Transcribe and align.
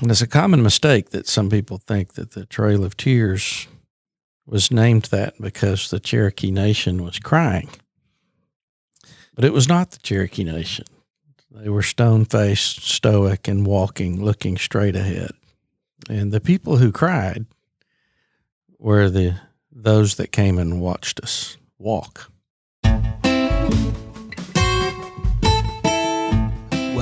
And 0.00 0.10
it's 0.10 0.22
a 0.22 0.28
common 0.28 0.62
mistake 0.62 1.10
that 1.10 1.26
some 1.26 1.50
people 1.50 1.78
think 1.78 2.14
that 2.14 2.32
the 2.32 2.46
Trail 2.46 2.84
of 2.84 2.96
Tears 2.96 3.66
was 4.46 4.70
named 4.70 5.04
that 5.04 5.34
because 5.40 5.90
the 5.90 5.98
Cherokee 5.98 6.52
Nation 6.52 7.02
was 7.02 7.18
crying. 7.18 7.68
But 9.34 9.44
it 9.44 9.52
was 9.52 9.68
not 9.68 9.90
the 9.90 9.98
Cherokee 9.98 10.44
Nation. 10.44 10.86
They 11.50 11.68
were 11.68 11.82
stone 11.82 12.24
faced, 12.24 12.82
stoic, 12.82 13.48
and 13.48 13.66
walking, 13.66 14.24
looking 14.24 14.56
straight 14.56 14.94
ahead. 14.94 15.32
And 16.08 16.32
the 16.32 16.40
people 16.40 16.76
who 16.76 16.92
cried 16.92 17.46
were 18.78 19.10
the 19.10 19.40
those 19.70 20.16
that 20.16 20.32
came 20.32 20.58
and 20.58 20.80
watched 20.80 21.20
us 21.20 21.56
walk. 21.78 22.30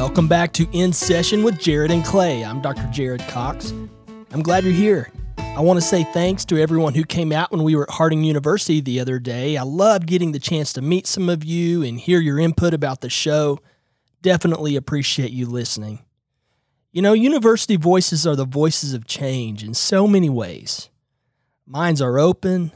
Welcome 0.07 0.29
back 0.29 0.53
to 0.53 0.69
In 0.71 0.93
Session 0.93 1.43
with 1.43 1.59
Jared 1.59 1.91
and 1.91 2.05
Clay. 2.05 2.45
I'm 2.45 2.63
Dr. 2.63 2.89
Jared 2.93 3.27
Cox. 3.27 3.73
I'm 4.31 4.41
glad 4.41 4.63
you're 4.63 4.73
here. 4.73 5.11
I 5.37 5.61
want 5.61 5.79
to 5.79 5.85
say 5.85 6.05
thanks 6.05 6.45
to 6.45 6.57
everyone 6.57 6.95
who 6.95 7.05
came 7.05 7.33
out 7.33 7.51
when 7.51 7.65
we 7.65 7.75
were 7.75 7.83
at 7.83 7.97
Harding 7.97 8.23
University 8.23 8.81
the 8.81 9.01
other 9.01 9.19
day. 9.19 9.57
I 9.57 9.65
loved 9.65 10.07
getting 10.07 10.31
the 10.31 10.39
chance 10.39 10.73
to 10.75 10.81
meet 10.81 11.09
some 11.09 11.29
of 11.29 11.43
you 11.43 11.83
and 11.83 11.99
hear 11.99 12.21
your 12.21 12.39
input 12.39 12.73
about 12.73 13.01
the 13.01 13.11
show. 13.11 13.59
Definitely 14.23 14.77
appreciate 14.77 15.33
you 15.33 15.45
listening. 15.45 15.99
You 16.93 17.03
know, 17.03 17.13
university 17.13 17.77
voices 17.77 18.29
are 18.29 18.37
the 18.37 18.45
voices 18.45 18.95
of 18.95 19.09
change 19.09 19.65
in 19.65 19.75
so 19.75 20.07
many 20.07 20.31
ways. 20.31 20.89
Minds 21.67 22.01
are 22.01 22.21
open, 22.21 22.71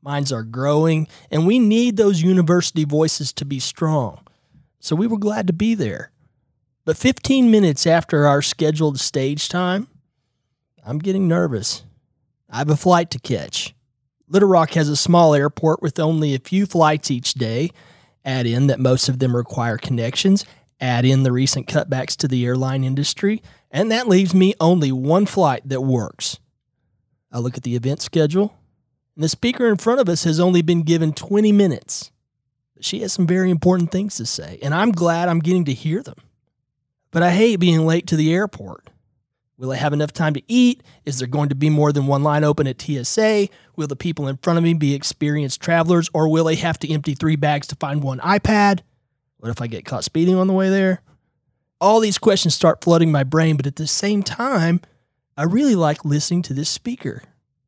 minds 0.00 0.30
are 0.30 0.44
growing, 0.44 1.08
and 1.28 1.44
we 1.44 1.58
need 1.58 1.96
those 1.96 2.22
university 2.22 2.84
voices 2.84 3.32
to 3.32 3.44
be 3.44 3.58
strong. 3.58 4.20
So 4.78 4.94
we 4.94 5.08
were 5.08 5.18
glad 5.18 5.48
to 5.48 5.52
be 5.52 5.74
there. 5.74 6.12
But 6.84 6.96
15 6.96 7.48
minutes 7.48 7.86
after 7.86 8.26
our 8.26 8.42
scheduled 8.42 8.98
stage 8.98 9.48
time, 9.48 9.86
I'm 10.84 10.98
getting 10.98 11.28
nervous. 11.28 11.84
I 12.50 12.58
have 12.58 12.70
a 12.70 12.76
flight 12.76 13.08
to 13.10 13.20
catch. 13.20 13.72
Little 14.28 14.48
Rock 14.48 14.72
has 14.72 14.88
a 14.88 14.96
small 14.96 15.32
airport 15.32 15.80
with 15.80 16.00
only 16.00 16.34
a 16.34 16.40
few 16.40 16.66
flights 16.66 17.08
each 17.08 17.34
day. 17.34 17.70
Add 18.24 18.46
in 18.46 18.66
that 18.66 18.80
most 18.80 19.08
of 19.08 19.20
them 19.20 19.36
require 19.36 19.78
connections, 19.78 20.44
add 20.80 21.04
in 21.04 21.22
the 21.22 21.30
recent 21.30 21.68
cutbacks 21.68 22.16
to 22.16 22.26
the 22.26 22.44
airline 22.44 22.82
industry, 22.82 23.42
and 23.70 23.90
that 23.92 24.08
leaves 24.08 24.34
me 24.34 24.54
only 24.58 24.90
one 24.90 25.26
flight 25.26 25.62
that 25.68 25.82
works. 25.82 26.40
I 27.30 27.38
look 27.38 27.56
at 27.56 27.62
the 27.62 27.76
event 27.76 28.02
schedule, 28.02 28.58
and 29.14 29.22
the 29.22 29.28
speaker 29.28 29.68
in 29.68 29.76
front 29.76 30.00
of 30.00 30.08
us 30.08 30.24
has 30.24 30.40
only 30.40 30.62
been 30.62 30.82
given 30.82 31.12
20 31.12 31.52
minutes. 31.52 32.10
But 32.74 32.84
she 32.84 33.00
has 33.00 33.12
some 33.12 33.26
very 33.26 33.50
important 33.50 33.92
things 33.92 34.16
to 34.16 34.26
say, 34.26 34.58
and 34.62 34.74
I'm 34.74 34.90
glad 34.90 35.28
I'm 35.28 35.38
getting 35.38 35.64
to 35.66 35.72
hear 35.72 36.02
them. 36.02 36.16
But 37.12 37.22
I 37.22 37.30
hate 37.30 37.56
being 37.56 37.86
late 37.86 38.08
to 38.08 38.16
the 38.16 38.32
airport. 38.32 38.88
Will 39.58 39.70
I 39.70 39.76
have 39.76 39.92
enough 39.92 40.12
time 40.12 40.34
to 40.34 40.42
eat? 40.48 40.82
Is 41.04 41.20
there 41.20 41.28
going 41.28 41.50
to 41.50 41.54
be 41.54 41.70
more 41.70 41.92
than 41.92 42.08
one 42.08 42.24
line 42.24 42.42
open 42.42 42.66
at 42.66 42.80
TSA? 42.80 43.48
Will 43.76 43.86
the 43.86 43.94
people 43.94 44.26
in 44.26 44.38
front 44.38 44.58
of 44.58 44.64
me 44.64 44.74
be 44.74 44.94
experienced 44.94 45.60
travelers, 45.60 46.10
or 46.12 46.28
will 46.28 46.46
they 46.46 46.56
have 46.56 46.80
to 46.80 46.90
empty 46.92 47.14
three 47.14 47.36
bags 47.36 47.68
to 47.68 47.76
find 47.76 48.02
one 48.02 48.18
iPad? 48.18 48.80
What 49.36 49.50
if 49.50 49.60
I 49.60 49.68
get 49.68 49.84
caught 49.84 50.02
speeding 50.02 50.34
on 50.34 50.48
the 50.48 50.52
way 50.52 50.68
there? 50.68 51.02
All 51.80 52.00
these 52.00 52.18
questions 52.18 52.54
start 52.54 52.82
flooding 52.82 53.12
my 53.12 53.24
brain, 53.24 53.56
but 53.56 53.66
at 53.66 53.76
the 53.76 53.86
same 53.86 54.22
time, 54.22 54.80
I 55.36 55.44
really 55.44 55.74
like 55.74 56.04
listening 56.04 56.42
to 56.42 56.54
this 56.54 56.68
speaker. 56.68 57.22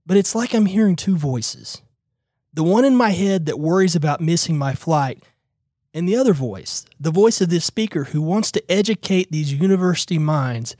But 0.07 0.17
it's 0.17 0.35
like 0.35 0.55
I'm 0.55 0.67
hearing 0.67 0.97
two 0.97 1.17
voices 1.17 1.83
the 2.53 2.63
one 2.63 2.85
in 2.85 2.97
my 2.97 3.11
head 3.11 3.47
that 3.47 3.59
worries 3.59 3.97
about 3.97 4.21
missing 4.21 4.57
my 4.57 4.75
flight, 4.75 5.23
and 5.95 6.09
the 6.09 6.17
other 6.17 6.35
voice, 6.35 6.85
the 6.99 7.13
voice 7.13 7.41
of 7.41 7.49
this 7.49 7.65
speaker 7.65 8.05
who 8.05 8.21
wants 8.21 8.51
to 8.53 8.71
educate 8.71 9.31
these 9.31 9.55
university 9.55 10.19
minds 10.19 10.77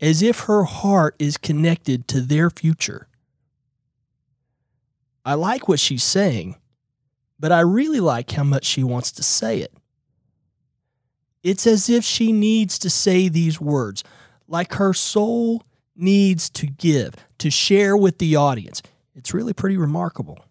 as 0.00 0.22
if 0.22 0.40
her 0.40 0.62
heart 0.62 1.16
is 1.18 1.36
connected 1.36 2.06
to 2.06 2.20
their 2.20 2.48
future. 2.48 3.08
I 5.24 5.34
like 5.34 5.66
what 5.66 5.80
she's 5.80 6.04
saying, 6.04 6.56
but 7.40 7.50
I 7.50 7.60
really 7.60 7.98
like 7.98 8.30
how 8.30 8.44
much 8.44 8.64
she 8.64 8.84
wants 8.84 9.10
to 9.12 9.24
say 9.24 9.58
it. 9.58 9.72
It's 11.42 11.66
as 11.66 11.90
if 11.90 12.04
she 12.04 12.32
needs 12.32 12.78
to 12.78 12.90
say 12.90 13.28
these 13.28 13.60
words, 13.60 14.04
like 14.46 14.74
her 14.74 14.94
soul 14.94 15.64
needs 15.96 16.48
to 16.50 16.66
give, 16.66 17.14
to 17.38 17.50
share 17.50 17.96
with 17.96 18.18
the 18.18 18.36
audience. 18.36 18.82
It's 19.14 19.34
really 19.34 19.52
pretty 19.52 19.76
remarkable. 19.76 20.44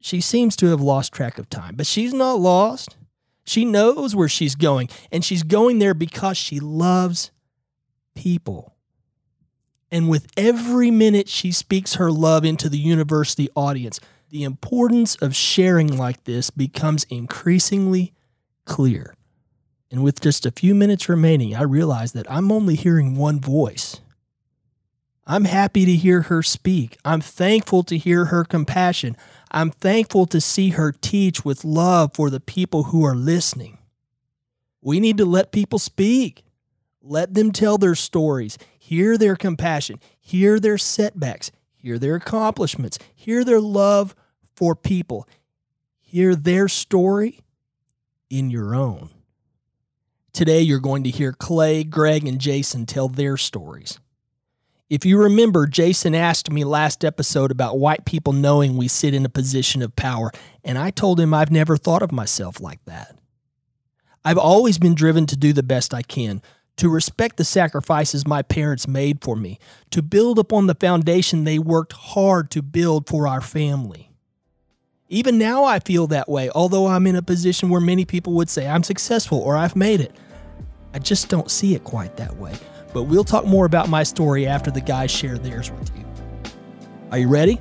She 0.00 0.20
seems 0.20 0.56
to 0.56 0.66
have 0.66 0.80
lost 0.80 1.12
track 1.12 1.38
of 1.38 1.50
time, 1.50 1.76
but 1.76 1.86
she's 1.86 2.14
not 2.14 2.40
lost. 2.40 2.96
She 3.44 3.64
knows 3.64 4.14
where 4.14 4.28
she's 4.28 4.54
going, 4.54 4.88
and 5.10 5.24
she's 5.24 5.42
going 5.42 5.78
there 5.78 5.94
because 5.94 6.36
she 6.36 6.60
loves 6.60 7.30
people. 8.14 8.74
And 9.90 10.08
with 10.08 10.26
every 10.36 10.90
minute 10.90 11.28
she 11.28 11.52
speaks 11.52 11.94
her 11.94 12.10
love 12.10 12.44
into 12.44 12.68
the 12.68 12.78
university 12.78 13.48
audience, 13.54 14.00
the 14.30 14.44
importance 14.44 15.16
of 15.16 15.36
sharing 15.36 15.98
like 15.98 16.24
this 16.24 16.48
becomes 16.48 17.04
increasingly 17.04 18.14
clear. 18.64 19.14
And 19.90 20.02
with 20.02 20.22
just 20.22 20.46
a 20.46 20.50
few 20.50 20.74
minutes 20.74 21.10
remaining, 21.10 21.54
I 21.54 21.62
realize 21.64 22.12
that 22.12 22.30
I'm 22.30 22.50
only 22.50 22.74
hearing 22.74 23.14
one 23.14 23.38
voice. 23.38 24.00
I'm 25.26 25.44
happy 25.44 25.84
to 25.84 25.92
hear 25.92 26.22
her 26.22 26.42
speak. 26.42 26.96
I'm 27.04 27.20
thankful 27.20 27.82
to 27.84 27.98
hear 27.98 28.26
her 28.26 28.44
compassion. 28.44 29.16
I'm 29.52 29.70
thankful 29.70 30.24
to 30.26 30.40
see 30.40 30.70
her 30.70 30.92
teach 30.92 31.44
with 31.44 31.64
love 31.64 32.14
for 32.14 32.30
the 32.30 32.40
people 32.40 32.84
who 32.84 33.04
are 33.04 33.14
listening. 33.14 33.78
We 34.80 34.98
need 34.98 35.18
to 35.18 35.26
let 35.26 35.52
people 35.52 35.78
speak. 35.78 36.42
Let 37.02 37.34
them 37.34 37.52
tell 37.52 37.78
their 37.78 37.94
stories, 37.94 38.56
hear 38.78 39.18
their 39.18 39.36
compassion, 39.36 40.00
hear 40.20 40.58
their 40.58 40.78
setbacks, 40.78 41.50
hear 41.74 41.98
their 41.98 42.14
accomplishments, 42.14 42.98
hear 43.14 43.44
their 43.44 43.60
love 43.60 44.14
for 44.54 44.74
people, 44.74 45.28
hear 45.98 46.34
their 46.34 46.68
story 46.68 47.40
in 48.30 48.50
your 48.50 48.74
own. 48.74 49.10
Today, 50.32 50.60
you're 50.60 50.78
going 50.78 51.02
to 51.04 51.10
hear 51.10 51.32
Clay, 51.32 51.84
Greg, 51.84 52.26
and 52.26 52.40
Jason 52.40 52.86
tell 52.86 53.08
their 53.08 53.36
stories. 53.36 53.98
If 54.92 55.06
you 55.06 55.16
remember, 55.16 55.66
Jason 55.66 56.14
asked 56.14 56.50
me 56.50 56.64
last 56.64 57.02
episode 57.02 57.50
about 57.50 57.78
white 57.78 58.04
people 58.04 58.34
knowing 58.34 58.76
we 58.76 58.88
sit 58.88 59.14
in 59.14 59.24
a 59.24 59.30
position 59.30 59.80
of 59.80 59.96
power, 59.96 60.30
and 60.62 60.76
I 60.76 60.90
told 60.90 61.18
him 61.18 61.32
I've 61.32 61.50
never 61.50 61.78
thought 61.78 62.02
of 62.02 62.12
myself 62.12 62.60
like 62.60 62.84
that. 62.84 63.16
I've 64.22 64.36
always 64.36 64.76
been 64.76 64.94
driven 64.94 65.24
to 65.28 65.34
do 65.34 65.54
the 65.54 65.62
best 65.62 65.94
I 65.94 66.02
can, 66.02 66.42
to 66.76 66.90
respect 66.90 67.38
the 67.38 67.44
sacrifices 67.44 68.26
my 68.26 68.42
parents 68.42 68.86
made 68.86 69.24
for 69.24 69.34
me, 69.34 69.58
to 69.92 70.02
build 70.02 70.38
upon 70.38 70.66
the 70.66 70.74
foundation 70.74 71.44
they 71.44 71.58
worked 71.58 71.94
hard 71.94 72.50
to 72.50 72.60
build 72.60 73.08
for 73.08 73.26
our 73.26 73.40
family. 73.40 74.10
Even 75.08 75.38
now, 75.38 75.64
I 75.64 75.78
feel 75.78 76.06
that 76.08 76.28
way, 76.28 76.50
although 76.50 76.88
I'm 76.88 77.06
in 77.06 77.16
a 77.16 77.22
position 77.22 77.70
where 77.70 77.80
many 77.80 78.04
people 78.04 78.34
would 78.34 78.50
say 78.50 78.68
I'm 78.68 78.82
successful 78.82 79.38
or 79.38 79.56
I've 79.56 79.74
made 79.74 80.02
it. 80.02 80.14
I 80.92 80.98
just 80.98 81.30
don't 81.30 81.50
see 81.50 81.74
it 81.74 81.82
quite 81.82 82.18
that 82.18 82.36
way. 82.36 82.52
But 82.92 83.04
we'll 83.04 83.24
talk 83.24 83.46
more 83.46 83.64
about 83.64 83.88
my 83.88 84.02
story 84.02 84.46
after 84.46 84.70
the 84.70 84.80
guys 84.80 85.10
share 85.10 85.38
theirs 85.38 85.70
with 85.70 85.90
you. 85.96 86.04
Are 87.10 87.18
you 87.18 87.28
ready? 87.28 87.58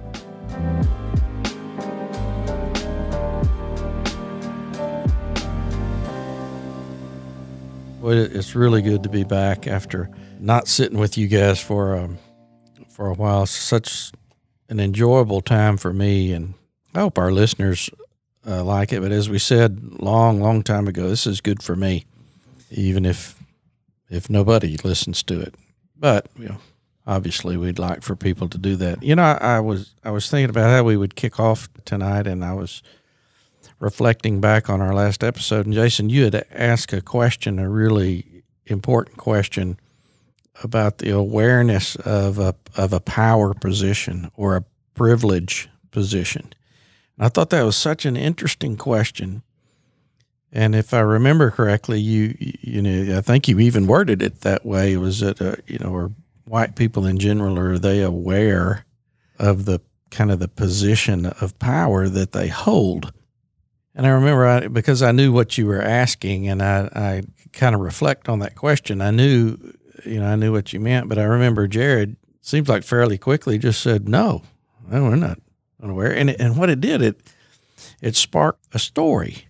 Well, 8.01 8.17
it's 8.17 8.55
really 8.55 8.81
good 8.81 9.03
to 9.03 9.09
be 9.09 9.23
back 9.23 9.67
after 9.67 10.09
not 10.39 10.67
sitting 10.67 10.97
with 10.97 11.17
you 11.17 11.27
guys 11.27 11.61
for 11.61 11.95
um, 11.95 12.17
for 12.89 13.07
a 13.07 13.13
while. 13.13 13.45
Such 13.45 14.11
an 14.69 14.79
enjoyable 14.79 15.41
time 15.41 15.77
for 15.77 15.93
me, 15.93 16.33
and 16.33 16.55
I 16.95 17.01
hope 17.01 17.17
our 17.17 17.31
listeners 17.31 17.89
uh, 18.45 18.63
like 18.63 18.91
it. 18.91 19.01
But 19.01 19.11
as 19.11 19.29
we 19.29 19.37
said 19.37 19.99
long, 19.99 20.41
long 20.41 20.63
time 20.63 20.87
ago, 20.87 21.07
this 21.09 21.27
is 21.27 21.41
good 21.41 21.61
for 21.61 21.75
me, 21.75 22.05
even 22.71 23.05
if 23.05 23.40
if 24.11 24.29
nobody 24.29 24.77
listens 24.83 25.23
to 25.23 25.39
it. 25.39 25.55
But 25.97 26.27
you 26.37 26.49
know, 26.49 26.57
obviously, 27.07 27.57
we'd 27.57 27.79
like 27.79 28.03
for 28.03 28.15
people 28.15 28.47
to 28.49 28.57
do 28.57 28.75
that. 28.75 29.01
You 29.01 29.15
know, 29.15 29.23
I, 29.23 29.55
I 29.55 29.59
was 29.59 29.95
I 30.03 30.11
was 30.11 30.29
thinking 30.29 30.49
about 30.49 30.69
how 30.69 30.83
we 30.83 30.97
would 30.97 31.15
kick 31.15 31.39
off 31.39 31.69
tonight, 31.85 32.27
and 32.27 32.45
I 32.45 32.53
was 32.53 32.83
reflecting 33.79 34.39
back 34.39 34.69
on 34.69 34.81
our 34.81 34.93
last 34.93 35.23
episode. 35.23 35.65
And 35.65 35.73
Jason, 35.73 36.09
you 36.09 36.25
had 36.25 36.45
asked 36.51 36.93
a 36.93 37.01
question, 37.01 37.57
a 37.57 37.69
really 37.69 38.43
important 38.67 39.17
question 39.17 39.79
about 40.63 40.99
the 40.99 41.09
awareness 41.09 41.95
of 41.95 42.37
a 42.37 42.53
of 42.75 42.93
a 42.93 42.99
power 42.99 43.53
position 43.53 44.29
or 44.35 44.57
a 44.57 44.65
privilege 44.93 45.69
position. 45.91 46.53
And 47.17 47.25
I 47.25 47.29
thought 47.29 47.49
that 47.51 47.63
was 47.63 47.77
such 47.77 48.05
an 48.05 48.17
interesting 48.17 48.75
question 48.77 49.41
and 50.51 50.75
if 50.75 50.93
I 50.93 50.99
remember 50.99 51.51
correctly, 51.51 51.99
you 51.99 52.35
you 52.39 52.81
know 52.81 53.17
I 53.17 53.21
think 53.21 53.47
you 53.47 53.59
even 53.59 53.87
worded 53.87 54.21
it 54.21 54.41
that 54.41 54.65
way. 54.65 54.97
Was 54.97 55.21
it 55.21 55.41
uh, 55.41 55.55
you 55.67 55.79
know 55.79 55.93
are 55.95 56.11
white 56.45 56.75
people 56.75 57.05
in 57.05 57.19
general 57.19 57.57
are 57.57 57.77
they 57.77 58.01
aware 58.01 58.85
of 59.39 59.65
the 59.65 59.79
kind 60.09 60.31
of 60.31 60.39
the 60.39 60.47
position 60.47 61.25
of 61.25 61.57
power 61.59 62.09
that 62.09 62.31
they 62.33 62.47
hold? 62.47 63.13
And 63.93 64.05
I 64.05 64.09
remember 64.09 64.45
I, 64.45 64.67
because 64.67 65.01
I 65.01 65.11
knew 65.11 65.31
what 65.31 65.57
you 65.57 65.65
were 65.65 65.81
asking, 65.81 66.47
and 66.47 66.61
I, 66.61 66.89
I 66.93 67.23
kind 67.51 67.75
of 67.75 67.81
reflect 67.81 68.29
on 68.29 68.39
that 68.39 68.55
question. 68.55 69.01
I 69.01 69.11
knew 69.11 69.57
you 70.05 70.19
know, 70.19 70.27
I 70.27 70.35
knew 70.35 70.51
what 70.51 70.73
you 70.73 70.79
meant, 70.79 71.09
but 71.09 71.17
I 71.17 71.23
remember 71.23 71.67
Jared 71.67 72.15
seems 72.41 72.67
like 72.67 72.83
fairly 72.83 73.17
quickly 73.17 73.57
just 73.57 73.81
said, 73.81 74.07
no, 74.07 74.41
no 74.87 75.03
we're 75.03 75.15
not 75.15 75.39
unaware. 75.81 76.15
And, 76.15 76.29
it, 76.29 76.39
and 76.39 76.57
what 76.57 76.69
it 76.69 76.81
did, 76.81 77.01
it, 77.01 77.21
it 78.01 78.15
sparked 78.15 78.65
a 78.73 78.79
story 78.79 79.45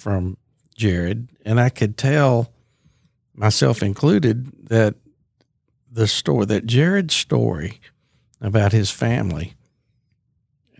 from 0.00 0.36
Jared. 0.76 1.28
And 1.44 1.60
I 1.60 1.68
could 1.68 1.96
tell 1.96 2.50
myself 3.34 3.82
included 3.82 4.68
that 4.68 4.94
the 5.90 6.06
story, 6.06 6.46
that 6.46 6.66
Jared's 6.66 7.14
story 7.14 7.80
about 8.40 8.72
his 8.72 8.90
family 8.90 9.54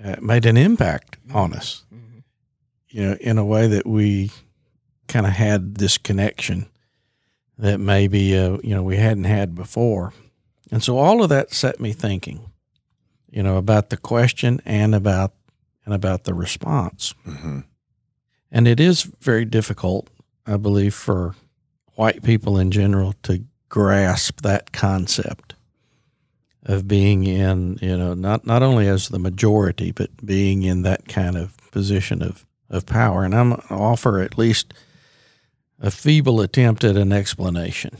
uh, 0.02 0.17
made 0.22 0.46
an 0.46 0.56
impact 0.56 1.19
on 1.32 1.52
us, 1.52 1.84
Mhm. 1.93 2.22
you 2.88 3.02
know, 3.02 3.12
in 3.20 3.37
a 3.37 3.44
way 3.44 3.67
that 3.69 3.87
we 3.87 4.31
kind 5.08 5.26
of 5.26 5.32
had 5.32 5.75
this 5.75 5.99
connection 5.99 6.66
that 7.58 7.78
maybe, 7.78 8.34
uh, 8.38 8.56
you 8.62 8.75
know, 8.75 8.82
we 8.82 8.96
hadn't 8.96 9.25
had 9.25 9.55
before. 9.55 10.14
And 10.70 10.82
so 10.82 10.96
all 10.96 11.23
of 11.23 11.28
that 11.28 11.52
set 11.52 11.81
me 11.81 11.93
thinking, 11.93 12.50
you 13.31 13.43
know, 13.43 13.56
about 13.58 13.90
the 13.90 13.96
question 13.99 14.62
and 14.64 14.94
about, 14.94 15.34
and 15.84 15.93
about 15.93 16.25
the 16.25 16.32
response. 16.34 17.12
hmm 17.25 17.61
And 18.52 18.67
it 18.67 18.81
is 18.81 19.02
very 19.02 19.44
difficult, 19.44 20.08
I 20.47 20.56
believe, 20.56 20.94
for 20.94 21.35
white 21.94 22.23
people 22.23 22.58
in 22.58 22.70
general 22.70 23.14
to 23.23 23.44
grasp 23.69 24.41
that 24.43 24.73
concept 24.73 25.55
of 26.64 26.87
being 26.88 27.25
in, 27.25 27.79
you 27.81 27.97
know, 27.97 28.14
not, 28.14 28.47
not 28.47 28.62
only 28.62 28.87
as 28.87 29.08
the 29.08 29.19
majority, 29.19 29.93
but 29.93 30.11
being 30.25 30.62
in 30.62 30.82
that 30.82 31.08
kind 31.08 31.37
of 31.37 31.56
position 31.70 32.23
of, 32.23 32.44
of 32.69 32.87
power. 32.87 33.25
And 33.25 33.35
I'm 33.35 33.52
offer 33.70 34.20
at 34.20 34.37
least 34.37 34.75
a 35.81 35.91
feeble 35.91 36.41
attempt 36.41 36.85
at 36.85 36.97
an 36.97 37.12
explanation 37.12 37.97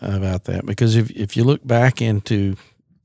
about 0.00 0.44
that. 0.44 0.66
Because 0.66 0.96
if, 0.96 1.10
if 1.10 1.36
you 1.36 1.44
look 1.44 1.64
back 1.66 2.02
into 2.02 2.56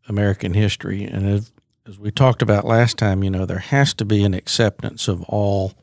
American 0.07 0.53
history, 0.53 1.03
and 1.03 1.27
as, 1.27 1.51
as 1.87 1.99
we 1.99 2.09
talked 2.09 2.41
about 2.41 2.65
last 2.65 2.97
time, 2.97 3.23
you 3.23 3.29
know, 3.29 3.45
there 3.45 3.59
has 3.59 3.93
to 3.95 4.05
be 4.05 4.23
an 4.23 4.33
acceptance 4.33 5.07
of 5.07 5.21
all 5.23 5.73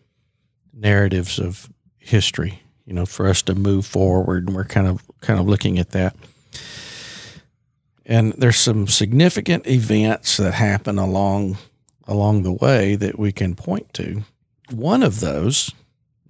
narratives 0.79 1.39
of 1.39 1.69
history, 1.99 2.63
you 2.87 2.95
know, 2.95 3.07
for 3.07 3.27
us 3.27 3.43
to 3.43 3.55
move 3.55 3.85
forward. 3.87 4.47
And 4.47 4.57
we're 4.57 4.65
kind 4.65 4.87
of 4.87 5.03
kind 5.21 5.39
of 5.41 5.47
looking 5.47 5.79
at 5.79 5.91
that. 5.91 6.17
And 8.07 8.33
there's 8.35 8.57
some 8.57 8.87
significant 8.87 9.67
events 9.67 10.39
that 10.39 10.55
happen 10.55 10.99
along 10.99 11.59
along 12.07 12.43
the 12.43 12.53
way 12.53 12.97
that 12.97 13.19
we 13.19 13.33
can 13.33 13.55
point 13.55 13.93
to. 13.93 14.23
One 14.71 15.03
of 15.03 15.21
those, 15.21 15.73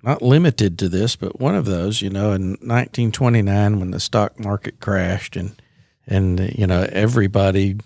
not 0.03 0.23
limited 0.23 0.79
to 0.81 0.89
this, 0.89 1.15
but 1.15 1.41
one 1.41 1.55
of 1.55 1.67
those, 1.67 2.03
you 2.03 2.11
know, 2.11 2.33
in 2.33 2.51
1929 2.61 3.79
when 3.79 3.93
the 3.93 4.01
stock 4.01 4.41
market 4.41 4.81
crashed 4.81 5.37
and 5.37 5.61
and 6.09 6.41
you 6.59 6.67
know 6.67 6.89
everybody 6.91 7.77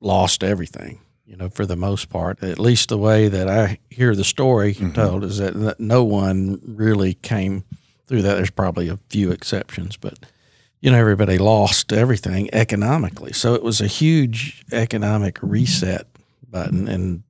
lost 0.00 0.42
everything 0.42 0.98
you 1.26 1.36
know, 1.36 1.48
for 1.48 1.66
the 1.66 1.76
most 1.76 2.08
part. 2.08 2.42
At 2.42 2.58
least 2.58 2.88
the 2.88 2.96
way 2.98 3.28
that 3.28 3.48
I 3.48 3.78
hear 3.90 4.14
the 4.14 4.24
story 4.24 4.74
Mhm. 4.74 4.94
told 4.94 5.24
is 5.24 5.38
that, 5.38 5.54
that 5.54 5.80
no 5.80 6.04
one 6.04 6.60
really 6.64 7.14
came 7.14 7.64
through 8.06 8.22
that. 8.22 8.36
There's 8.36 8.50
probably 8.50 8.88
a 8.88 8.98
few 9.10 9.30
exceptions, 9.32 9.96
but 9.96 10.18
you 10.80 10.90
know, 10.92 10.98
everybody 10.98 11.36
lost 11.38 11.92
everything 11.92 12.48
economically. 12.52 13.32
So 13.32 13.54
it 13.54 13.62
was 13.62 13.80
a 13.80 13.86
huge 13.88 14.64
economic 14.70 15.38
reset 15.42 16.06
button, 16.48 16.86
and 16.86 17.22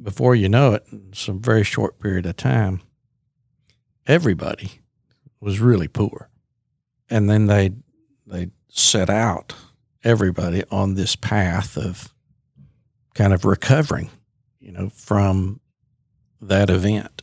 before 0.00 0.34
you 0.36 0.48
know 0.48 0.74
it, 0.74 0.84
in 0.92 1.12
some 1.12 1.40
very 1.40 1.64
short 1.64 1.98
period 1.98 2.26
of 2.26 2.36
time, 2.36 2.82
everybody 4.06 4.80
was 5.40 5.60
really 5.60 5.88
poor, 5.88 6.28
and 7.10 7.28
then 7.28 7.46
they 7.46 7.70
they 8.26 8.50
set 8.68 9.10
out 9.10 9.54
everybody 10.04 10.62
on 10.70 10.94
this 10.94 11.16
path 11.16 11.76
of 11.76 12.13
kind 13.14 13.32
of 13.32 13.44
recovering, 13.44 14.10
you 14.60 14.72
know, 14.72 14.90
from 14.90 15.60
that 16.40 16.70
event. 16.70 17.22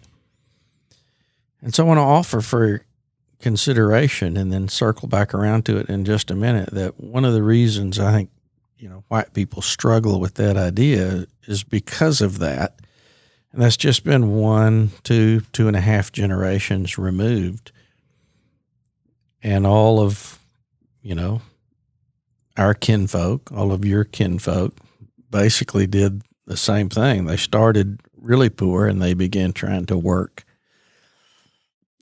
And 1.61 1.73
so 1.73 1.83
I 1.83 1.87
want 1.87 1.97
to 1.99 2.01
offer 2.01 2.41
for 2.41 2.85
consideration 3.39 4.37
and 4.37 4.51
then 4.51 4.67
circle 4.67 5.07
back 5.07 5.33
around 5.33 5.65
to 5.65 5.77
it 5.77 5.89
in 5.89 6.05
just 6.05 6.31
a 6.31 6.35
minute 6.35 6.69
that 6.71 6.99
one 6.99 7.25
of 7.25 7.33
the 7.33 7.43
reasons 7.43 7.99
I 7.99 8.11
think, 8.11 8.29
you 8.77 8.89
know, 8.89 9.03
white 9.09 9.33
people 9.33 9.61
struggle 9.61 10.19
with 10.19 10.35
that 10.35 10.57
idea 10.57 11.27
is 11.47 11.63
because 11.63 12.21
of 12.21 12.39
that. 12.39 12.79
And 13.51 13.61
that's 13.61 13.77
just 13.77 14.03
been 14.03 14.31
one, 14.31 14.91
two, 15.03 15.41
two 15.51 15.67
and 15.67 15.75
a 15.75 15.81
half 15.81 16.11
generations 16.11 16.97
removed. 16.97 17.71
And 19.43 19.67
all 19.67 19.99
of, 19.99 20.39
you 21.01 21.15
know, 21.15 21.41
our 22.57 22.73
kinfolk, 22.73 23.51
all 23.51 23.71
of 23.71 23.83
your 23.85 24.03
kinfolk, 24.03 24.73
basically 25.31 25.87
did 25.87 26.21
the 26.45 26.57
same 26.57 26.89
thing. 26.89 27.25
They 27.25 27.37
started 27.37 28.01
really 28.17 28.49
poor 28.49 28.85
and 28.85 29.01
they 29.01 29.13
began 29.13 29.53
trying 29.53 29.85
to 29.87 29.97
work 29.97 30.43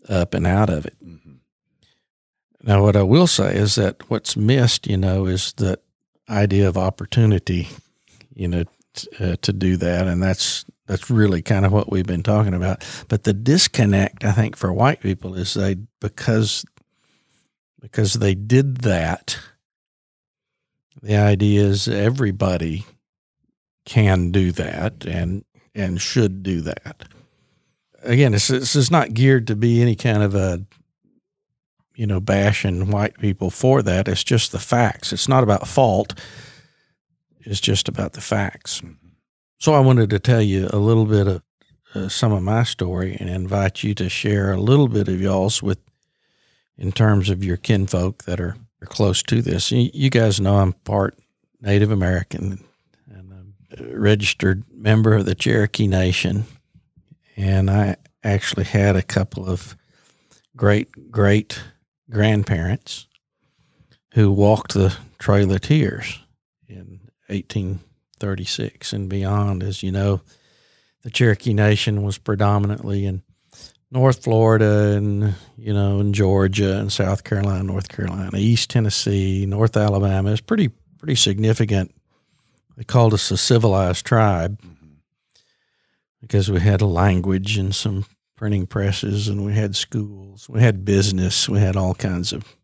up 0.09 0.33
and 0.33 0.47
out 0.47 0.69
of 0.69 0.85
it. 0.85 0.95
hmm 1.01 1.15
Now, 2.63 2.83
what 2.83 2.95
I 2.95 3.03
will 3.03 3.27
say 3.27 3.55
is 3.55 3.75
that 3.75 4.09
what's 4.09 4.35
missed, 4.35 4.87
you 4.87 4.97
know, 4.97 5.27
is 5.27 5.53
that 5.53 5.81
idea 6.29 6.67
of 6.67 6.77
opportunity, 6.77 7.69
you 8.33 8.47
know, 8.47 8.63
t- 8.93 9.07
uh, 9.19 9.35
to 9.41 9.53
do 9.53 9.77
that, 9.77 10.07
and 10.07 10.21
that's 10.21 10.65
that's 10.87 11.09
really 11.09 11.41
kind 11.41 11.65
of 11.65 11.71
what 11.71 11.91
we've 11.91 12.05
been 12.05 12.23
talking 12.23 12.53
about. 12.55 12.83
But 13.07 13.23
the 13.23 13.33
disconnect, 13.33 14.25
I 14.25 14.31
think, 14.31 14.55
for 14.55 14.73
white 14.73 15.01
people 15.01 15.35
is 15.35 15.53
they 15.53 15.75
because 16.01 16.65
because 17.79 18.13
they 18.15 18.35
did 18.35 18.77
that. 18.77 19.37
The 21.01 21.15
idea 21.15 21.61
is 21.61 21.87
everybody 21.87 22.85
can 23.85 24.31
do 24.31 24.51
that 24.51 25.05
and 25.05 25.43
and 25.75 26.01
should 26.01 26.43
do 26.43 26.61
that. 26.61 27.05
Again, 28.01 28.31
this, 28.31 28.47
this 28.47 28.75
is 28.75 28.89
not 28.89 29.13
geared 29.13 29.47
to 29.47 29.55
be 29.55 29.81
any 29.81 29.95
kind 29.95 30.23
of 30.23 30.35
a 30.35 30.65
you 31.99 32.07
know, 32.07 32.21
bashing 32.21 32.91
white 32.91 33.17
people 33.19 33.49
for 33.49 33.81
that. 33.81 34.07
It's 34.07 34.23
just 34.23 34.53
the 34.53 34.57
facts. 34.57 35.11
It's 35.11 35.27
not 35.27 35.43
about 35.43 35.67
fault. 35.67 36.17
It's 37.41 37.59
just 37.59 37.89
about 37.89 38.13
the 38.13 38.21
facts. 38.21 38.81
So 39.57 39.73
I 39.73 39.81
wanted 39.81 40.09
to 40.11 40.19
tell 40.19 40.41
you 40.41 40.69
a 40.71 40.77
little 40.77 41.03
bit 41.03 41.27
of 41.27 41.43
uh, 41.93 42.07
some 42.07 42.31
of 42.31 42.41
my 42.41 42.63
story 42.63 43.17
and 43.19 43.29
invite 43.29 43.83
you 43.83 43.93
to 43.95 44.07
share 44.07 44.53
a 44.53 44.61
little 44.61 44.87
bit 44.87 45.09
of 45.09 45.19
y'all's 45.19 45.61
with, 45.61 45.79
in 46.77 46.93
terms 46.93 47.29
of 47.29 47.43
your 47.43 47.57
kinfolk 47.57 48.23
that 48.23 48.39
are, 48.39 48.55
are 48.81 48.87
close 48.87 49.21
to 49.23 49.41
this. 49.41 49.69
You, 49.69 49.89
you 49.93 50.09
guys 50.09 50.39
know 50.39 50.55
I'm 50.55 50.71
part 50.71 51.19
Native 51.59 51.91
American 51.91 52.43
and 52.43 52.59
I'm 52.59 52.63
a 52.63 52.68
registered 53.79 54.63
member 54.71 55.15
of 55.15 55.25
the 55.25 55.35
Cherokee 55.35 55.87
Nation. 55.87 56.45
And 57.35 57.69
I 57.69 57.95
actually 58.23 58.65
had 58.65 58.95
a 58.95 59.01
couple 59.01 59.47
of 59.47 59.75
great, 60.55 60.89
great 61.11 61.61
grandparents 62.09 63.07
who 64.13 64.31
walked 64.31 64.73
the 64.73 64.95
Trail 65.19 65.51
of 65.51 65.61
Tears 65.61 66.19
in 66.67 66.99
1836 67.27 68.93
and 68.93 69.09
beyond. 69.09 69.63
As 69.63 69.83
you 69.83 69.91
know, 69.91 70.21
the 71.03 71.09
Cherokee 71.09 71.53
Nation 71.53 72.03
was 72.03 72.17
predominantly 72.17 73.05
in 73.05 73.21
North 73.91 74.23
Florida 74.23 74.95
and, 74.95 75.33
you 75.57 75.73
know, 75.73 75.99
in 75.99 76.13
Georgia 76.13 76.77
and 76.77 76.91
South 76.91 77.23
Carolina, 77.23 77.63
North 77.63 77.89
Carolina, 77.89 78.37
East 78.37 78.69
Tennessee, 78.69 79.45
North 79.45 79.75
Alabama. 79.77 80.31
It's 80.31 80.41
pretty, 80.41 80.69
pretty 80.97 81.15
significant. 81.15 81.93
They 82.79 82.85
called 82.85 83.13
us 83.13 83.29
a 83.29 83.37
civilized 83.37 84.05
tribe 84.05 84.59
hmm 84.61 84.75
because 86.21 86.51
we 86.51 86.59
had 86.59 86.81
a 86.81 86.85
language 86.85 87.57
and 87.57 87.73
some 87.73 88.05
printing 88.35 88.67
presses 88.67 89.27
and 89.29 89.45
we 89.45 89.53
had 89.53 89.75
schools, 89.75 90.49
we 90.49 90.61
had 90.61 90.83
business, 90.83 91.47
we 91.47 91.59
had 91.59 91.75
all 91.75 91.93
kinds 91.93 92.33
of 92.33 92.55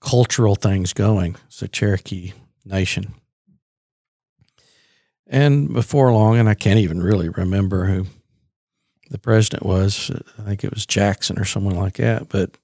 cultural 0.00 0.54
things 0.54 0.92
going. 0.92 1.36
It's 1.46 1.62
a 1.62 1.68
Cherokee 1.68 2.32
nation. 2.64 3.14
And 5.26 5.72
before 5.72 6.12
long, 6.12 6.36
and 6.36 6.48
I 6.48 6.54
can't 6.54 6.80
even 6.80 7.02
really 7.02 7.28
remember 7.28 7.86
who 7.86 8.06
the 9.10 9.18
president 9.18 9.64
was, 9.64 10.10
I 10.38 10.42
think 10.42 10.64
it 10.64 10.74
was 10.74 10.86
Jackson 10.86 11.38
or 11.38 11.44
someone 11.44 11.76
like 11.76 11.94
that, 11.98 12.28
but 12.28 12.56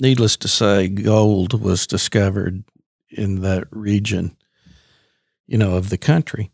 needless 0.00 0.36
to 0.38 0.48
say, 0.48 0.88
gold 0.88 1.60
was 1.60 1.86
discovered 1.86 2.64
in 3.10 3.42
that 3.42 3.64
region, 3.70 4.36
you 5.46 5.58
know, 5.58 5.76
of 5.76 5.90
the 5.90 5.98
country. 5.98 6.50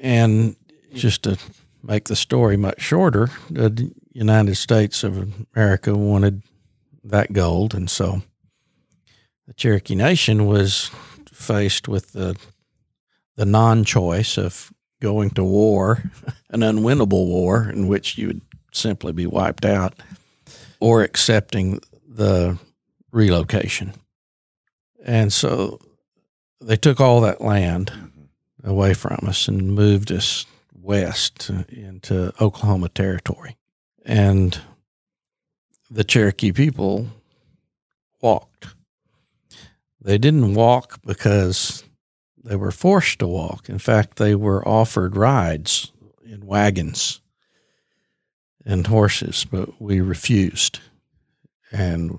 And 0.00 0.56
just 0.94 1.22
to 1.24 1.38
make 1.82 2.04
the 2.04 2.16
story 2.16 2.56
much 2.56 2.80
shorter, 2.80 3.28
the 3.50 3.92
United 4.12 4.56
States 4.56 5.04
of 5.04 5.32
America 5.54 5.96
wanted 5.96 6.42
that 7.04 7.32
gold, 7.32 7.74
and 7.74 7.88
so 7.88 8.22
the 9.46 9.54
Cherokee 9.54 9.94
Nation 9.94 10.46
was 10.46 10.90
faced 11.32 11.88
with 11.88 12.12
the 12.12 12.36
the 13.36 13.46
non-choice 13.46 14.36
of 14.36 14.72
going 15.00 15.30
to 15.30 15.44
war, 15.44 16.02
an 16.50 16.60
unwinnable 16.60 17.26
war 17.26 17.70
in 17.70 17.86
which 17.86 18.18
you 18.18 18.26
would 18.26 18.40
simply 18.72 19.12
be 19.12 19.26
wiped 19.26 19.64
out, 19.64 19.94
or 20.80 21.02
accepting 21.02 21.80
the 22.06 22.58
relocation. 23.12 23.92
And 25.04 25.32
so 25.32 25.78
they 26.60 26.76
took 26.76 27.00
all 27.00 27.20
that 27.22 27.40
land 27.40 27.92
mm-hmm. 27.92 28.68
away 28.68 28.94
from 28.94 29.20
us 29.26 29.48
and 29.48 29.74
moved 29.74 30.10
us 30.12 30.46
west 30.72 31.50
into 31.68 32.32
Oklahoma 32.40 32.88
Territory. 32.88 33.56
And 34.04 34.58
the 35.90 36.04
Cherokee 36.04 36.52
people 36.52 37.08
walked. 38.20 38.68
They 40.00 40.18
didn't 40.18 40.54
walk 40.54 41.00
because 41.04 41.84
they 42.42 42.56
were 42.56 42.70
forced 42.70 43.18
to 43.18 43.26
walk. 43.26 43.68
In 43.68 43.78
fact, 43.78 44.16
they 44.16 44.34
were 44.34 44.66
offered 44.66 45.16
rides 45.16 45.92
in 46.24 46.46
wagons 46.46 47.20
and 48.64 48.86
horses, 48.86 49.44
but 49.50 49.80
we 49.80 50.00
refused. 50.00 50.80
And 51.70 52.18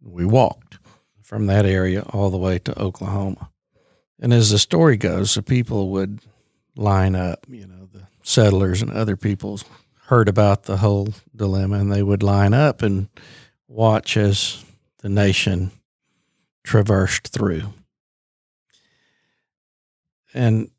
we 0.00 0.24
walked 0.24 0.78
from 1.22 1.46
that 1.46 1.66
area 1.66 2.02
all 2.10 2.30
the 2.30 2.36
way 2.36 2.58
to 2.60 2.78
Oklahoma. 2.80 3.50
And 4.24 4.32
as 4.32 4.48
the 4.48 4.58
story 4.58 4.96
goes, 4.96 5.34
the 5.34 5.42
people 5.42 5.90
would 5.90 6.18
line 6.76 7.14
up, 7.14 7.44
you 7.46 7.66
know, 7.66 7.90
the 7.92 8.04
settlers 8.22 8.80
and 8.80 8.90
other 8.90 9.18
people 9.18 9.60
heard 10.06 10.30
about 10.30 10.62
the 10.62 10.78
whole 10.78 11.10
dilemma 11.36 11.78
and 11.78 11.92
they 11.92 12.02
would 12.02 12.22
line 12.22 12.54
up 12.54 12.80
and 12.80 13.10
watch 13.68 14.16
as 14.16 14.64
the 15.00 15.10
nation 15.10 15.72
traversed 16.62 17.28
through. 17.28 17.74
And 20.32 20.70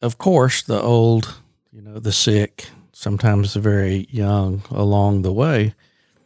of 0.00 0.16
course, 0.16 0.62
the 0.62 0.80
old, 0.80 1.36
you 1.70 1.82
know, 1.82 1.98
the 1.98 2.12
sick, 2.12 2.70
sometimes 2.94 3.52
the 3.52 3.60
very 3.60 4.06
young 4.08 4.62
along 4.70 5.20
the 5.20 5.34
way 5.34 5.74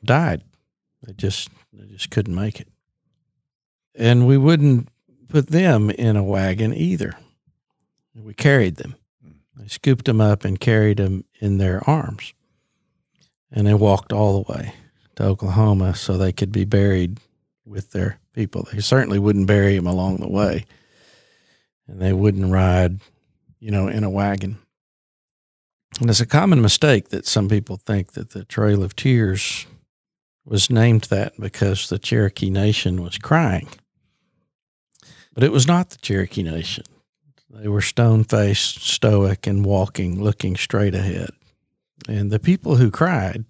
died. 0.05 0.45
They 1.03 1.15
just 1.15 1.49
they 1.73 1.87
just 1.87 2.11
couldn't 2.11 2.37
make 2.37 2.61
it. 2.61 2.69
And 3.97 4.29
we 4.29 4.39
wouldn't 4.39 4.89
put 5.31 5.49
them 5.49 5.91
in 5.91 6.17
a 6.17 6.25
wagon 6.25 6.75
either. 6.75 7.15
We 8.15 8.35
carried 8.35 8.77
them. 8.77 8.97
Hmm. 9.23 9.63
I 9.63 9.67
scooped 9.67 10.05
them 10.05 10.21
up 10.21 10.45
and 10.45 10.61
carried 10.61 10.99
them 10.99 11.25
in 11.41 11.59
their 11.59 11.89
arms. 11.89 12.35
And 13.51 13.67
they 13.67 13.75
walked 13.75 14.13
all 14.13 14.43
the 14.43 14.53
way 14.53 14.75
to 15.17 15.25
Oklahoma 15.25 15.95
so 15.95 16.17
they 16.17 16.33
could 16.33 16.53
be 16.53 16.65
buried 16.65 17.19
with 17.65 17.93
their 17.93 18.19
people. 18.35 18.69
They 18.73 18.81
certainly 18.81 19.19
wouldn't 19.19 19.47
bury 19.47 19.77
them 19.77 19.87
along 19.87 20.19
the 20.19 20.29
way. 20.29 20.67
And 21.87 22.01
they 22.01 22.13
wouldn't 22.13 22.53
ride, 22.53 23.01
you 23.59 23.71
know, 23.71 23.89
in 23.89 24.05
a 24.05 24.11
wagon. 24.11 24.59
And 26.01 26.09
it's 26.09 26.21
a 26.21 26.27
common 26.27 26.63
mistake 26.63 27.09
that 27.09 27.27
some 27.27 27.49
people 27.49 27.77
think 27.77 28.13
that 28.13 28.31
the 28.31 28.45
Trail 28.45 28.83
of 28.83 28.95
Tears 28.95 29.67
was 30.45 30.71
named 30.71 31.03
that 31.05 31.39
because 31.39 31.89
the 31.89 31.99
Cherokee 31.99 32.51
Nation 32.51 33.03
was 33.03 33.19
crying. 33.19 33.69
But 35.33 35.45
it 35.45 35.53
was 35.53 35.67
not 35.67 35.91
the 35.91 35.99
Cherokee 35.99 36.43
Nation. 36.43 36.85
They 37.49 37.69
were 37.69 37.81
stone 37.81 38.25
faced, 38.25 38.83
stoic, 38.83 39.47
and 39.47 39.65
walking, 39.65 40.23
looking 40.23 40.57
straight 40.57 40.95
ahead. 40.95 41.31
And 42.09 42.31
the 42.31 42.39
people 42.39 42.77
who 42.77 42.91
cried 42.91 43.45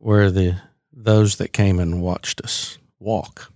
were 0.00 0.30
the 0.30 0.60
those 0.92 1.36
that 1.36 1.52
came 1.52 1.78
and 1.78 2.02
watched 2.02 2.40
us 2.42 2.78
walk. 2.98 3.50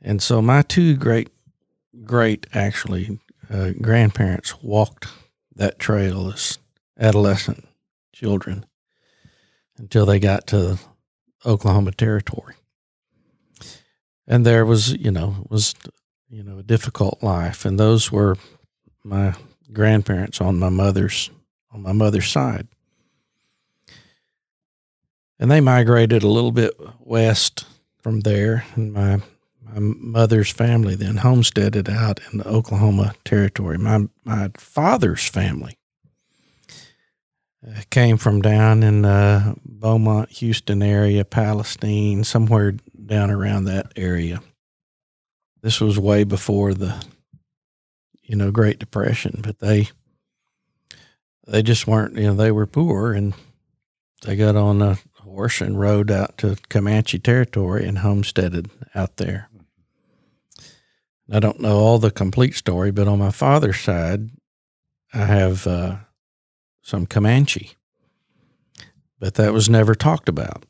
And 0.00 0.22
so 0.22 0.40
my 0.40 0.62
two 0.62 0.96
great, 0.96 1.30
great 2.04 2.46
actually 2.52 3.18
uh, 3.50 3.70
grandparents 3.80 4.62
walked 4.62 5.08
that 5.56 5.78
trail 5.78 6.32
as 6.32 6.58
adolescent 6.98 7.66
children 8.12 8.64
until 9.78 10.06
they 10.06 10.18
got 10.18 10.46
to 10.48 10.78
Oklahoma 11.44 11.92
Territory. 11.92 12.54
And 14.26 14.46
there 14.46 14.64
was, 14.64 14.92
you 14.92 15.10
know, 15.10 15.46
was 15.48 15.74
you 16.34 16.42
know, 16.42 16.58
a 16.58 16.62
difficult 16.62 17.22
life, 17.22 17.64
and 17.64 17.78
those 17.78 18.10
were 18.10 18.36
my 19.04 19.34
grandparents 19.72 20.40
on 20.40 20.58
my 20.58 20.68
mother's 20.68 21.30
on 21.70 21.82
my 21.82 21.92
mother's 21.92 22.28
side. 22.28 22.66
And 25.38 25.50
they 25.50 25.60
migrated 25.60 26.22
a 26.22 26.28
little 26.28 26.52
bit 26.52 26.74
west 26.98 27.66
from 27.98 28.20
there, 28.20 28.64
and 28.74 28.92
my 28.92 29.20
my 29.62 29.78
mother's 29.78 30.50
family 30.50 30.94
then 30.96 31.18
homesteaded 31.18 31.88
out 31.88 32.20
in 32.32 32.38
the 32.38 32.48
Oklahoma 32.48 33.14
Territory. 33.24 33.78
My 33.78 34.06
my 34.24 34.50
father's 34.56 35.28
family 35.28 35.78
uh, 37.66 37.80
came 37.90 38.16
from 38.16 38.42
down 38.42 38.82
in 38.82 39.02
the 39.02 39.54
Beaumont, 39.64 40.30
Houston 40.30 40.82
area, 40.82 41.24
Palestine, 41.24 42.24
somewhere 42.24 42.74
down 43.06 43.30
around 43.30 43.64
that 43.64 43.92
area. 43.96 44.40
This 45.62 45.80
was 45.80 45.98
way 45.98 46.24
before 46.24 46.74
the, 46.74 47.02
you 48.22 48.36
know, 48.36 48.50
Great 48.50 48.78
Depression, 48.78 49.40
but 49.42 49.58
they, 49.60 49.88
they 51.46 51.62
just 51.62 51.86
weren't, 51.86 52.16
you 52.16 52.24
know, 52.24 52.34
they 52.34 52.52
were 52.52 52.66
poor 52.66 53.12
and 53.12 53.34
they 54.22 54.36
got 54.36 54.56
on 54.56 54.82
a 54.82 54.98
horse 55.20 55.60
and 55.60 55.78
rode 55.78 56.10
out 56.10 56.38
to 56.38 56.56
Comanche 56.68 57.18
territory 57.18 57.86
and 57.86 57.98
homesteaded 57.98 58.70
out 58.94 59.16
there. 59.16 59.48
I 61.32 61.40
don't 61.40 61.60
know 61.60 61.78
all 61.78 61.98
the 61.98 62.10
complete 62.10 62.54
story, 62.54 62.90
but 62.90 63.08
on 63.08 63.18
my 63.18 63.30
father's 63.30 63.80
side, 63.80 64.30
I 65.12 65.24
have 65.24 65.66
uh, 65.66 65.96
some 66.82 67.06
Comanche, 67.06 67.72
but 69.18 69.34
that 69.34 69.52
was 69.52 69.70
never 69.70 69.94
talked 69.94 70.28
about 70.28 70.66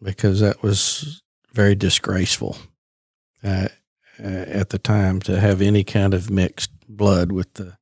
because 0.00 0.40
that 0.40 0.62
was 0.62 1.22
very 1.52 1.74
disgraceful. 1.74 2.56
Uh, 3.42 3.68
uh, 4.20 4.26
at 4.48 4.70
the 4.70 4.78
time 4.78 5.20
to 5.20 5.38
have 5.38 5.62
any 5.62 5.84
kind 5.84 6.12
of 6.12 6.28
mixed 6.28 6.72
blood 6.88 7.30
with 7.30 7.54
the 7.54 7.76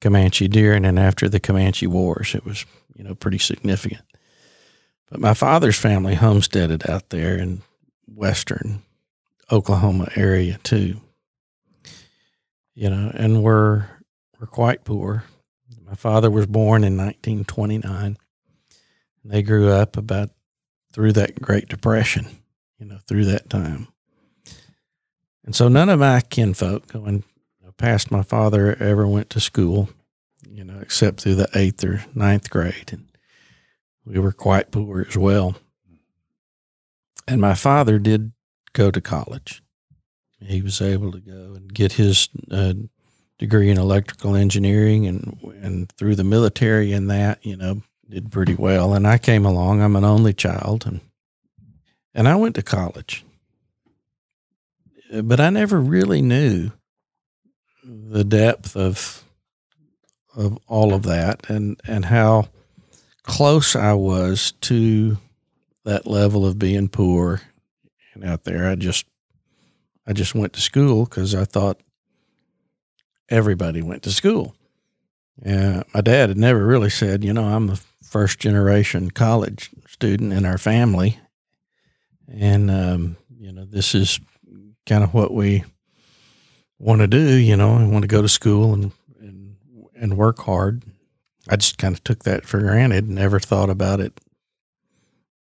Comanche 0.00 0.48
deer. 0.48 0.74
And 0.74 0.84
then 0.84 0.98
after 0.98 1.28
the 1.28 1.38
Comanche 1.38 1.86
Wars, 1.86 2.34
it 2.34 2.44
was, 2.44 2.66
you 2.96 3.04
know, 3.04 3.14
pretty 3.14 3.38
significant. 3.38 4.02
But 5.08 5.20
my 5.20 5.34
father's 5.34 5.78
family 5.78 6.16
homesteaded 6.16 6.90
out 6.90 7.10
there 7.10 7.36
in 7.36 7.62
western 8.08 8.82
Oklahoma 9.52 10.08
area 10.16 10.58
too. 10.64 11.00
You 12.74 12.90
know, 12.90 13.12
and 13.14 13.44
we're 13.44 13.86
we're 14.40 14.46
quite 14.48 14.84
poor. 14.84 15.24
My 15.84 15.94
father 15.94 16.30
was 16.30 16.46
born 16.46 16.82
in 16.82 16.96
1929. 16.96 18.18
They 19.24 19.42
grew 19.42 19.70
up 19.70 19.96
about 19.96 20.30
through 20.92 21.12
that 21.12 21.40
Great 21.40 21.68
Depression, 21.68 22.26
you 22.78 22.86
know, 22.86 22.98
through 23.06 23.26
that 23.26 23.50
time. 23.50 23.88
And 25.44 25.54
so 25.54 25.68
none 25.68 25.88
of 25.88 26.00
my 26.00 26.20
kinfolk 26.20 26.92
going 26.92 27.24
past 27.78 28.10
my 28.10 28.22
father 28.22 28.76
ever 28.80 29.06
went 29.06 29.30
to 29.30 29.40
school, 29.40 29.88
you 30.46 30.64
know, 30.64 30.78
except 30.80 31.20
through 31.20 31.36
the 31.36 31.48
eighth 31.54 31.82
or 31.84 32.04
ninth 32.14 32.50
grade. 32.50 32.90
And 32.92 33.08
we 34.04 34.18
were 34.18 34.32
quite 34.32 34.70
poor 34.70 35.06
as 35.08 35.16
well. 35.16 35.56
And 37.26 37.40
my 37.40 37.54
father 37.54 37.98
did 37.98 38.32
go 38.72 38.90
to 38.90 39.00
college. 39.00 39.62
He 40.40 40.60
was 40.60 40.80
able 40.80 41.12
to 41.12 41.20
go 41.20 41.54
and 41.54 41.72
get 41.72 41.92
his 41.92 42.28
uh, 42.50 42.74
degree 43.38 43.70
in 43.70 43.78
electrical 43.78 44.36
engineering 44.36 45.06
and 45.06 45.36
and 45.62 45.90
through 45.92 46.14
the 46.14 46.24
military 46.24 46.92
and 46.92 47.10
that, 47.10 47.44
you 47.44 47.56
know, 47.56 47.82
did 48.08 48.30
pretty 48.30 48.54
well. 48.54 48.94
And 48.94 49.06
I 49.06 49.18
came 49.18 49.44
along. 49.44 49.82
I'm 49.82 49.96
an 49.96 50.04
only 50.04 50.32
child 50.32 50.86
and 50.86 51.00
and 52.14 52.28
I 52.28 52.36
went 52.36 52.54
to 52.56 52.62
college 52.62 53.24
uh, 55.12 55.22
but 55.22 55.40
I 55.40 55.50
never 55.50 55.80
really 55.80 56.22
knew 56.22 56.70
the 57.84 58.24
depth 58.24 58.76
of 58.76 59.24
of 60.36 60.58
all 60.68 60.94
of 60.94 61.02
that 61.04 61.48
and 61.48 61.80
and 61.86 62.04
how 62.04 62.48
close 63.22 63.74
I 63.74 63.92
was 63.94 64.52
to 64.62 65.18
that 65.84 66.06
level 66.06 66.46
of 66.46 66.58
being 66.58 66.88
poor 66.88 67.40
and 68.14 68.24
out 68.24 68.44
there. 68.44 68.68
I 68.68 68.74
just 68.74 69.06
I 70.06 70.12
just 70.12 70.34
went 70.34 70.52
to 70.54 70.60
school 70.60 71.04
because 71.04 71.34
I 71.34 71.44
thought 71.44 71.80
everybody 73.28 73.82
went 73.82 74.02
to 74.04 74.12
school. 74.12 74.54
Yeah, 75.44 75.84
my 75.94 76.00
dad 76.00 76.30
had 76.30 76.38
never 76.38 76.66
really 76.66 76.90
said, 76.90 77.22
you 77.22 77.32
know, 77.32 77.44
I'm 77.44 77.68
the 77.68 77.80
first 78.02 78.38
generation 78.40 79.10
college 79.10 79.70
student 79.86 80.32
in 80.32 80.44
our 80.44 80.58
family, 80.58 81.20
and 82.32 82.70
um, 82.70 83.16
you 83.38 83.52
know, 83.52 83.64
this 83.64 83.94
is 83.94 84.20
kind 84.86 85.04
of 85.04 85.14
what 85.14 85.32
we 85.32 85.64
want 86.78 87.00
to 87.00 87.06
do. 87.06 87.34
You 87.34 87.56
know, 87.56 87.76
I 87.76 87.86
want 87.86 88.02
to 88.02 88.08
go 88.08 88.22
to 88.22 88.28
school 88.28 88.74
and 88.74 88.92
and 89.20 89.56
and 89.94 90.16
work 90.16 90.40
hard. 90.40 90.82
I 91.48 91.56
just 91.56 91.78
kind 91.78 91.94
of 91.94 92.04
took 92.04 92.24
that 92.24 92.44
for 92.44 92.60
granted, 92.60 93.08
never 93.08 93.40
thought 93.40 93.70
about 93.70 94.00
it, 94.00 94.20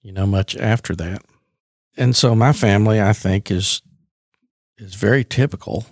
you 0.01 0.11
know, 0.11 0.25
much 0.25 0.55
after 0.57 0.95
that. 0.95 1.23
And 1.95 2.15
so 2.15 2.35
my 2.35 2.51
family, 2.51 3.01
I 3.01 3.13
think, 3.13 3.49
is 3.49 3.81
is 4.77 4.95
very 4.95 5.23
typical, 5.23 5.85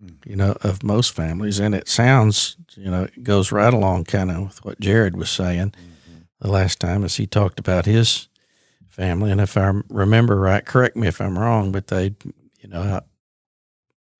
hmm. 0.00 0.14
you 0.24 0.36
know, 0.36 0.56
of 0.62 0.82
most 0.82 1.14
families. 1.14 1.60
And 1.60 1.74
it 1.74 1.88
sounds, 1.88 2.56
you 2.74 2.90
know, 2.90 3.04
it 3.04 3.22
goes 3.22 3.52
right 3.52 3.72
along 3.72 4.04
kind 4.04 4.30
of 4.30 4.42
with 4.44 4.64
what 4.64 4.80
Jared 4.80 5.16
was 5.16 5.30
saying 5.30 5.70
mm-hmm. 5.70 6.20
the 6.40 6.50
last 6.50 6.80
time 6.80 7.04
as 7.04 7.16
he 7.16 7.26
talked 7.26 7.60
about 7.60 7.84
his 7.84 8.28
family, 8.96 9.30
and 9.30 9.40
if 9.40 9.56
I 9.56 9.72
remember 9.90 10.36
right, 10.36 10.64
correct 10.64 10.96
me 10.96 11.06
if 11.06 11.20
I'm 11.20 11.38
wrong, 11.38 11.70
but 11.70 11.88
they, 11.88 12.14
you 12.60 12.68
know, 12.68 13.00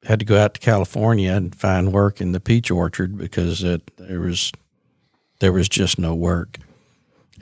had 0.04 0.18
to 0.20 0.24
go 0.24 0.38
out 0.38 0.54
to 0.54 0.60
California 0.60 1.32
and 1.32 1.54
find 1.54 1.92
work 1.92 2.20
in 2.20 2.32
the 2.32 2.40
peach 2.40 2.70
orchard 2.70 3.16
because 3.16 3.64
it, 3.64 3.90
there 3.96 4.20
was 4.20 4.52
there 5.40 5.52
was 5.52 5.68
just 5.68 5.98
no 5.98 6.14
work. 6.14 6.58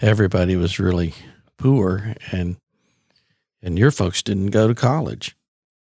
Everybody 0.00 0.56
was 0.56 0.78
really 0.78 1.14
poor, 1.58 2.14
and 2.30 2.56
and 3.62 3.78
your 3.78 3.90
folks 3.90 4.22
didn't 4.22 4.50
go 4.50 4.68
to 4.68 4.74
college. 4.74 5.36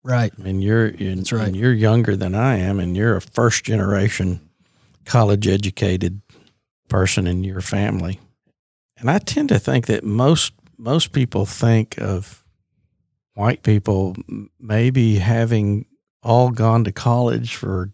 Right. 0.03 0.31
I 0.37 0.41
mean, 0.41 0.61
you're 0.61 0.89
you're, 0.91 1.15
That's 1.15 1.31
right. 1.31 1.47
and 1.47 1.55
you're 1.55 1.73
younger 1.73 2.15
than 2.15 2.33
I 2.33 2.57
am, 2.57 2.79
and 2.79 2.95
you're 2.95 3.17
a 3.17 3.21
first 3.21 3.65
generation 3.65 4.39
college 5.05 5.47
educated 5.47 6.21
person 6.87 7.27
in 7.27 7.43
your 7.43 7.61
family. 7.61 8.19
And 8.97 9.09
I 9.09 9.17
tend 9.19 9.49
to 9.49 9.59
think 9.59 9.87
that 9.87 10.03
most 10.03 10.53
most 10.81 11.11
people 11.11 11.45
think 11.45 11.99
of 11.99 12.43
white 13.35 13.61
people 13.61 14.15
maybe 14.59 15.17
having 15.17 15.85
all 16.23 16.49
gone 16.49 16.83
to 16.83 16.91
college 16.91 17.55
for 17.55 17.91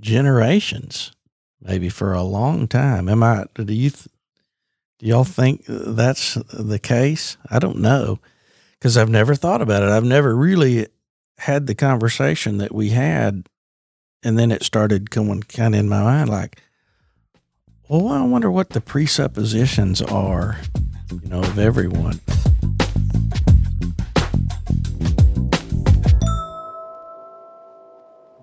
generations, 0.00 1.12
maybe 1.60 1.90
for 1.90 2.14
a 2.14 2.22
long 2.22 2.66
time. 2.66 3.08
Am 3.08 3.22
I? 3.22 3.44
Do 3.54 3.72
you? 3.72 3.90
Do 3.90 5.06
y'all 5.06 5.24
think 5.24 5.64
that's 5.66 6.34
the 6.52 6.78
case? 6.78 7.36
I 7.50 7.58
don't 7.58 7.78
know 7.78 8.18
because 8.78 8.96
I've 8.96 9.10
never 9.10 9.34
thought 9.34 9.62
about 9.62 9.82
it. 9.82 9.90
I've 9.90 10.04
never 10.04 10.34
really 10.34 10.88
had 11.38 11.66
the 11.66 11.74
conversation 11.74 12.58
that 12.58 12.74
we 12.74 12.90
had, 12.90 13.46
and 14.22 14.38
then 14.38 14.50
it 14.52 14.62
started 14.62 15.10
coming 15.10 15.42
kind 15.42 15.74
of 15.74 15.80
in 15.80 15.88
my 15.88 16.02
mind 16.02 16.30
like, 16.30 16.62
well, 17.88 18.08
I 18.08 18.22
wonder 18.24 18.50
what 18.50 18.70
the 18.70 18.80
presuppositions 18.80 20.00
are, 20.00 20.58
you 21.10 21.28
know, 21.28 21.40
of 21.40 21.58
everyone. 21.58 22.20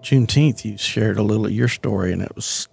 Juneteenth, 0.01 0.63
you 0.63 0.77
shared 0.77 1.17
a 1.17 1.23
little 1.23 1.45
of 1.45 1.51
your 1.51 1.67
story, 1.67 2.13
and 2.13 2.21
it 2.21 2.33
was 2.35 2.67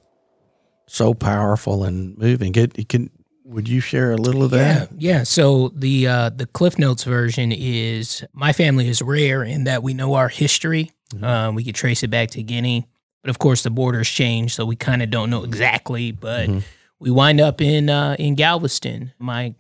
so 0.87 1.15
powerful 1.15 1.85
and 1.85 2.17
moving. 2.19 2.53
Get, 2.53 2.89
can 2.89 3.11
would 3.45 3.69
you 3.69 3.81
share 3.81 4.13
a 4.13 4.17
little 4.17 4.43
of 4.43 4.51
that? 4.53 4.91
Yeah, 4.93 5.19
yeah. 5.19 5.23
So 5.25 5.71
the 5.75 6.07
uh, 6.07 6.31
the 6.31 6.47
Cliff 6.47 6.79
Notes 6.79 7.05
version 7.05 7.51
is 7.51 8.25
my 8.33 8.53
family 8.53 8.89
is 8.89 9.03
rare 9.03 9.43
in 9.43 9.65
that 9.65 9.83
we 9.83 9.95
know 9.95 10.15
our 10.15 10.29
history. 10.29 10.93
Mhm. 11.15 11.23
Um, 11.25 11.55
we 11.55 11.65
could 11.65 11.75
trace 11.75 12.03
it 12.03 12.09
back 12.11 12.31
to 12.33 12.43
Guinea, 12.43 12.87
but 13.23 13.31
of 13.31 13.39
course 13.39 13.63
the 13.63 13.71
borders 13.71 14.09
changed, 14.09 14.55
so 14.55 14.65
we 14.65 14.77
kind 14.77 15.03
of 15.03 15.11
don't 15.11 15.31
know 15.31 15.45
exactly. 15.45 16.13
But 16.13 16.49
Mhm. 16.49 16.63
we 17.01 17.11
wind 17.11 17.41
up 17.41 17.61
in 17.61 17.89
uh, 17.91 18.17
in 18.19 18.35
Galveston. 18.35 19.13
My 19.19 19.55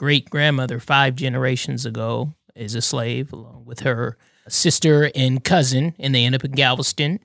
great 0.00 0.30
grandmother, 0.30 0.80
five 0.80 1.14
generations 1.14 1.84
ago, 1.84 2.32
is 2.54 2.74
a 2.74 2.80
slave 2.80 3.34
along 3.34 3.62
with 3.66 3.80
her 3.80 4.16
sister 4.48 5.10
and 5.14 5.44
cousin, 5.44 5.94
and 5.98 6.14
they 6.14 6.24
end 6.24 6.34
up 6.34 6.42
in 6.42 6.52
Galveston. 6.52 7.20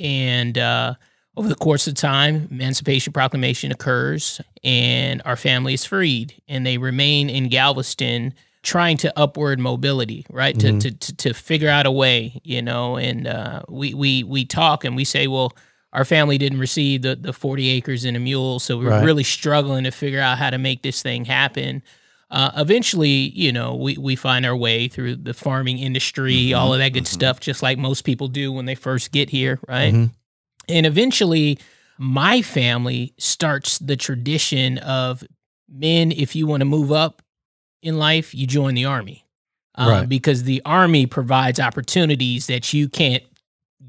And 0.00 0.56
uh, 0.56 0.94
over 1.36 1.48
the 1.48 1.56
course 1.56 1.88
of 1.88 1.94
time, 1.94 2.46
Emancipation 2.52 3.12
Proclamation 3.12 3.72
occurs, 3.72 4.40
and 4.62 5.22
our 5.24 5.34
family 5.34 5.74
is 5.74 5.84
freed, 5.84 6.40
and 6.46 6.64
they 6.64 6.78
remain 6.78 7.28
in 7.28 7.48
Galveston, 7.48 8.32
trying 8.62 8.96
to 8.98 9.12
upward 9.18 9.58
mobility, 9.58 10.24
right? 10.30 10.54
Mhm. 10.56 10.80
To, 10.80 10.90
to 10.90 10.96
to 10.98 11.16
to 11.16 11.34
figure 11.34 11.68
out 11.68 11.84
a 11.84 11.90
way, 11.90 12.40
you 12.44 12.62
know. 12.62 12.96
And 12.96 13.26
uh, 13.26 13.62
we 13.68 13.92
we 13.92 14.22
we 14.22 14.44
talk 14.44 14.84
and 14.84 14.94
we 14.94 15.04
say, 15.04 15.26
well, 15.26 15.52
our 15.92 16.04
family 16.04 16.38
didn't 16.38 16.60
receive 16.60 17.02
the 17.02 17.16
the 17.16 17.32
forty 17.32 17.70
acres 17.70 18.04
and 18.04 18.16
a 18.16 18.20
mule, 18.20 18.60
so 18.60 18.78
we 18.78 18.84
we're 18.84 18.90
Right. 18.92 19.04
really 19.04 19.24
struggling 19.24 19.82
to 19.82 19.90
figure 19.90 20.20
out 20.20 20.38
how 20.38 20.50
to 20.50 20.58
make 20.58 20.82
this 20.82 21.02
thing 21.02 21.24
happen. 21.24 21.82
Uh, 22.30 22.50
eventually, 22.56 23.08
you 23.34 23.52
know, 23.52 23.74
we, 23.74 23.96
we 23.96 24.16
find 24.16 24.44
our 24.46 24.56
way 24.56 24.88
through 24.88 25.14
the 25.16 25.34
farming 25.34 25.78
industry, 25.78 26.52
all 26.54 26.72
of 26.72 26.78
that 26.80 26.88
good 26.92 27.06
stuff, 27.06 27.38
just 27.40 27.62
like 27.62 27.78
most 27.78 28.02
people 28.02 28.28
do 28.28 28.50
when 28.52 28.64
they 28.64 28.74
first 28.74 29.12
get 29.12 29.30
here, 29.30 29.60
right? 29.68 29.94
Mhm. 29.94 30.10
And 30.68 30.86
eventually, 30.86 31.58
my 31.98 32.42
family 32.42 33.14
starts 33.18 33.78
the 33.78 33.96
tradition 33.96 34.78
of 34.78 35.22
men, 35.68 36.10
if 36.12 36.34
you 36.34 36.46
want 36.46 36.60
to 36.62 36.64
move 36.64 36.90
up 36.90 37.22
in 37.82 37.98
life, 37.98 38.34
you 38.34 38.46
join 38.46 38.74
the 38.74 38.84
army. 38.84 39.24
Uh, 39.76 39.86
Right. 39.88 40.08
Because 40.08 40.44
the 40.44 40.62
army 40.64 41.04
provides 41.06 41.58
opportunities 41.60 42.46
that 42.46 42.72
you 42.72 42.88
can't 42.88 43.22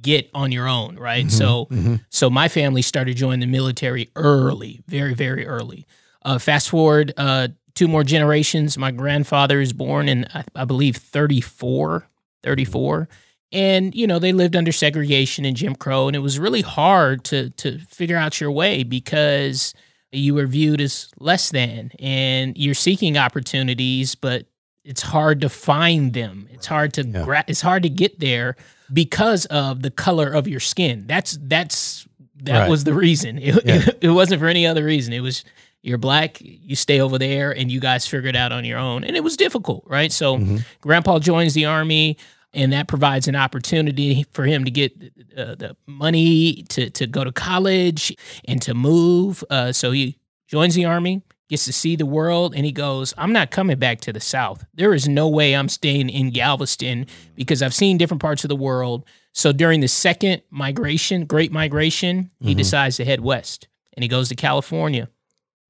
get 0.02 0.30
on 0.34 0.52
your 0.52 0.68
own, 0.68 0.98
right? 0.98 1.32
So, 1.32 1.68
Mhm. 1.72 2.02
so 2.10 2.30
my 2.30 2.48
family 2.48 2.82
started 2.82 3.16
joining 3.18 3.40
the 3.40 3.46
military 3.48 4.10
early, 4.16 4.82
very, 4.88 5.14
very 5.14 5.46
early. 5.48 5.86
Uh, 6.24 6.38
fast 6.40 6.70
forward 6.70 7.14
uh, 7.18 7.48
two 7.76 7.88
more 7.88 8.04
generations. 8.04 8.78
My 8.78 8.92
grandfather 8.92 9.62
is 9.62 9.74
born 9.74 10.08
in, 10.10 10.26
I, 10.34 10.44
I 10.56 10.66
believe, 10.66 10.96
34, 10.98 12.08
34. 12.44 13.08
And, 13.52 13.94
you 13.94 14.08
know, 14.08 14.18
they 14.20 14.34
lived 14.34 14.56
under 14.56 14.72
segregation 14.72 15.46
and 15.46 15.56
Jim 15.56 15.76
Crow. 15.76 16.08
And 16.08 16.16
it 16.16 16.20
was 16.20 16.40
really 16.40 16.62
hard 16.62 17.24
to, 17.26 17.52
to 17.52 17.80
figure 17.90 18.18
out 18.18 18.42
your 18.42 18.52
way 18.52 18.84
because 18.84 19.74
you 20.12 20.34
were 20.34 20.48
viewed 20.48 20.82
as 20.82 21.10
less 21.20 21.52
than 21.52 21.92
and 22.00 22.58
you're 22.58 22.74
seeking 22.74 23.18
opportunities, 23.18 24.16
but 24.16 24.46
it's 24.84 25.02
hard 25.02 25.42
to 25.42 25.50
find 25.50 26.14
them. 26.14 26.48
It's 26.52 26.68
hard 26.68 26.94
to 26.94 27.06
Yeah. 27.06 27.24
gra- 27.24 27.46
it's 27.48 27.62
hard 27.62 27.84
to 27.84 27.90
get 27.90 28.20
there 28.20 28.56
because 28.94 29.46
of 29.48 29.82
the 29.82 29.92
color 29.92 30.32
of 30.32 30.48
your 30.48 30.60
skin. 30.60 31.06
That's 31.08 31.38
that's 31.42 32.08
that 32.44 32.62
Right. 32.62 32.70
was 32.70 32.84
the 32.84 32.94
reason. 32.94 33.40
It, 33.40 33.66
Yeah. 33.66 33.76
it, 33.88 33.98
it 34.02 34.10
wasn't 34.10 34.40
for 34.42 34.48
any 34.48 34.66
other 34.68 34.84
reason. 34.86 35.12
It 35.14 35.22
was 35.22 35.44
you're 35.86 35.98
black, 35.98 36.38
you 36.42 36.76
stay 36.76 37.00
over 37.00 37.18
there, 37.20 37.52
and 37.52 37.72
you 37.72 37.80
guys 37.80 38.08
figure 38.08 38.28
it 38.30 38.36
out 38.36 38.52
on 38.52 38.66
your 38.66 38.80
own. 38.80 39.04
And 39.04 39.16
it 39.16 39.24
was 39.24 39.38
difficult, 39.38 39.84
right? 39.88 40.12
So 40.12 40.38
Mhm. 40.40 40.66
Grandpa 40.82 41.20
joins 41.20 41.54
the 41.54 41.66
army, 41.66 42.18
and 42.54 42.74
that 42.74 42.88
provides 42.88 43.28
an 43.28 43.36
opportunity 43.36 44.26
for 44.32 44.46
him 44.46 44.66
to 44.66 44.72
get 44.72 44.92
uh, 45.38 45.54
the 45.56 45.76
money 45.88 46.64
to 46.70 46.90
to 46.90 47.06
go 47.08 47.24
to 47.24 47.32
college 47.32 48.16
and 48.48 48.62
to 48.62 48.74
move. 48.74 49.44
Uh, 49.50 49.72
so 49.72 49.92
he 49.92 50.18
joins 50.48 50.74
the 50.76 50.86
army, 50.86 51.22
gets 51.50 51.66
to 51.66 51.74
see 51.74 51.96
the 51.98 52.06
world, 52.06 52.56
and 52.56 52.66
he 52.66 52.72
goes, 52.72 53.14
"I'm 53.18 53.34
not 53.34 53.52
coming 53.52 53.78
back 53.78 54.00
to 54.02 54.14
the 54.14 54.22
South. 54.22 54.66
There 54.74 54.94
is 54.94 55.08
no 55.08 55.28
way 55.28 55.56
I'm 55.56 55.70
staying 55.70 56.10
in 56.10 56.30
Galveston 56.32 57.06
because 57.36 57.62
I've 57.62 57.74
seen 57.74 57.98
different 57.98 58.22
parts 58.22 58.44
of 58.46 58.50
the 58.50 58.56
world." 58.56 59.04
So 59.34 59.52
during 59.52 59.82
the 59.82 59.90
second 59.90 60.42
migration, 60.50 61.26
Great 61.26 61.52
Migration, 61.52 62.32
he 62.40 62.54
Mhm. 62.54 62.58
decides 62.58 62.96
to 62.98 63.06
head 63.06 63.20
west, 63.20 63.68
and 63.94 64.04
he 64.04 64.08
goes 64.08 64.30
to 64.30 64.36
California. 64.36 65.10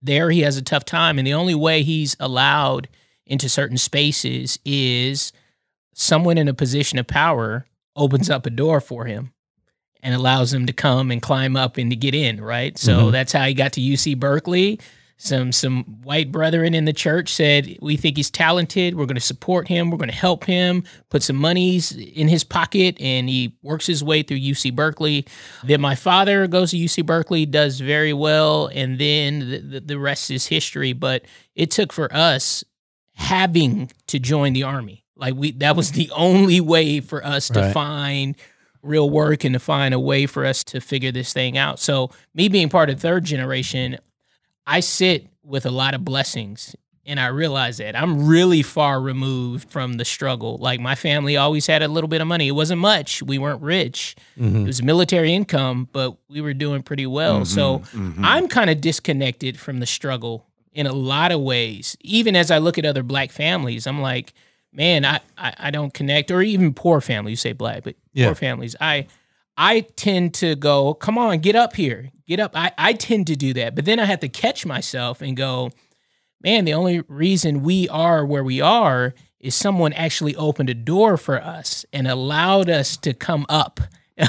There, 0.05 0.29
he 0.29 0.41
has 0.41 0.55
a 0.57 0.61
tough 0.61 0.85
time, 0.85 1.17
and 1.17 1.25
the 1.27 1.33
only 1.33 1.55
way 1.55 1.81
he's 1.83 2.15
allowed 2.19 2.87
into 3.25 3.49
certain 3.49 3.77
spaces 3.77 4.59
is 4.63 5.33
someone 5.93 6.37
in 6.37 6.47
a 6.47 6.53
position 6.53 6.99
of 6.99 7.07
power 7.07 7.65
opens 7.95 8.29
up 8.29 8.45
a 8.45 8.49
door 8.51 8.79
for 8.81 9.05
him 9.05 9.31
and 10.03 10.13
allows 10.13 10.53
him 10.53 10.67
to 10.67 10.73
come 10.73 11.09
and 11.09 11.21
climb 11.21 11.55
up 11.55 11.77
and 11.77 11.89
to 11.89 11.95
get 11.95 12.13
in, 12.13 12.39
right? 12.39 12.77
So 12.77 13.07
Mhm. 13.07 13.11
that's 13.13 13.31
how 13.33 13.45
he 13.45 13.53
got 13.55 13.73
to 13.73 13.81
UC 13.81 14.13
Berkeley. 14.13 14.79
Some 15.17 15.53
some 15.53 15.83
white 16.03 16.29
brethren 16.29 16.73
in 16.73 16.83
the 16.83 16.91
church 16.93 17.33
said, 17.33 17.77
"We 17.81 17.95
think 17.95 18.17
he's 18.17 18.29
talented. 18.29 18.95
We're 18.95 19.05
going 19.05 19.15
to 19.15 19.21
support 19.21 19.69
him. 19.69 19.89
We're 19.89 19.97
going 19.97 20.09
to 20.09 20.15
help 20.15 20.43
him. 20.43 20.83
Put 21.09 21.23
some 21.23 21.37
monies 21.37 21.93
in 21.93 22.27
his 22.27 22.43
pocket." 22.43 22.99
And 22.99 23.29
he 23.29 23.55
works 23.61 23.87
his 23.87 24.03
way 24.03 24.23
through 24.23 24.39
UC 24.39 24.75
Berkeley. 24.75 25.25
Then 25.63 25.79
my 25.79 25.95
father 25.95 26.47
goes 26.47 26.71
to 26.71 26.77
UC 26.77 27.05
Berkeley, 27.05 27.45
does 27.45 27.79
very 27.79 28.11
well, 28.11 28.67
and 28.73 28.99
then 28.99 29.39
the, 29.39 29.59
the, 29.59 29.79
the 29.79 29.99
rest 29.99 30.29
is 30.31 30.47
history. 30.47 30.91
But 30.91 31.23
it 31.55 31.71
took 31.71 31.93
for 31.93 32.13
us 32.13 32.65
having 33.13 33.91
to 34.07 34.19
join 34.19 34.51
the 34.51 34.63
army. 34.63 35.05
Like 35.15 35.35
we 35.35 35.51
that 35.53 35.75
was 35.75 35.93
the 35.93 36.11
only 36.15 36.59
way 36.59 36.99
for 36.99 37.25
us 37.25 37.47
to 37.49 37.71
find 37.71 38.35
real 38.81 39.09
work 39.09 39.43
and 39.43 39.53
to 39.53 39.59
find 39.59 39.93
a 39.93 39.99
way 39.99 40.25
for 40.25 40.45
us 40.45 40.63
to 40.65 40.79
figure 40.79 41.11
this 41.11 41.33
thing 41.33 41.57
out. 41.57 41.79
So 41.79 42.11
me 42.33 42.47
being 42.47 42.69
part 42.69 42.89
of 42.89 42.99
third 42.99 43.25
generation, 43.25 43.97
I 44.67 44.79
sit 44.79 45.27
with 45.43 45.65
a 45.65 45.71
lot 45.71 45.93
of 45.93 46.03
blessings 46.03 46.75
and 47.07 47.19
I 47.19 47.27
realize 47.27 47.77
that 47.77 47.95
I'm 47.95 48.25
really 48.25 48.63
far 48.63 48.99
removed 48.99 49.69
from 49.69 49.93
the 49.97 50.05
struggle. 50.05 50.57
Like 50.57 50.79
my 50.79 50.95
family 50.95 51.37
always 51.37 51.67
had 51.67 51.83
a 51.83 51.87
little 51.87 52.07
bit 52.07 52.19
of 52.19 52.27
money. 52.27 52.47
It 52.47 52.53
wasn't 52.53 52.81
much. 52.81 53.21
We 53.21 53.37
weren't 53.37 53.61
rich. 53.61 54.15
Mhm. 54.39 54.63
It 54.63 54.67
was 54.67 54.81
military 54.81 55.31
income, 55.33 55.87
but 55.91 56.15
we 56.29 56.41
were 56.41 56.53
doing 56.55 56.81
pretty 56.81 57.05
well. 57.05 57.45
So 57.45 57.83
I'm 58.23 58.47
kind 58.47 58.71
of 58.71 58.81
disconnected 58.81 59.59
from 59.59 59.79
the 59.81 59.85
struggle 59.85 60.47
in 60.73 60.87
a 60.87 60.93
lot 60.93 61.31
of 61.31 61.41
ways. 61.41 61.95
Even 62.01 62.35
as 62.35 62.49
I 62.49 62.57
look 62.57 62.79
at 62.79 62.85
other 62.85 63.03
black 63.03 63.31
families, 63.31 63.85
I'm 63.85 64.01
like, 64.01 64.33
man, 64.73 65.05
I, 65.05 65.19
I, 65.37 65.53
I 65.59 65.71
don't 65.71 65.93
connect, 65.93 66.31
or 66.31 66.41
even 66.41 66.73
poor 66.73 66.99
families, 67.01 67.31
you 67.33 67.37
say 67.37 67.53
black, 67.53 67.83
but 67.83 67.95
Yeah. 68.13 68.25
poor 68.25 68.35
families. 68.35 68.75
I 68.81 69.05
I 69.57 69.81
tend 69.81 70.33
to 70.35 70.55
go, 70.55 70.93
come 70.93 71.17
on, 71.17 71.39
get 71.39 71.55
up 71.55 71.75
here. 71.75 72.11
Get 72.27 72.39
up. 72.39 72.51
I, 72.55 72.71
I 72.77 72.93
tend 72.93 73.27
to 73.27 73.35
do 73.35 73.53
that. 73.53 73.75
But 73.75 73.85
then 73.85 73.99
I 73.99 74.05
have 74.05 74.19
to 74.21 74.29
catch 74.29 74.65
myself 74.65 75.21
and 75.21 75.37
go, 75.37 75.71
man, 76.41 76.65
the 76.65 76.73
only 76.73 77.01
reason 77.01 77.63
we 77.63 77.87
are 77.89 78.25
where 78.25 78.43
we 78.43 78.61
are 78.61 79.13
is 79.39 79.53
someone 79.55 79.93
actually 79.93 80.35
opened 80.35 80.69
a 80.69 80.73
door 80.73 81.17
for 81.17 81.41
us 81.41 81.85
and 81.93 82.07
allowed 82.07 82.69
us 82.69 82.97
to 82.97 83.13
come 83.13 83.45
up. 83.49 83.79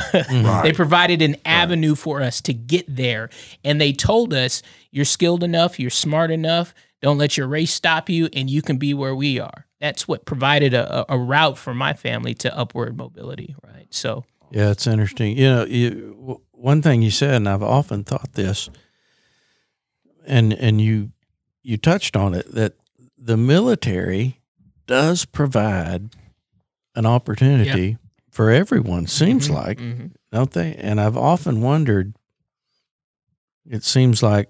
They 0.62 0.72
provided 0.72 1.22
an 1.22 1.36
avenue 1.44 1.94
for 1.94 2.20
us 2.20 2.40
to 2.42 2.52
get 2.52 2.84
there. 2.88 3.30
And 3.64 3.80
they 3.80 3.92
told 3.92 4.34
us, 4.34 4.62
you're 4.90 5.04
skilled 5.04 5.44
enough, 5.44 5.78
you're 5.78 5.90
smart 5.90 6.30
enough, 6.30 6.74
Don't 7.02 7.18
let 7.18 7.36
your 7.36 7.46
race 7.46 7.72
stop 7.72 8.08
you, 8.08 8.28
and 8.32 8.50
you 8.50 8.62
can 8.62 8.78
be 8.78 8.92
where 8.94 9.14
we 9.14 9.38
are. 9.38 9.66
That's 9.80 10.08
what 10.08 10.24
provided 10.24 10.74
a, 10.74 11.04
a 11.12 11.16
route 11.18 11.56
for 11.58 11.72
my 11.74 11.92
family 11.92 12.34
to 12.34 12.56
upward 12.56 12.96
mobility, 12.96 13.54
right? 13.62 13.86
So, 13.90 14.24
yeah, 14.50 14.70
it's 14.70 14.86
interesting. 14.86 15.36
You 15.36 15.44
know, 15.44 15.64
you, 15.64 16.40
one 16.52 16.82
thing 16.82 17.02
you 17.02 17.10
said, 17.10 17.34
and 17.34 17.48
I've 17.48 17.62
often 17.62 18.04
thought 18.04 18.32
this, 18.32 18.70
and 20.26 20.52
and 20.52 20.80
you 20.80 21.12
you 21.62 21.76
touched 21.76 22.16
on 22.16 22.34
it 22.34 22.52
that 22.54 22.74
the 23.18 23.36
military 23.36 24.40
does 24.86 25.24
provide 25.24 26.10
an 26.94 27.06
opportunity 27.06 27.88
yep. 27.88 27.98
for 28.30 28.50
everyone. 28.50 29.06
Seems 29.06 29.46
mm-hmm, 29.46 29.54
like, 29.54 29.78
mm-hmm. 29.78 30.06
don't 30.32 30.50
they? 30.52 30.74
And 30.76 31.00
I've 31.00 31.16
often 31.16 31.60
wondered. 31.60 32.14
It 33.68 33.82
seems 33.82 34.22
like, 34.22 34.48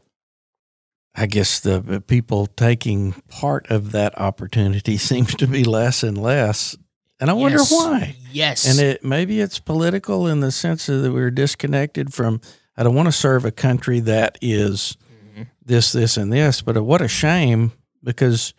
I 1.14 1.24
guess 1.24 1.58
the 1.58 2.04
people 2.06 2.46
taking 2.46 3.12
part 3.28 3.70
of 3.70 3.92
that 3.92 4.18
opportunity 4.18 4.96
seems 4.98 5.34
to 5.36 5.46
be 5.46 5.64
less 5.64 6.02
and 6.02 6.18
less. 6.18 6.76
And 7.18 7.30
I 7.30 7.34
yes. 7.34 7.40
wonder 7.40 7.62
why. 7.64 8.16
Yes. 8.30 8.66
And 8.66 8.78
it 8.78 9.04
maybe 9.04 9.40
it's 9.40 9.58
political 9.58 10.26
in 10.26 10.40
the 10.40 10.52
sense 10.52 10.86
that 10.86 11.12
we're 11.12 11.30
disconnected 11.30 12.12
from. 12.12 12.40
I 12.76 12.82
don't 12.82 12.94
want 12.94 13.06
to 13.06 13.12
serve 13.12 13.44
a 13.46 13.50
country 13.50 14.00
that 14.00 14.36
is 14.42 14.98
mm-hmm. 15.32 15.44
this, 15.64 15.92
this, 15.92 16.18
and 16.18 16.30
this. 16.30 16.60
But 16.60 16.82
what 16.82 17.00
a 17.00 17.08
shame 17.08 17.72
because 18.04 18.52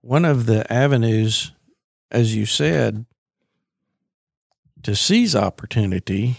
one 0.00 0.24
of 0.24 0.46
the 0.46 0.70
avenues, 0.72 1.52
as 2.10 2.34
you 2.34 2.46
said, 2.46 3.06
to 4.82 4.96
seize 4.96 5.36
opportunity 5.36 6.36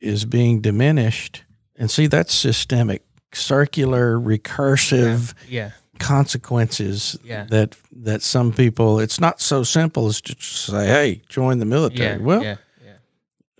is 0.00 0.24
being 0.24 0.60
diminished. 0.60 1.44
And 1.76 1.90
see, 1.90 2.06
that's 2.06 2.34
systemic, 2.34 3.04
circular, 3.32 4.18
recursive 4.18 5.34
yeah. 5.48 5.66
yeah. 5.66 5.70
Consequences 5.98 7.18
yeah. 7.22 7.44
that 7.50 7.76
that 7.92 8.22
some 8.22 8.52
people. 8.52 9.00
It's 9.00 9.20
not 9.20 9.40
so 9.40 9.62
simple 9.62 10.06
as 10.06 10.20
to 10.22 10.36
say, 10.38 10.86
"Hey, 10.86 11.22
join 11.28 11.58
the 11.58 11.64
military." 11.66 12.20
well, 12.20 12.58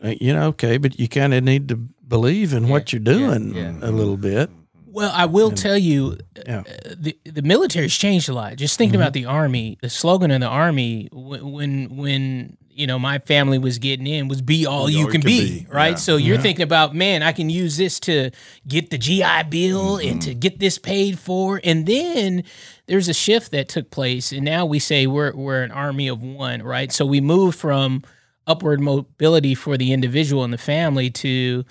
uh, 0.03 0.15
you 0.21 0.33
know, 0.33 0.49
okay, 0.49 0.79
but 0.79 0.99
you 0.99 1.09
kind 1.09 1.35
of 1.35 1.43
need 1.43 1.69
to 1.69 1.77
believe 1.77 2.53
in 2.53 2.69
what 2.69 2.93
you're 2.93 3.01
doing 3.01 3.57
a 3.83 3.91
little 3.91 4.17
bit. 4.17 4.51
Well, 4.99 5.13
I 5.15 5.27
will 5.27 5.51
and, 5.51 5.57
tell 5.57 5.79
you, 5.79 6.19
yeah. 6.45 6.61
uh, 6.61 6.95
the 6.97 7.17
the 7.25 7.43
military's 7.43 7.97
changed 7.97 8.29
a 8.29 8.35
lot. 8.35 8.57
Just 8.57 8.77
thinking 8.77 8.95
mm-hmm. 8.95 9.03
about 9.03 9.13
the 9.13 9.27
army, 9.27 9.79
the 9.81 9.91
slogan 9.91 10.33
of 10.33 10.41
the 10.41 10.49
army 10.49 11.09
when 11.13 11.97
when 11.97 12.57
you 12.79 12.87
know 12.87 12.99
my 12.99 13.19
family 13.19 13.59
was 13.59 13.79
getting 13.79 14.07
in 14.07 14.29
was 14.29 14.41
"Be 14.41 14.67
all, 14.67 14.89
you, 14.89 15.05
can, 15.07 15.21
can 15.21 15.21
be, 15.23 15.61
be, 15.61 15.67
right? 15.69 15.91
Yeah. 15.91 15.97
So 15.97 16.17
you're 16.17 16.37
yeah. 16.37 16.43
thinking 16.43 16.63
about, 16.63 16.95
man, 16.95 17.23
I 17.23 17.33
can 17.33 17.51
use 17.51 17.77
this 17.77 17.99
to 18.01 18.31
get 18.67 18.91
the 18.91 18.99
GI 18.99 19.45
Bill 19.49 19.99
mm-hmm. 19.99 20.09
and 20.09 20.23
to 20.23 20.35
get 20.35 20.59
this 20.59 20.79
paid 20.79 21.19
for, 21.19 21.61
and 21.65 21.87
then 21.87 22.45
there's 22.87 23.09
a 23.09 23.15
shift 23.15 23.51
that 23.51 23.69
took 23.69 23.91
place, 23.91 24.33
and 24.33 24.45
now 24.45 24.65
we 24.65 24.79
say 24.79 25.07
we're 25.07 25.35
we're 25.35 25.63
an 25.63 25.73
army 25.73 26.09
of 26.09 26.23
one, 26.23 26.63
right? 26.63 26.93
So 26.93 27.05
we 27.05 27.21
move 27.21 27.55
from 27.55 28.03
upward 28.47 28.81
mobility 28.81 29.55
for 29.55 29.77
the 29.77 29.93
individual 29.93 30.45
and 30.45 30.53
the 30.53 30.59
family 30.59 31.11
to 31.11 31.65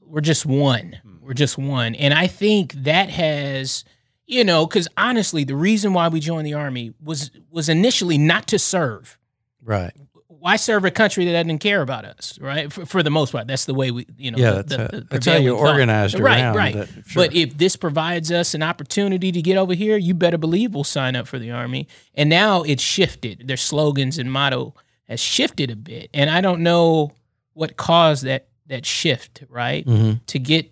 we're 0.00 0.20
just 0.20 0.46
one 0.46 0.96
we're 1.26 1.34
just 1.34 1.58
one. 1.58 1.94
And 1.96 2.14
I 2.14 2.28
think 2.28 2.72
that 2.84 3.10
has, 3.10 3.84
you 4.26 4.44
know, 4.44 4.66
because 4.66 4.86
honestly, 4.96 5.42
the 5.44 5.56
reason 5.56 5.92
why 5.92 6.08
we 6.08 6.20
joined 6.20 6.46
the 6.46 6.54
army 6.54 6.94
was 7.02 7.32
was 7.50 7.68
initially 7.68 8.16
not 8.16 8.46
to 8.48 8.58
serve. 8.58 9.18
Right. 9.66 9.92
Why 10.28 10.56
serve 10.56 10.84
a 10.84 10.90
country 10.90 11.24
that 11.24 11.32
doesn't 11.32 11.58
care 11.58 11.82
about 11.82 12.04
us, 12.04 12.38
right? 12.40 12.72
For, 12.72 12.86
for 12.86 13.02
the 13.02 13.10
most 13.10 13.32
part, 13.32 13.48
that's 13.48 13.64
the 13.64 13.74
way 13.74 13.90
we, 13.90 14.06
you 14.16 14.30
know, 14.30 14.38
yeah, 14.38 14.50
the, 14.50 14.62
that's, 14.62 14.92
the, 14.92 15.00
the 15.00 15.06
that's 15.10 15.26
how 15.26 15.36
you 15.36 15.56
organized 15.56 16.20
right, 16.20 16.40
around. 16.40 16.56
Right, 16.56 16.74
right. 16.76 16.88
Sure. 17.06 17.24
But 17.24 17.34
if 17.34 17.58
this 17.58 17.74
provides 17.74 18.30
us 18.30 18.54
an 18.54 18.62
opportunity 18.62 19.32
to 19.32 19.42
get 19.42 19.56
over 19.56 19.74
here, 19.74 19.96
you 19.96 20.14
better 20.14 20.38
believe 20.38 20.72
we'll 20.72 20.84
sign 20.84 21.16
up 21.16 21.26
for 21.26 21.40
the 21.40 21.50
army. 21.50 21.88
And 22.14 22.30
now 22.30 22.62
it's 22.62 22.82
shifted. 22.82 23.48
Their 23.48 23.56
slogans 23.56 24.18
and 24.18 24.30
motto 24.30 24.74
has 25.08 25.20
shifted 25.20 25.70
a 25.70 25.76
bit, 25.76 26.10
and 26.14 26.30
I 26.30 26.40
don't 26.40 26.60
know 26.60 27.12
what 27.54 27.76
caused 27.76 28.24
that 28.24 28.48
that 28.66 28.84
shift, 28.84 29.44
right? 29.48 29.86
Mm-hmm. 29.86 30.18
To 30.26 30.38
get 30.38 30.70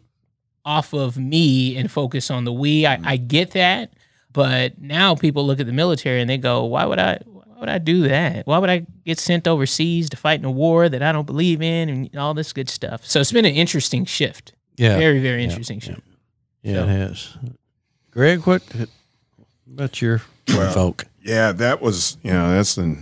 off 0.65 0.93
of 0.93 1.17
me 1.17 1.77
and 1.77 1.91
focus 1.91 2.31
on 2.31 2.45
the 2.45 2.53
we. 2.53 2.87
I, 2.87 3.01
I 3.05 3.17
get 3.17 3.53
that, 3.53 3.93
but 4.33 4.81
now 4.81 5.15
people 5.15 5.47
look 5.47 5.61
at 5.61 5.67
the 5.67 5.73
military 5.73 6.21
and 6.21 6.29
they 6.29 6.39
go, 6.39 6.65
"Why 6.65 6.85
would 6.85 6.99
I? 6.99 7.21
Why 7.65 7.73
would 7.73 7.77
I 7.77 7.79
do 7.79 8.09
that? 8.09 8.47
Why 8.47 8.59
would 8.59 8.69
I 8.69 8.87
get 9.07 9.19
sent 9.19 9.49
overseas 9.49 10.11
to 10.11 10.19
fight 10.19 10.39
in 10.39 10.45
a 10.45 10.51
war 10.51 10.91
that 10.91 11.03
I 11.03 11.13
don't 11.13 11.25
believe 11.25 11.63
in 11.63 11.89
and 11.89 12.17
all 12.17 12.35
this 12.35 12.53
good 12.53 12.69
stuff?" 12.69 13.07
So 13.07 13.21
it's 13.21 13.33
been 13.33 13.47
an 13.47 13.55
interesting 13.55 14.05
shift. 14.05 14.53
Yeah, 14.77 14.99
very 14.99 15.19
very 15.21 15.43
interesting 15.43 15.79
yeah. 15.79 15.87
shift. 15.87 16.03
Yeah, 16.63 16.75
so. 16.75 16.83
it 16.83 16.89
has. 16.89 17.37
Greg, 18.11 18.41
what 18.41 18.63
about 19.73 20.03
your 20.03 20.21
well, 20.49 20.73
folk? 20.73 21.07
Yeah, 21.23 21.53
that 21.53 21.81
was 21.81 22.19
you 22.23 22.33
know 22.33 22.51
that's 22.55 22.77
a, 22.77 22.97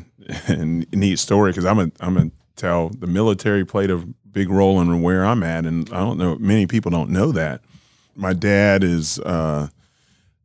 a 0.48 0.64
neat 0.64 1.18
story 1.18 1.50
because 1.50 1.64
I'm 1.64 1.80
a 1.80 1.90
I'm 1.98 2.16
a 2.16 2.30
tell 2.54 2.90
the 2.90 3.08
military 3.08 3.64
played 3.64 3.90
a 3.90 4.04
big 4.30 4.48
role 4.48 4.80
in 4.80 5.02
where 5.02 5.24
I'm 5.24 5.42
at, 5.42 5.66
and 5.66 5.88
I 5.90 5.98
don't 5.98 6.18
know 6.18 6.36
many 6.36 6.68
people 6.68 6.92
don't 6.92 7.10
know 7.10 7.32
that. 7.32 7.62
My 8.14 8.32
dad 8.32 8.84
is 8.84 9.18
uh, 9.18 9.68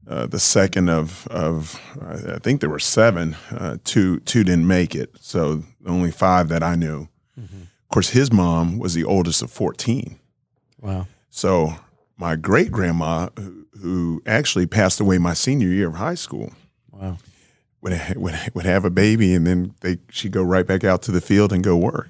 uh, 0.08 0.26
the 0.28 0.39
second 0.39 0.89
of 0.89 1.28
of 1.28 1.80
I 2.02 2.39
think 2.39 2.62
there 2.62 2.70
were 2.70 2.80
seven. 2.80 3.36
Uh, 3.52 3.78
two 3.84 4.20
two 4.22 4.43
didn't 4.43 4.67
make 4.67 4.96
it, 4.96 5.15
so 5.20 5.63
only 5.86 6.12
five 6.12 6.50
that 6.50 6.63
I 6.63 6.76
knew. 6.76 7.08
Mm-hmm. 7.39 7.62
Of 7.62 7.89
course, 7.89 8.10
his 8.10 8.32
mom 8.32 8.80
was 8.80 8.93
the 8.93 9.04
oldest 9.04 9.41
of 9.41 9.52
fourteen. 9.52 10.20
Wow. 10.80 11.08
So 11.30 11.76
my 12.17 12.36
great 12.36 12.72
grandma, 12.72 13.30
who, 13.38 13.67
who 13.82 14.24
actually 14.26 14.65
passed 14.65 15.00
away 15.00 15.17
my 15.17 15.34
senior 15.34 15.70
year 15.70 15.88
of 15.88 15.96
high 15.96 16.15
school. 16.15 16.54
Wow 16.91 17.17
would 17.80 17.93
would 18.15 18.34
would 18.56 18.65
have 18.65 18.84
a 18.86 18.89
baby 18.89 19.36
and 19.36 19.46
then 19.46 19.72
they 19.82 20.00
she'd 20.10 20.32
go 20.32 20.41
right 20.41 20.65
back 20.65 20.84
out 20.84 21.04
to 21.04 21.12
the 21.12 21.22
field 21.22 21.54
and 21.54 21.63
go 21.63 21.78
work 21.78 22.10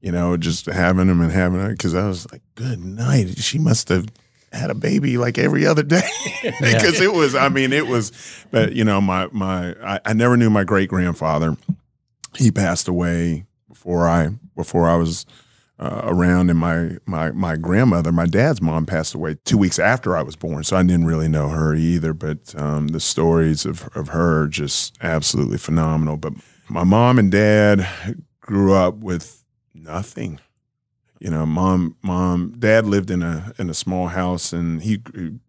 you 0.00 0.12
know, 0.12 0.36
just 0.36 0.66
having 0.66 1.08
them 1.08 1.20
and 1.20 1.32
having 1.32 1.60
it 1.60 1.70
because 1.70 1.94
I 1.94 2.06
was 2.06 2.30
like, 2.30 2.42
good 2.54 2.84
night. 2.84 3.38
She 3.38 3.58
must 3.58 3.88
have 3.88 4.06
had 4.52 4.70
a 4.70 4.74
baby 4.74 5.18
like 5.18 5.38
every 5.38 5.66
other 5.66 5.82
day 5.82 6.08
because 6.42 7.00
it 7.00 7.12
was. 7.12 7.34
I 7.34 7.48
mean, 7.48 7.72
it 7.72 7.86
was. 7.86 8.12
But 8.50 8.72
you 8.72 8.84
know, 8.84 9.00
my 9.00 9.28
my 9.32 9.74
I, 9.82 10.00
I 10.04 10.12
never 10.12 10.36
knew 10.36 10.50
my 10.50 10.64
great 10.64 10.88
grandfather. 10.88 11.56
He 12.36 12.50
passed 12.50 12.88
away 12.88 13.46
before 13.68 14.08
I 14.08 14.30
before 14.56 14.88
I 14.88 14.96
was. 14.96 15.26
Uh, 15.80 16.00
around 16.06 16.50
and 16.50 16.58
my 16.58 16.96
my 17.06 17.30
my 17.30 17.54
grandmother, 17.54 18.10
my 18.10 18.26
dad's 18.26 18.60
mom 18.60 18.84
passed 18.84 19.14
away 19.14 19.36
two 19.44 19.56
weeks 19.56 19.78
after 19.78 20.16
I 20.16 20.22
was 20.22 20.34
born, 20.34 20.64
so 20.64 20.76
I 20.76 20.82
didn't 20.82 21.06
really 21.06 21.28
know 21.28 21.50
her 21.50 21.72
either. 21.72 22.12
But 22.12 22.52
um, 22.56 22.88
the 22.88 22.98
stories 22.98 23.64
of 23.64 23.88
of 23.94 24.08
her 24.08 24.48
just 24.48 24.98
absolutely 25.00 25.56
phenomenal. 25.56 26.16
But 26.16 26.32
my 26.68 26.82
mom 26.82 27.16
and 27.20 27.30
dad 27.30 27.86
grew 28.40 28.74
up 28.74 28.96
with 28.96 29.44
nothing. 29.72 30.40
You 31.20 31.30
know, 31.30 31.44
mom, 31.44 31.96
mom, 32.02 32.54
dad 32.58 32.86
lived 32.86 33.10
in 33.10 33.22
a 33.22 33.52
in 33.58 33.68
a 33.68 33.74
small 33.74 34.08
house, 34.08 34.52
and 34.52 34.82
he, 34.82 34.98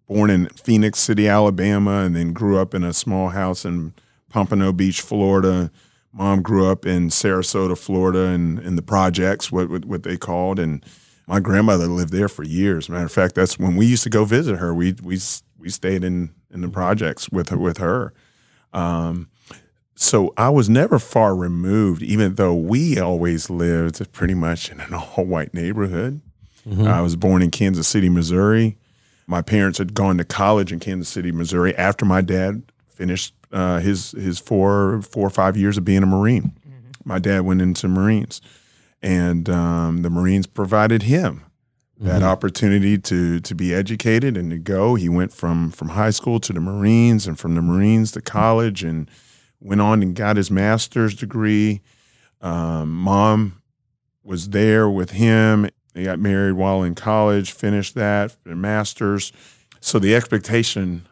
born 0.08 0.30
in 0.30 0.48
Phenix 0.50 1.00
City, 1.00 1.28
Alabama, 1.28 2.02
and 2.02 2.16
then 2.16 2.34
grew 2.34 2.58
up 2.58 2.74
in 2.74 2.84
a 2.84 2.94
small 2.94 3.30
house 3.30 3.66
in 3.66 3.94
Pompano 4.30 4.72
Beach, 4.72 5.02
Florida. 5.02 5.70
Mom 6.12 6.42
grew 6.42 6.66
up 6.66 6.88
in 6.88 7.10
Sarasota, 7.10 7.78
Florida, 7.78 8.26
and 8.26 8.58
in 8.60 8.76
the 8.76 8.82
projects, 8.82 9.52
what, 9.52 9.70
what 9.70 9.86
what 9.86 10.04
they 10.04 10.18
called, 10.18 10.58
and 10.58 10.84
my 11.28 11.40
grandmother 11.40 11.86
lived 11.86 12.12
there 12.12 12.28
for 12.28 12.44
years. 12.44 12.90
Matter 12.90 13.06
of 13.06 13.12
fact, 13.12 13.36
that's 13.36 13.60
when 13.60 13.76
we 13.76 13.86
used 13.86 14.04
to 14.04 14.10
go 14.10 14.26
visit 14.26 14.58
her. 14.58 14.74
We 14.74 14.96
we 15.04 15.20
we 15.60 15.70
stayed 15.70 16.04
in 16.04 16.34
in 16.52 16.62
the 16.62 16.70
projects 16.70 17.30
with 17.30 17.50
her 17.50 17.58
with 17.58 17.78
her. 17.78 18.12
Um, 18.74 19.30
so 20.02 20.34
I 20.38 20.48
was 20.48 20.70
never 20.70 20.98
far 20.98 21.36
removed, 21.36 22.02
even 22.04 22.36
though 22.36 22.56
we 22.56 22.98
always 22.98 23.50
lived 23.50 24.10
pretty 24.14 24.34
much 24.34 24.72
in 24.72 24.80
an 24.80 24.94
all 24.94 25.26
white 25.26 25.54
neighborhood. 25.54 26.22
Mm-hmm. 26.66 26.88
I 26.88 27.02
was 27.02 27.18
born 27.18 27.42
in 27.42 27.52
Kansas 27.52 27.86
City, 27.86 28.08
Missouri. 28.08 28.78
My 29.28 29.42
parents 29.42 29.78
had 29.78 29.94
gone 29.94 30.18
to 30.18 30.24
college 30.24 30.72
in 30.72 30.80
Kansas 30.80 31.10
City, 31.10 31.34
Missouri 31.34 31.76
after 31.76 32.06
my 32.06 32.22
dad 32.22 32.64
finished 32.88 33.34
uh, 33.52 33.80
his 33.80 34.12
his 34.12 34.40
four 34.40 35.02
four 35.02 35.28
or 35.28 35.30
five 35.30 35.58
years 35.58 35.78
of 35.78 35.84
being 35.84 36.04
a 36.04 36.06
Marine. 36.06 36.54
Mm-hmm. 36.66 36.90
My 37.04 37.20
dad 37.20 37.42
went 37.42 37.62
into 37.62 37.90
Marines, 37.90 38.40
and 39.02 39.50
um, 39.50 40.02
the 40.02 40.10
Marines 40.10 40.48
provided 40.48 41.04
him 41.04 41.44
that 42.00 42.22
mm-hmm. 42.22 42.24
opportunity 42.24 42.98
to 42.98 43.42
to 43.42 43.54
be 43.54 43.74
educated 43.74 44.38
and 44.38 44.50
to 44.52 44.58
go. 44.58 44.96
He 44.96 45.10
went 45.10 45.34
from 45.34 45.72
from 45.72 45.90
high 45.90 46.12
school 46.12 46.40
to 46.40 46.54
the 46.54 46.62
Marines, 46.62 47.28
and 47.28 47.38
from 47.38 47.56
the 47.56 47.62
Marines 47.62 48.14
to 48.14 48.22
college, 48.22 48.82
and 48.82 49.12
went 49.60 49.82
on 49.82 50.02
and 50.02 50.16
got 50.16 50.38
his 50.38 50.50
master's 50.50 51.16
degree. 51.16 51.82
Um, 52.42 52.94
mom 52.94 53.62
was 54.24 54.50
there 54.50 54.90
with 54.90 55.12
him. 55.12 55.70
They 55.94 56.04
got 56.04 56.20
married 56.20 56.54
while 56.54 56.84
in 56.84 56.96
college, 56.96 57.52
finished 57.52 57.96
that, 57.96 58.36
their 58.46 58.56
master's. 58.56 59.34
So 59.82 60.00
the 60.00 60.16
expectation 60.16 61.08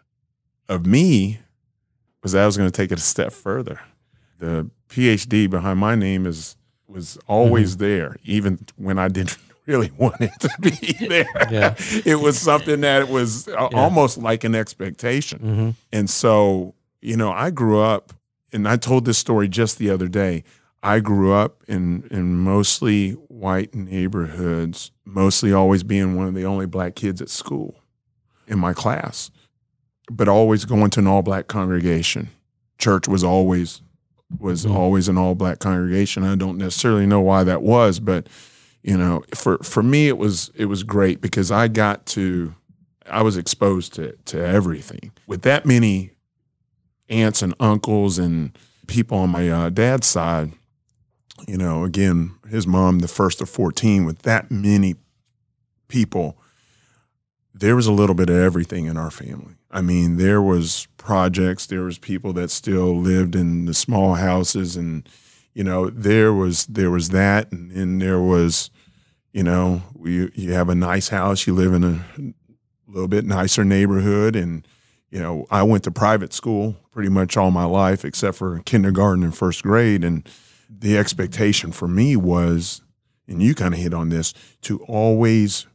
of 0.69 0.85
me 0.85 1.39
was 2.23 2.33
that 2.33 2.43
I 2.43 2.45
was 2.45 2.57
going 2.57 2.69
to 2.69 2.75
take 2.75 2.91
it 2.91 2.99
a 2.99 3.01
step 3.01 3.31
further. 3.31 3.79
The 4.39 4.69
PhD 4.89 5.49
behind 5.49 5.79
my 5.79 5.95
name 5.95 6.25
is 6.25 6.55
was 6.87 7.17
always 7.27 7.75
mm-hmm. 7.75 7.83
there, 7.83 8.15
even 8.23 8.59
when 8.77 8.97
I 8.97 9.09
didn't 9.09 9.37
really 9.65 9.91
want 9.97 10.21
it 10.21 10.31
to 10.39 10.49
be 10.61 11.05
there. 11.07 11.27
Yeah. 11.51 11.75
it 12.05 12.15
was 12.21 12.39
something 12.39 12.79
that 12.81 13.09
was 13.09 13.47
Yeah. 13.47 13.67
almost 13.73 14.17
like 14.17 14.45
an 14.45 14.55
expectation. 14.55 15.39
Mm-hmm. 15.39 15.69
And 15.91 16.09
so, 16.09 16.75
you 17.01 17.17
know, 17.17 17.31
I 17.31 17.49
grew 17.49 17.81
up, 17.81 18.13
and 18.57 18.67
I 18.67 18.75
told 18.77 19.05
this 19.05 19.17
story 19.17 19.47
just 19.47 19.77
the 19.77 19.89
other 19.89 20.07
day. 20.07 20.43
I 20.83 20.99
grew 20.99 21.33
up 21.33 21.63
in 21.67 22.07
in 22.11 22.37
mostly 22.37 23.11
white 23.11 23.73
neighborhoods, 23.75 24.91
mostly 25.05 25.53
always 25.53 25.83
being 25.83 26.15
one 26.15 26.27
of 26.27 26.33
the 26.33 26.45
only 26.45 26.65
black 26.65 26.95
kids 26.95 27.21
at 27.21 27.29
school 27.29 27.75
in 28.47 28.59
my 28.59 28.73
class, 28.73 29.31
but 30.11 30.27
always 30.27 30.65
going 30.65 30.89
to 30.91 30.99
an 30.99 31.07
all 31.07 31.21
black 31.21 31.47
congregation. 31.47 32.29
Church 32.79 33.07
was 33.07 33.23
always 33.23 33.81
was 34.39 34.65
Mhm. 34.65 34.73
always 34.75 35.07
an 35.07 35.17
all 35.17 35.35
black 35.35 35.59
congregation. 35.59 36.23
I 36.23 36.35
don't 36.35 36.57
necessarily 36.57 37.05
know 37.05 37.21
why 37.21 37.43
that 37.45 37.61
was, 37.63 37.99
but 37.99 38.27
you 38.83 38.97
know, 38.97 39.23
for 39.33 39.57
for 39.63 39.81
me 39.83 40.07
it 40.07 40.17
was 40.17 40.51
it 40.55 40.65
was 40.65 40.83
great 40.83 41.21
because 41.21 41.51
I 41.51 41.67
got 41.67 42.05
to 42.07 42.53
I 43.09 43.21
was 43.23 43.37
exposed 43.37 43.93
to 43.95 44.13
to 44.25 44.37
everything. 44.45 45.11
With 45.27 45.41
that 45.43 45.65
many 45.65 46.11
aunts 47.09 47.41
and 47.41 47.53
uncles 47.59 48.17
and 48.17 48.57
people 48.87 49.17
on 49.17 49.29
my 49.29 49.49
uh, 49.49 49.69
dad's 49.69 50.07
side, 50.07 50.51
you 51.47 51.57
know, 51.57 51.83
again, 51.83 52.35
his 52.49 52.65
mom, 52.65 52.99
the 52.99 53.07
first 53.07 53.41
of 53.41 53.49
14, 53.49 54.05
with 54.05 54.23
that 54.23 54.49
many 54.49 54.95
people, 55.87 56.37
there 57.53 57.75
was 57.75 57.87
a 57.87 57.91
little 57.91 58.15
bit 58.15 58.29
of 58.29 58.37
everything 58.37 58.85
in 58.85 58.97
our 58.97 59.11
family. 59.11 59.55
I 59.69 59.81
mean, 59.81 60.17
there 60.17 60.41
was 60.41 60.87
projects, 60.97 61.65
there 61.65 61.83
was 61.83 61.97
people 61.97 62.33
that 62.33 62.51
still 62.51 62.95
lived 62.95 63.35
in 63.35 63.65
the 63.65 63.73
small 63.73 64.15
houses 64.15 64.75
and 64.75 65.07
you 65.53 65.63
know, 65.63 65.89
there 65.89 66.31
was 66.31 66.67
there 66.67 66.91
was 66.91 67.09
that 67.09 67.51
and 67.51 67.71
then 67.71 67.97
there 67.97 68.21
was 68.21 68.69
you 69.33 69.43
know, 69.43 69.83
you 70.03 70.31
have 70.51 70.69
a 70.69 70.73
nice 70.73 71.09
house, 71.09 71.45
you 71.45 71.53
live 71.53 71.71
in 71.73 71.83
a 71.83 72.03
little 72.87 73.07
bit 73.07 73.23
nicer 73.23 73.63
neighborhood 73.63 74.35
and 74.35 74.67
you 75.09 75.19
know, 75.19 75.45
I 75.49 75.63
went 75.63 75.83
to 75.85 75.91
private 75.91 76.33
school 76.33 76.75
pretty 76.91 77.09
much 77.09 77.37
all 77.37 77.51
my 77.51 77.65
life 77.65 78.03
except 78.03 78.37
for 78.37 78.59
kindergarten 78.65 79.23
and 79.23 79.35
first 79.35 79.63
grade 79.63 80.03
and 80.03 80.27
the 80.69 80.97
expectation 80.97 81.71
for 81.71 81.87
me 81.87 82.15
was 82.15 82.81
and 83.27 83.41
you 83.41 83.53
kind 83.55 83.73
of 83.73 83.79
hit 83.79 83.93
on 83.93 84.09
this 84.09 84.33
to 84.61 84.79
always 84.83 85.67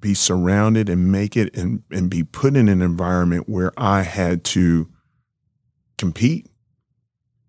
be 0.00 0.14
surrounded 0.14 0.88
and 0.88 1.10
make 1.10 1.36
it 1.36 1.54
and, 1.56 1.82
and 1.90 2.08
be 2.10 2.22
put 2.22 2.56
in 2.56 2.68
an 2.68 2.82
environment 2.82 3.48
where 3.48 3.72
I 3.76 4.02
had 4.02 4.44
to 4.44 4.88
compete 5.96 6.46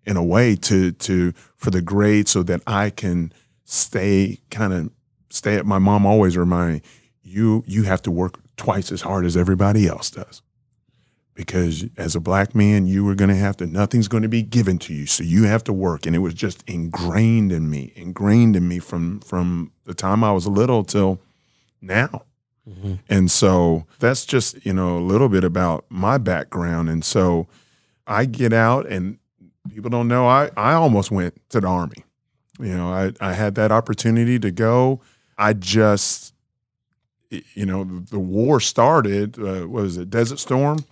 in 0.04 0.16
a 0.16 0.24
way 0.24 0.56
to 0.56 0.90
to 0.92 1.32
for 1.56 1.70
the 1.70 1.82
grade 1.82 2.28
so 2.28 2.42
that 2.42 2.62
I 2.66 2.90
can 2.90 3.32
stay 3.64 4.40
kind 4.50 4.72
of 4.72 4.90
stay 5.30 5.54
at 5.56 5.66
my 5.66 5.78
mom 5.78 6.04
always 6.04 6.36
reminded 6.36 6.82
me 6.82 6.88
you 7.22 7.62
you 7.66 7.84
have 7.84 8.02
to 8.02 8.10
work 8.10 8.40
twice 8.56 8.90
as 8.90 9.02
hard 9.02 9.24
as 9.24 9.36
everybody 9.36 9.86
else 9.86 10.10
does 10.10 10.42
because 11.40 11.86
as 11.96 12.14
a 12.14 12.20
black 12.20 12.54
man 12.54 12.86
you 12.86 13.02
were 13.02 13.14
going 13.14 13.30
to 13.30 13.34
have 13.34 13.56
to 13.56 13.66
nothing's 13.66 14.08
going 14.08 14.22
to 14.22 14.28
be 14.28 14.42
given 14.42 14.78
to 14.78 14.92
you 14.92 15.06
so 15.06 15.24
you 15.24 15.44
have 15.44 15.64
to 15.64 15.72
work 15.72 16.04
and 16.04 16.14
it 16.14 16.18
was 16.18 16.34
just 16.34 16.62
ingrained 16.66 17.50
in 17.50 17.70
me 17.70 17.92
ingrained 17.96 18.54
in 18.56 18.68
me 18.68 18.78
from 18.78 19.20
from 19.20 19.72
the 19.86 19.94
time 19.94 20.22
I 20.22 20.32
was 20.32 20.46
little 20.46 20.84
till 20.84 21.18
now 21.80 22.24
Mm-hmm. 22.68 22.94
and 23.08 23.30
so 23.30 23.86
that's 23.98 24.24
just, 24.26 24.64
you 24.64 24.72
know, 24.72 24.98
a 24.98 25.00
little 25.00 25.28
bit 25.30 25.44
about 25.44 25.86
my 25.88 26.18
background. 26.18 26.88
And 26.88 27.02
so 27.04 27.48
I 28.06 28.26
get 28.26 28.52
out 28.52 28.86
and 28.86 29.18
people 29.74 29.90
don't 29.90 30.06
know 30.08 30.28
I, 30.28 30.50
I 30.56 30.74
almost 30.74 31.10
went 31.10 31.40
to 31.50 31.60
the 31.60 31.66
army. 31.66 32.04
You 32.60 32.76
know, 32.76 32.92
I, 32.92 33.12
I 33.20 33.32
had 33.32 33.54
that 33.56 33.72
opportunity 33.72 34.38
to 34.38 34.50
go. 34.50 35.00
I 35.38 35.54
just, 35.54 36.34
you 37.30 37.64
know, 37.64 37.82
the, 37.84 38.00
the 38.10 38.18
war 38.18 38.60
started, 38.60 39.38
uh, 39.38 39.66
what 39.66 39.82
was 39.82 39.96
it, 39.96 40.10
Desert 40.10 40.38
Storm? 40.38 40.84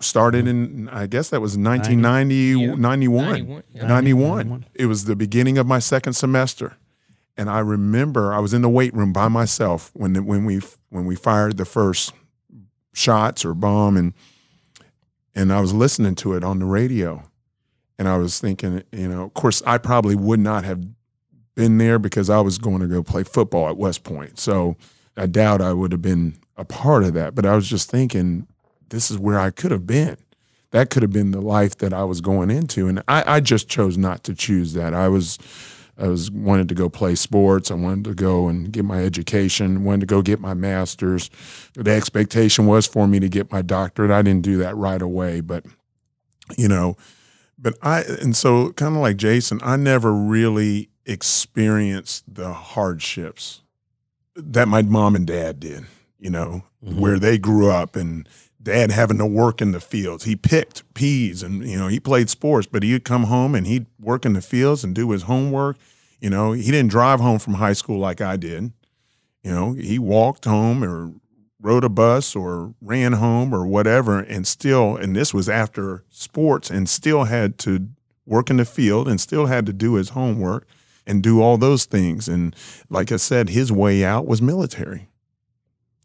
Started 0.00 0.46
in, 0.48 0.88
I 0.88 1.06
guess 1.06 1.30
that 1.30 1.40
was 1.40 1.56
1990, 1.56 2.34
Yeah. 2.34 2.74
91. 2.74 3.24
91, 3.26 3.62
yeah. 3.72 3.86
91. 3.86 4.66
It 4.74 4.86
was 4.86 5.04
the 5.04 5.16
beginning 5.16 5.58
of 5.58 5.66
my 5.66 5.78
second 5.78 6.14
semester. 6.14 6.76
And 7.36 7.50
I 7.50 7.58
remember 7.60 8.32
I 8.32 8.38
was 8.38 8.54
in 8.54 8.62
the 8.62 8.68
weight 8.68 8.94
room 8.94 9.12
by 9.12 9.28
myself 9.28 9.90
when 9.94 10.12
the, 10.12 10.22
when 10.22 10.44
we 10.44 10.60
when 10.90 11.04
we 11.04 11.16
fired 11.16 11.56
the 11.56 11.64
first 11.64 12.12
shots 12.92 13.44
or 13.44 13.54
bomb 13.54 13.96
and 13.96 14.12
and 15.34 15.52
I 15.52 15.60
was 15.60 15.72
listening 15.74 16.14
to 16.16 16.34
it 16.34 16.44
on 16.44 16.60
the 16.60 16.64
radio. 16.64 17.24
And 17.98 18.08
I 18.08 18.18
was 18.18 18.38
thinking, 18.40 18.82
you 18.92 19.08
know, 19.08 19.24
of 19.24 19.34
course 19.34 19.62
I 19.66 19.78
probably 19.78 20.14
would 20.14 20.38
not 20.40 20.64
have 20.64 20.84
been 21.56 21.78
there 21.78 21.98
because 21.98 22.30
I 22.30 22.40
was 22.40 22.58
going 22.58 22.80
to 22.80 22.86
go 22.86 23.02
play 23.02 23.24
football 23.24 23.68
at 23.68 23.76
West 23.76 24.04
Point. 24.04 24.38
So 24.38 24.76
I 25.16 25.26
doubt 25.26 25.60
I 25.60 25.72
would 25.72 25.90
have 25.92 26.02
been 26.02 26.34
a 26.56 26.64
part 26.64 27.02
of 27.04 27.14
that. 27.14 27.34
But 27.34 27.46
I 27.46 27.54
was 27.56 27.68
just 27.68 27.90
thinking, 27.90 28.46
this 28.94 29.10
is 29.10 29.18
where 29.18 29.38
I 29.40 29.50
could 29.50 29.72
have 29.72 29.86
been. 29.86 30.16
That 30.70 30.90
could 30.90 31.02
have 31.02 31.12
been 31.12 31.30
the 31.32 31.40
life 31.40 31.76
that 31.78 31.92
I 31.92 32.04
was 32.04 32.20
going 32.20 32.50
into. 32.50 32.88
And 32.88 33.02
I, 33.08 33.36
I 33.36 33.40
just 33.40 33.68
chose 33.68 33.96
not 33.98 34.24
to 34.24 34.34
choose 34.34 34.72
that. 34.74 34.94
I 34.94 35.08
was 35.08 35.38
I 35.96 36.08
was 36.08 36.30
wanted 36.30 36.68
to 36.70 36.74
go 36.74 36.88
play 36.88 37.14
sports. 37.14 37.70
I 37.70 37.74
wanted 37.74 38.04
to 38.04 38.14
go 38.14 38.48
and 38.48 38.72
get 38.72 38.84
my 38.84 39.04
education. 39.04 39.84
Wanted 39.84 40.00
to 40.00 40.06
go 40.06 40.22
get 40.22 40.40
my 40.40 40.54
master's. 40.54 41.30
The 41.74 41.90
expectation 41.92 42.66
was 42.66 42.86
for 42.86 43.06
me 43.06 43.20
to 43.20 43.28
get 43.28 43.52
my 43.52 43.62
doctorate. 43.62 44.10
I 44.10 44.22
didn't 44.22 44.42
do 44.42 44.56
that 44.58 44.76
right 44.76 45.00
away, 45.02 45.40
but 45.40 45.64
you 46.56 46.66
know, 46.68 46.96
but 47.58 47.74
I 47.82 48.00
and 48.02 48.36
so 48.36 48.72
kind 48.72 48.96
of 48.96 49.02
like 49.02 49.16
Jason, 49.16 49.60
I 49.62 49.76
never 49.76 50.12
really 50.12 50.88
experienced 51.06 52.24
the 52.32 52.52
hardships 52.52 53.60
that 54.34 54.66
my 54.66 54.82
mom 54.82 55.14
and 55.14 55.26
dad 55.26 55.60
did. 55.60 55.84
You 56.18 56.30
know, 56.30 56.62
Mhm. 56.84 56.98
where 56.98 57.18
they 57.18 57.38
grew 57.38 57.70
up 57.70 57.94
and 57.96 58.26
dad 58.64 58.90
having 58.90 59.18
to 59.18 59.26
work 59.26 59.62
in 59.62 59.72
the 59.72 59.80
fields. 59.80 60.24
He 60.24 60.34
picked 60.34 60.82
peas 60.94 61.42
and 61.42 61.68
you 61.68 61.78
know, 61.78 61.86
he 61.86 62.00
played 62.00 62.30
sports, 62.30 62.66
but 62.66 62.82
he'd 62.82 63.04
come 63.04 63.24
home 63.24 63.54
and 63.54 63.66
he'd 63.66 63.86
work 64.00 64.24
in 64.24 64.32
the 64.32 64.42
fields 64.42 64.82
and 64.82 64.94
do 64.94 65.10
his 65.10 65.24
homework. 65.24 65.76
You 66.20 66.30
know, 66.30 66.52
he 66.52 66.70
didn't 66.70 66.90
drive 66.90 67.20
home 67.20 67.38
from 67.38 67.54
high 67.54 67.74
school 67.74 67.98
like 67.98 68.20
I 68.20 68.36
did. 68.36 68.72
You 69.42 69.52
know, 69.52 69.72
he 69.74 69.98
walked 69.98 70.46
home 70.46 70.82
or 70.82 71.12
rode 71.60 71.84
a 71.84 71.88
bus 71.88 72.34
or 72.34 72.74
ran 72.80 73.12
home 73.12 73.54
or 73.54 73.66
whatever 73.66 74.20
and 74.20 74.46
still 74.46 74.96
and 74.96 75.14
this 75.14 75.32
was 75.32 75.48
after 75.48 76.04
sports 76.10 76.70
and 76.70 76.88
still 76.88 77.24
had 77.24 77.58
to 77.58 77.88
work 78.26 78.50
in 78.50 78.58
the 78.58 78.64
field 78.64 79.08
and 79.08 79.20
still 79.20 79.46
had 79.46 79.64
to 79.64 79.72
do 79.72 79.94
his 79.94 80.10
homework 80.10 80.66
and 81.06 81.22
do 81.22 81.40
all 81.40 81.56
those 81.56 81.86
things 81.86 82.28
and 82.28 82.54
like 82.90 83.10
I 83.12 83.16
said 83.16 83.50
his 83.50 83.70
way 83.70 84.04
out 84.04 84.26
was 84.26 84.42
military. 84.42 85.08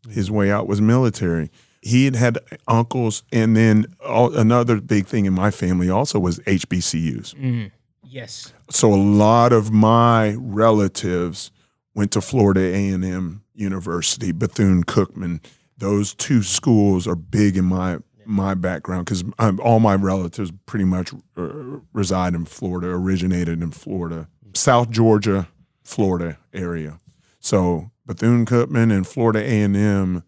His 0.09 0.31
way 0.31 0.49
out 0.49 0.65
was 0.65 0.79
military 0.79 1.49
he 1.81 2.05
had 2.05 2.15
had 2.15 2.39
uncles, 2.67 3.23
and 3.31 3.55
then 3.55 3.85
all, 4.05 4.35
another 4.35 4.81
big 4.81 5.07
thing 5.07 5.25
in 5.25 5.33
my 5.33 5.51
family 5.51 5.89
also 5.89 6.19
was 6.19 6.39
HBCUs. 6.39 7.35
Mm. 7.35 7.71
Yes. 8.03 8.53
So 8.69 8.93
a 8.93 8.95
lot 8.95 9.53
of 9.53 9.71
my 9.71 10.35
relatives 10.37 11.51
went 11.93 12.11
to 12.11 12.21
Florida 12.21 12.61
A 12.61 12.89
and 12.89 13.05
M 13.05 13.43
University, 13.53 14.31
Bethune 14.31 14.83
Cookman. 14.83 15.43
Those 15.77 16.13
two 16.13 16.43
schools 16.43 17.07
are 17.07 17.15
big 17.15 17.55
in 17.55 17.65
my 17.65 17.99
my 18.25 18.53
background 18.53 19.05
because 19.05 19.23
all 19.59 19.79
my 19.79 19.95
relatives 19.95 20.51
pretty 20.67 20.85
much 20.85 21.11
uh, 21.35 21.79
reside 21.93 22.35
in 22.35 22.45
Florida, 22.45 22.87
originated 22.89 23.61
in 23.63 23.71
Florida, 23.71 24.27
South 24.53 24.91
Georgia, 24.91 25.47
Florida 25.83 26.37
area. 26.53 26.99
So 27.39 27.89
Bethune 28.05 28.45
Cookman 28.45 28.91
and 28.91 29.07
Florida 29.07 29.39
A 29.39 29.61
and 29.61 29.75
M 29.75 30.23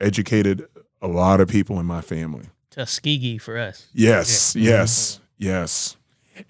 educated 0.00 0.66
a 1.02 1.08
lot 1.08 1.40
of 1.40 1.48
people 1.48 1.78
in 1.80 1.86
my 1.86 2.00
family. 2.00 2.46
Tuskegee 2.70 3.38
for 3.38 3.56
us. 3.58 3.86
Yes, 3.92 4.56
yes, 4.56 5.20
yes. 5.38 5.96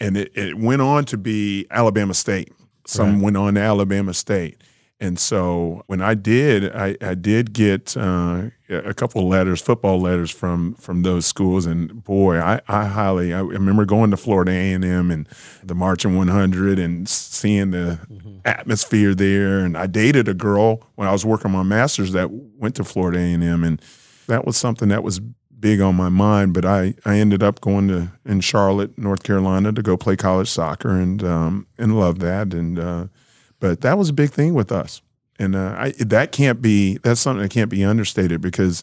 And 0.00 0.16
it, 0.16 0.32
it 0.36 0.56
went 0.58 0.80
on 0.80 1.04
to 1.06 1.18
be 1.18 1.66
Alabama 1.70 2.14
State. 2.14 2.52
Some 2.86 3.14
Right. 3.16 3.22
went 3.24 3.36
on 3.36 3.54
to 3.54 3.60
Alabama 3.60 4.14
State. 4.14 4.62
And 5.00 5.18
so 5.18 5.82
when 5.86 6.00
I 6.00 6.14
did, 6.14 6.74
I, 6.74 6.96
I 7.02 7.14
did 7.14 7.52
get 7.52 7.94
uh, 7.96 8.44
a 8.70 8.94
couple 8.94 9.20
of 9.22 9.28
letters, 9.28 9.60
football 9.60 10.00
letters 10.00 10.30
from 10.30 10.74
from 10.76 11.02
those 11.02 11.26
schools. 11.26 11.66
And 11.66 12.02
boy, 12.04 12.38
I, 12.38 12.60
I 12.68 12.86
highly 12.86 13.34
I 13.34 13.40
remember 13.40 13.84
going 13.84 14.10
to 14.12 14.16
Florida 14.16 14.52
A 14.52 14.72
and 14.72 14.84
M 14.84 15.10
and 15.10 15.28
the 15.62 15.74
Marching 15.74 16.16
100 16.16 16.78
and 16.78 17.06
seeing 17.08 17.72
the 17.72 17.98
atmosphere 18.46 19.14
there. 19.14 19.58
And 19.58 19.76
I 19.76 19.86
dated 19.88 20.28
a 20.28 20.34
girl 20.34 20.86
when 20.94 21.08
I 21.08 21.12
was 21.12 21.24
working 21.26 21.50
my 21.50 21.64
master's 21.64 22.12
that 22.12 22.30
went 22.30 22.76
to 22.76 22.84
Florida 22.84 23.18
A 23.18 23.32
and 23.34 23.42
M, 23.44 23.64
and 23.64 23.82
that 24.26 24.44
was 24.46 24.56
something 24.56 24.88
that 24.88 25.02
was 25.02 25.20
big 25.58 25.80
on 25.80 25.94
my 25.94 26.08
mind. 26.08 26.52
But 26.54 26.64
I, 26.64 26.94
I 27.04 27.18
ended 27.18 27.42
up 27.42 27.60
going 27.60 27.88
to 27.88 28.12
in 28.24 28.40
Charlotte, 28.40 28.96
North 28.98 29.22
Carolina, 29.22 29.72
to 29.72 29.82
go 29.82 29.96
play 29.96 30.16
college 30.16 30.48
soccer, 30.50 30.90
and 30.90 31.22
um, 31.24 31.66
and 31.78 31.98
love 31.98 32.18
that. 32.20 32.52
And 32.54 32.78
uh, 32.78 33.06
but 33.60 33.80
that 33.82 33.96
was 33.98 34.08
a 34.10 34.12
big 34.12 34.30
thing 34.30 34.54
with 34.54 34.70
us, 34.72 35.00
and 35.38 35.54
uh, 35.56 35.74
I, 35.78 35.90
that 36.00 36.32
can't 36.32 36.60
be 36.60 36.98
that's 36.98 37.20
something 37.20 37.42
that 37.42 37.50
can't 37.50 37.70
be 37.70 37.84
understated 37.84 38.40
because 38.40 38.82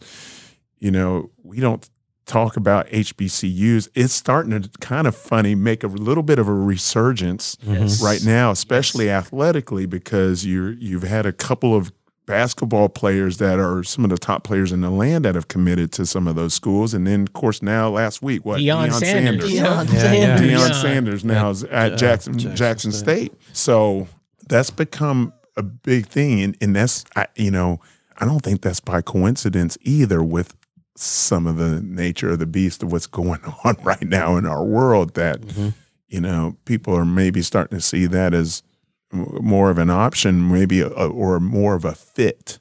you 0.79 0.91
know 0.91 1.29
we 1.43 1.59
don't 1.59 1.87
talk 2.27 2.55
about 2.55 2.87
HBCUs, 2.87 3.89
it's 3.93 4.13
starting 4.13 4.61
to 4.61 4.69
kind 4.79 5.05
of 5.05 5.15
funny 5.15 5.53
make 5.53 5.83
a 5.83 5.87
little 5.87 6.23
bit 6.23 6.39
of 6.39 6.47
a 6.47 6.53
resurgence 6.53 7.57
Yes. 7.63 8.01
right 8.01 8.23
now, 8.23 8.51
especially 8.51 9.09
athletically, 9.09 9.85
because 9.85 10.45
you 10.45 10.67
you've 10.79 11.03
had 11.03 11.25
a 11.25 11.33
couple 11.33 11.75
of 11.75 11.91
basketball 12.31 12.87
players 12.89 13.37
that 13.37 13.59
are 13.59 13.83
some 13.83 14.03
of 14.05 14.09
the 14.09 14.17
top 14.17 14.43
players 14.43 14.71
in 14.71 14.79
the 14.81 14.89
land 14.89 15.25
that 15.25 15.35
have 15.35 15.47
committed 15.49 15.91
to 15.93 16.05
some 16.05 16.27
of 16.27 16.35
those 16.35 16.53
schools, 16.53 16.93
and 16.93 17.05
then 17.05 17.23
of 17.23 17.33
course 17.33 17.61
now 17.61 17.89
last 17.89 18.21
week 18.21 18.45
what 18.45 18.59
Deion 18.61 18.91
Sanders. 18.93 19.51
Deion 19.51 19.53
Yeah, 19.53 19.83
Sanders. 19.85 20.19
yeah. 20.19 20.37
Deion 20.37 20.81
Sanders 20.81 21.25
now 21.25 21.49
is 21.49 21.63
at 21.65 21.97
Jackson 21.97 22.33
Jackson 22.39 22.55
Jackson, 22.55 22.91
State. 22.93 23.31
State. 23.33 23.41
So 23.53 24.07
that's 24.47 24.69
become 24.69 25.33
a 25.57 25.63
big 25.63 26.05
thing, 26.07 26.41
and, 26.41 26.57
and 26.61 26.75
that's 26.75 27.03
I, 27.15 27.27
you 27.35 27.51
know 27.51 27.79
I 28.17 28.25
don't 28.25 28.39
think 28.41 28.61
that's 28.61 28.79
by 28.79 29.01
coincidence 29.01 29.77
either 29.81 30.23
with 30.23 30.55
some 30.95 31.47
of 31.47 31.57
the 31.57 31.81
nature 31.81 32.29
of 32.29 32.39
the 32.39 32.45
beast 32.45 32.83
of 32.83 32.91
what's 32.91 33.07
going 33.07 33.41
on 33.65 33.75
right 33.83 34.03
now 34.03 34.37
in 34.37 34.45
our 34.45 34.63
world. 34.63 35.15
That 35.15 35.41
Mhm. 35.41 35.73
you 36.07 36.21
know 36.21 36.55
people 36.63 36.95
are 36.95 37.05
maybe 37.05 37.41
starting 37.41 37.77
to 37.77 37.83
see 37.83 38.05
that 38.05 38.33
as 38.33 38.63
m- 38.63 38.70
more 39.11 39.69
of 39.69 39.77
an 39.77 39.89
option, 39.89 40.51
maybe 40.51 40.81
a, 40.81 40.87
or 40.87 41.39
more 41.39 41.75
of 41.75 41.85
a 41.85 41.93
fit 41.93 42.59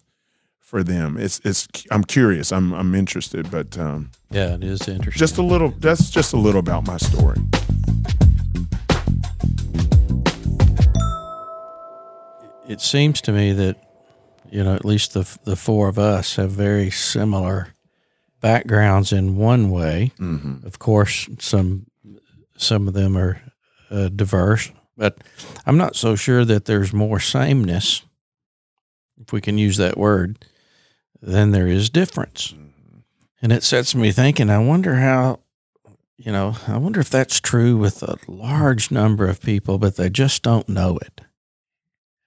for 0.58 0.82
them. 0.82 1.16
It's 1.16 1.40
it's 1.44 1.66
I'm 1.90 2.04
curious. 2.04 2.52
I'm 2.52 2.72
I'm 2.72 2.94
interested, 2.94 3.50
but 3.50 3.76
um, 3.78 4.10
Yeah, 4.30 4.54
it 4.54 4.64
is 4.64 4.88
interesting. 4.88 5.18
just 5.18 5.38
a 5.38 5.42
little. 5.42 5.70
That's 5.78 6.10
just 6.10 6.32
a 6.32 6.36
little 6.36 6.60
about 6.60 6.86
my 6.86 6.96
story. 6.96 7.38
it 12.68 12.80
seems 12.80 13.20
to 13.22 13.32
me 13.32 13.52
that 13.52 13.76
you 14.50 14.62
know 14.62 14.74
at 14.74 14.84
least 14.84 15.12
the 15.14 15.38
the 15.44 15.56
four 15.56 15.88
of 15.88 15.98
us 15.98 16.36
have 16.36 16.50
very 16.50 16.90
similar 16.90 17.68
backgrounds 18.40 19.12
in 19.12 19.36
one 19.36 19.70
way. 19.70 20.12
Mm-hmm. 20.18 20.66
Of 20.66 20.78
course, 20.78 21.28
some 21.38 21.86
some 22.56 22.86
of 22.88 22.94
them 22.94 23.16
are 23.16 23.40
uh, 23.90 24.08
diverse, 24.08 24.70
but 25.00 25.16
I'm 25.64 25.78
not 25.78 25.96
so 25.96 26.14
sure 26.14 26.44
that 26.44 26.66
there's 26.66 26.92
more 26.92 27.18
sameness, 27.18 28.02
if 29.20 29.32
we 29.32 29.40
can 29.40 29.56
use 29.56 29.78
that 29.78 29.96
word, 29.96 30.44
than 31.22 31.52
there 31.52 31.66
is 31.66 31.88
difference. 31.88 32.52
Mm-hmm. 32.52 32.98
And 33.40 33.52
it 33.52 33.62
sets 33.62 33.94
me 33.94 34.12
thinking. 34.12 34.50
I 34.50 34.58
wonder 34.58 34.96
how. 34.96 35.40
You 36.16 36.32
know, 36.32 36.54
I 36.68 36.76
wonder 36.76 37.00
if 37.00 37.08
that's 37.08 37.40
true 37.40 37.78
with 37.78 38.02
a 38.02 38.18
large 38.28 38.90
number 38.90 39.26
of 39.26 39.40
people, 39.40 39.78
but 39.78 39.96
they 39.96 40.10
just 40.10 40.42
don't 40.42 40.68
know 40.68 40.98
it 40.98 41.22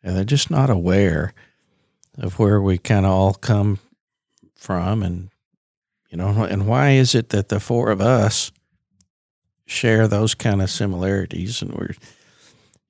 and 0.04 0.16
they're 0.16 0.24
just 0.24 0.52
not 0.52 0.70
aware 0.70 1.34
of 2.18 2.38
where 2.38 2.62
we 2.62 2.78
kind 2.78 3.06
of 3.06 3.12
all 3.12 3.34
come 3.34 3.80
from 4.56 5.02
and 5.02 5.30
you 6.10 6.18
know 6.18 6.44
and 6.44 6.68
why 6.68 6.92
is 6.92 7.16
it 7.16 7.30
that 7.30 7.50
the 7.50 7.60
four 7.60 7.90
of 7.90 8.02
us 8.02 8.52
share 9.66 10.08
those 10.08 10.36
kind 10.36 10.62
of 10.62 10.70
similarities 10.70 11.62
and 11.62 11.74
we're 11.74 11.96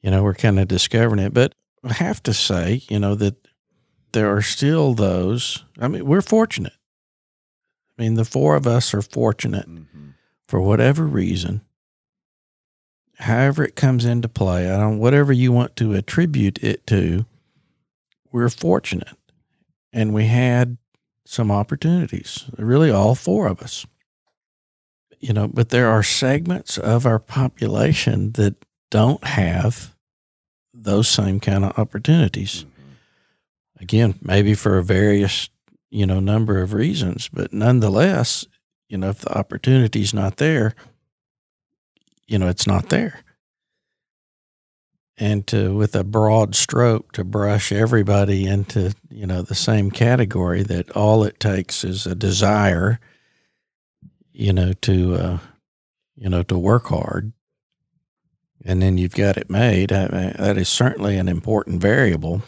you 0.03 0.11
know 0.11 0.21
we're 0.21 0.35
kind 0.35 0.59
of 0.59 0.67
discovering 0.67 1.19
it 1.19 1.33
but 1.33 1.55
i 1.83 1.93
have 1.93 2.21
to 2.21 2.33
say 2.33 2.81
you 2.89 2.99
know 2.99 3.15
that 3.15 3.35
there 4.11 4.35
are 4.35 4.41
still 4.41 4.93
those 4.93 5.63
i 5.79 5.87
mean 5.87 6.05
we're 6.05 6.21
fortunate 6.21 6.73
i 7.97 8.03
mean 8.03 8.13
the 8.15 8.25
four 8.25 8.55
of 8.55 8.67
us 8.67 8.93
are 8.93 9.01
fortunate 9.01 9.67
mm-hmm. 9.67 10.09
for 10.47 10.61
whatever 10.61 11.05
reason, 11.05 11.61
however 13.17 13.63
it 13.63 13.75
comes 13.75 14.05
into 14.05 14.27
play, 14.27 14.69
I 14.69 14.77
don't 14.77 14.99
whatever 14.99 15.31
you 15.31 15.51
want 15.51 15.75
to 15.77 15.93
attribute 15.93 16.63
it 16.63 16.85
to, 16.87 17.25
we're 18.31 18.49
fortunate. 18.49 19.15
And 19.91 20.13
we 20.13 20.25
had 20.25 20.77
some 21.25 21.51
opportunities. 21.51 22.45
Really 22.57 22.91
all 22.91 23.15
four 23.15 23.47
of 23.47 23.61
us. 23.61 23.85
You 25.19 25.33
know, 25.33 25.47
but 25.47 25.69
there 25.69 25.87
are 25.89 26.03
segments 26.03 26.77
of 26.77 27.05
our 27.05 27.19
population 27.19 28.31
that 28.33 28.55
don't 28.91 29.23
have 29.23 29.92
those 30.73 31.07
same 31.07 31.39
kind 31.39 31.63
of 31.63 31.77
opportunities. 31.77 32.65
Again, 33.79 34.15
maybe 34.21 34.53
for 34.53 34.77
a 34.77 34.83
various, 34.83 35.49
you 35.89 36.05
know, 36.05 36.19
number 36.19 36.61
of 36.61 36.73
reasons, 36.73 37.29
but 37.31 37.53
nonetheless, 37.53 38.45
you 38.89 38.97
know, 38.97 39.09
if 39.09 39.19
the 39.19 39.37
opportunity's 39.37 40.13
not 40.13 40.37
there, 40.37 40.73
you 42.27 42.39
know, 42.39 42.47
it's 42.47 42.67
not 42.67 42.89
there. 42.89 43.21
And 45.17 45.45
to, 45.47 45.75
with 45.75 45.95
a 45.95 46.03
broad 46.03 46.55
stroke, 46.55 47.11
to 47.13 47.23
brush 47.23 47.71
everybody 47.71 48.47
into, 48.47 48.93
you 49.09 49.27
know, 49.27 49.41
the 49.41 49.55
same 49.55 49.91
category 49.91 50.63
that 50.63 50.89
all 50.91 51.23
it 51.23 51.39
takes 51.39 51.83
is 51.83 52.07
a 52.07 52.15
desire, 52.15 52.99
you 54.31 54.53
know, 54.53 54.73
to, 54.73 55.15
uh, 55.15 55.37
you 56.15 56.29
know, 56.29 56.41
to 56.43 56.57
work 56.57 56.87
hard. 56.87 57.31
And 58.65 58.81
then 58.81 58.97
you've 58.97 59.15
got 59.15 59.37
it 59.37 59.49
made. 59.49 59.91
I 59.91 60.07
mean, 60.07 60.33
that 60.39 60.57
is 60.57 60.69
certainly 60.69 61.17
an 61.17 61.27
important 61.27 61.81
variable, 61.81 62.41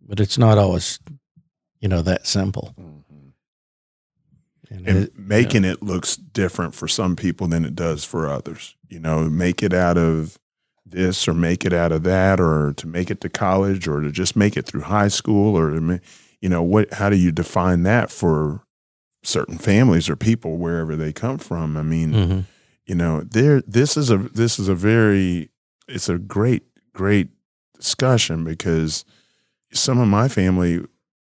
but 0.00 0.20
it's 0.20 0.38
not 0.38 0.58
always, 0.58 0.98
you 1.80 1.88
know, 1.88 2.02
that 2.02 2.26
simple. 2.26 2.74
And 4.70 4.86
and 4.86 4.98
it- 4.98 5.18
making 5.18 5.64
it 5.64 5.82
looks 5.82 6.16
different 6.16 6.74
for 6.74 6.86
some 6.86 7.16
people 7.16 7.48
than 7.48 7.64
it 7.64 7.74
does 7.74 8.04
for 8.04 8.28
others. 8.28 8.76
You 8.88 9.00
know, 9.00 9.28
make 9.28 9.62
it 9.62 9.72
out 9.72 9.98
of 9.98 10.38
this 10.86 11.26
or 11.28 11.34
make 11.34 11.64
it 11.64 11.72
out 11.72 11.92
of 11.92 12.02
that, 12.04 12.40
or 12.40 12.72
to 12.76 12.86
make 12.86 13.10
it 13.10 13.20
to 13.22 13.28
college, 13.28 13.86
or 13.88 14.00
to 14.00 14.10
just 14.10 14.36
make 14.36 14.56
it 14.56 14.66
through 14.66 14.82
high 14.82 15.08
school, 15.08 15.56
or 15.58 15.74
you 16.40 16.48
know 16.48 16.62
what? 16.62 16.92
How 16.94 17.10
do 17.10 17.16
you 17.16 17.32
define 17.32 17.82
that 17.84 18.10
for 18.10 18.62
certain 19.22 19.58
families 19.58 20.08
or 20.08 20.16
people 20.16 20.56
wherever 20.56 20.96
they 20.96 21.12
come 21.12 21.38
from? 21.38 21.76
I 21.76 21.82
mean, 21.82 22.12
Mhm. 22.12 22.44
You 22.90 22.96
know, 22.96 23.20
there. 23.20 23.62
This 23.68 23.96
is 23.96 24.10
a 24.10 24.16
this 24.18 24.58
is 24.58 24.66
a 24.68 24.74
very 24.74 25.48
it's 25.86 26.08
a 26.08 26.18
great 26.18 26.64
great 26.92 27.28
discussion 27.78 28.42
because 28.42 29.04
some 29.72 30.00
of 30.00 30.08
my 30.08 30.26
family 30.26 30.84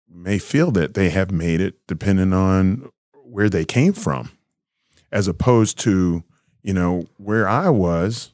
may 0.10 0.40
feel 0.40 0.72
that 0.72 0.94
they 0.94 1.10
have 1.10 1.32
made 1.32 1.60
it 1.60 1.76
depending 1.86 2.32
on 2.32 2.90
where 3.26 3.50
they 3.50 3.66
came 3.66 3.92
from, 3.92 4.32
as 5.12 5.28
opposed 5.28 5.78
to 5.80 6.24
you 6.64 6.74
know 6.74 7.08
where 7.18 7.46
I 7.46 7.68
was, 7.70 8.32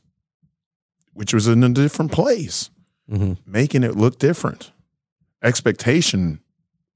which 1.14 1.34
was 1.34 1.48
in 1.48 1.64
a 1.64 1.70
different 1.70 2.12
place, 2.12 2.70
Mhm. 3.12 3.38
making 3.44 3.84
it 3.84 3.96
look 3.98 4.20
different. 4.20 4.72
Expectation 5.42 6.42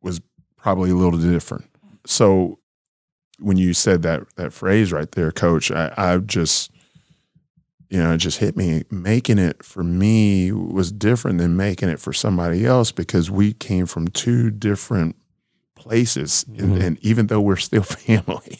was 0.03 0.21
probably 0.57 0.91
a 0.91 0.95
little 0.95 1.17
different. 1.19 1.65
So 2.05 2.58
when 3.39 3.57
you 3.57 3.73
said 3.73 4.01
that 4.03 4.23
that 4.35 4.53
phrase 4.53 4.91
right 4.91 5.11
there, 5.11 5.31
Coach, 5.31 5.71
I, 5.71 5.93
I 5.97 6.17
just 6.17 6.71
you 7.89 7.97
know 7.99 8.13
it 8.13 8.17
just 8.17 8.37
hit 8.39 8.55
me. 8.55 8.83
Making 8.91 9.39
it 9.39 9.63
for 9.63 9.83
me 9.83 10.51
was 10.51 10.91
different 10.91 11.37
than 11.39 11.57
making 11.57 11.89
it 11.89 11.99
for 11.99 12.13
somebody 12.13 12.65
else 12.65 12.91
because 12.91 13.31
we 13.31 13.53
came 13.53 13.85
from 13.85 14.07
two 14.09 14.49
different 14.51 15.15
places, 15.75 16.45
and, 16.57 16.73
Mhm. 16.77 16.83
and 16.83 16.99
even 17.01 17.27
though 17.27 17.41
we're 17.41 17.55
still 17.55 17.83
family, 18.07 18.59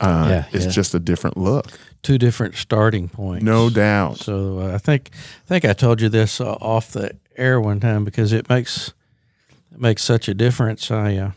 uh, 0.00 0.26
Yeah, 0.30 0.44
it's 0.52 0.64
yeah. 0.64 0.70
just 0.70 0.94
a 0.94 0.98
different 0.98 1.36
look, 1.36 1.66
Two 2.02 2.16
different 2.18 2.54
starting 2.56 3.08
points. 3.08 3.44
no 3.44 3.68
doubt. 3.70 4.18
So 4.18 4.60
uh, 4.60 4.74
I 4.74 4.78
think 4.78 5.10
I 5.12 5.46
think 5.48 5.64
I 5.64 5.72
told 5.74 6.00
you 6.00 6.08
this 6.08 6.40
uh, 6.40 6.52
off 6.60 6.92
the 6.92 7.16
air 7.36 7.60
one 7.60 7.80
time 7.80 8.04
because 8.04 8.32
it 8.32 8.48
makes 8.48 8.92
it 9.72 9.80
makes 9.80 10.02
such 10.02 10.28
a 10.28 10.34
difference. 10.34 10.90
I 10.90 11.16
uh, 11.16 11.30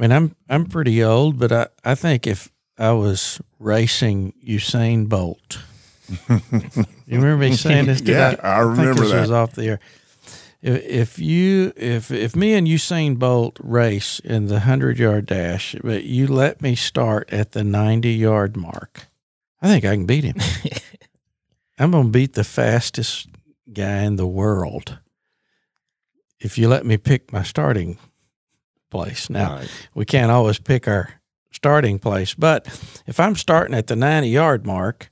I 0.00 0.02
mean 0.02 0.12
I'm 0.12 0.34
I'm 0.48 0.64
pretty 0.64 1.04
old, 1.04 1.38
but 1.38 1.52
I, 1.52 1.66
I 1.84 1.94
think 1.94 2.26
if 2.26 2.50
I 2.78 2.92
was 2.92 3.38
racing 3.58 4.32
Usain 4.46 5.10
Bolt, 5.10 5.58
you 6.30 6.40
remember 7.06 7.36
me 7.36 7.54
saying 7.54 7.84
this? 7.84 8.00
Did 8.00 8.08
Yeah, 8.16 8.36
I 8.42 8.60
think 8.62 8.78
remember 8.78 9.02
this 9.02 9.10
that. 9.10 9.20
was 9.20 9.30
off 9.30 9.52
the 9.52 9.66
air. 9.66 9.80
If, 10.62 10.84
if 10.86 11.18
you 11.18 11.74
if 11.76 12.10
if 12.10 12.34
me 12.34 12.54
and 12.54 12.66
Usain 12.66 13.18
Bolt 13.18 13.58
race 13.62 14.20
in 14.20 14.46
the 14.46 14.60
hundred 14.60 14.98
yard 14.98 15.26
dash, 15.26 15.76
but 15.84 16.04
you 16.04 16.26
let 16.26 16.62
me 16.62 16.74
start 16.76 17.30
at 17.30 17.52
the 17.52 17.62
ninety 17.62 18.14
yard 18.14 18.56
mark, 18.56 19.06
I 19.60 19.68
think 19.68 19.84
I 19.84 19.94
can 19.94 20.06
beat 20.06 20.24
him. 20.24 20.36
I'm 21.78 21.90
gonna 21.90 22.08
beat 22.08 22.32
the 22.32 22.44
fastest 22.44 23.28
guy 23.70 24.04
in 24.04 24.16
the 24.16 24.26
world 24.26 24.98
if 26.38 26.56
you 26.56 26.68
let 26.68 26.86
me 26.86 26.96
pick 26.96 27.34
my 27.34 27.42
starting 27.42 27.98
place. 28.90 29.30
Now 29.30 29.56
Right. 29.56 29.70
we 29.94 30.04
can't 30.04 30.30
always 30.30 30.58
pick 30.58 30.86
our 30.88 31.10
starting 31.52 31.98
place, 31.98 32.34
but 32.34 32.66
if 33.06 33.18
I'm 33.20 33.36
starting 33.36 33.74
at 33.74 33.86
the 33.86 33.96
90 33.96 34.28
yard 34.28 34.66
mark 34.66 35.10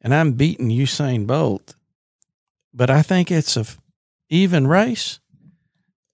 and 0.00 0.14
I'm 0.14 0.32
beating 0.32 0.68
Usain 0.68 1.26
Bolt, 1.26 1.74
but 2.72 2.90
I 2.90 3.02
think 3.02 3.30
it's 3.30 3.56
a 3.56 3.60
f- 3.60 3.78
even 4.28 4.66
race, 4.66 5.20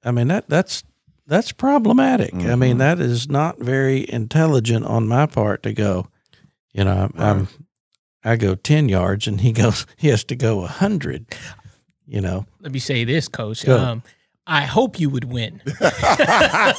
I 0.05 0.11
mean 0.11 0.28
that 0.28 0.49
that's 0.49 0.82
that's 1.26 1.53
problematic. 1.53 2.34
I 2.34 2.57
mean 2.57 2.76
Mhm. 2.76 2.78
that 2.78 3.01
is 3.01 3.28
not 3.28 3.59
very 3.61 4.05
intelligent 4.11 4.84
on 4.84 5.07
my 5.09 5.26
part 5.26 5.62
to 5.62 5.72
go. 5.72 6.09
You 6.72 6.84
know, 6.84 7.11
I'm, 7.16 7.22
I'm 7.22 7.49
I 8.22 8.36
go 8.36 8.55
10 8.55 8.88
yards 8.88 9.26
and 9.26 9.41
he 9.41 9.53
goes 9.53 9.86
he 9.97 10.09
has 10.09 10.24
to 10.24 10.36
go 10.36 10.57
100. 10.59 11.26
You 12.07 12.20
know. 12.20 12.47
Let 12.61 12.72
me 12.72 12.80
say 12.80 13.05
this, 13.05 13.28
Coach. 13.28 13.64
Go. 13.64 13.78
Um, 13.78 14.03
I 14.47 14.62
hope 14.62 14.99
you 14.99 15.11
would 15.11 15.24
win. 15.24 15.62
right? 15.80 16.72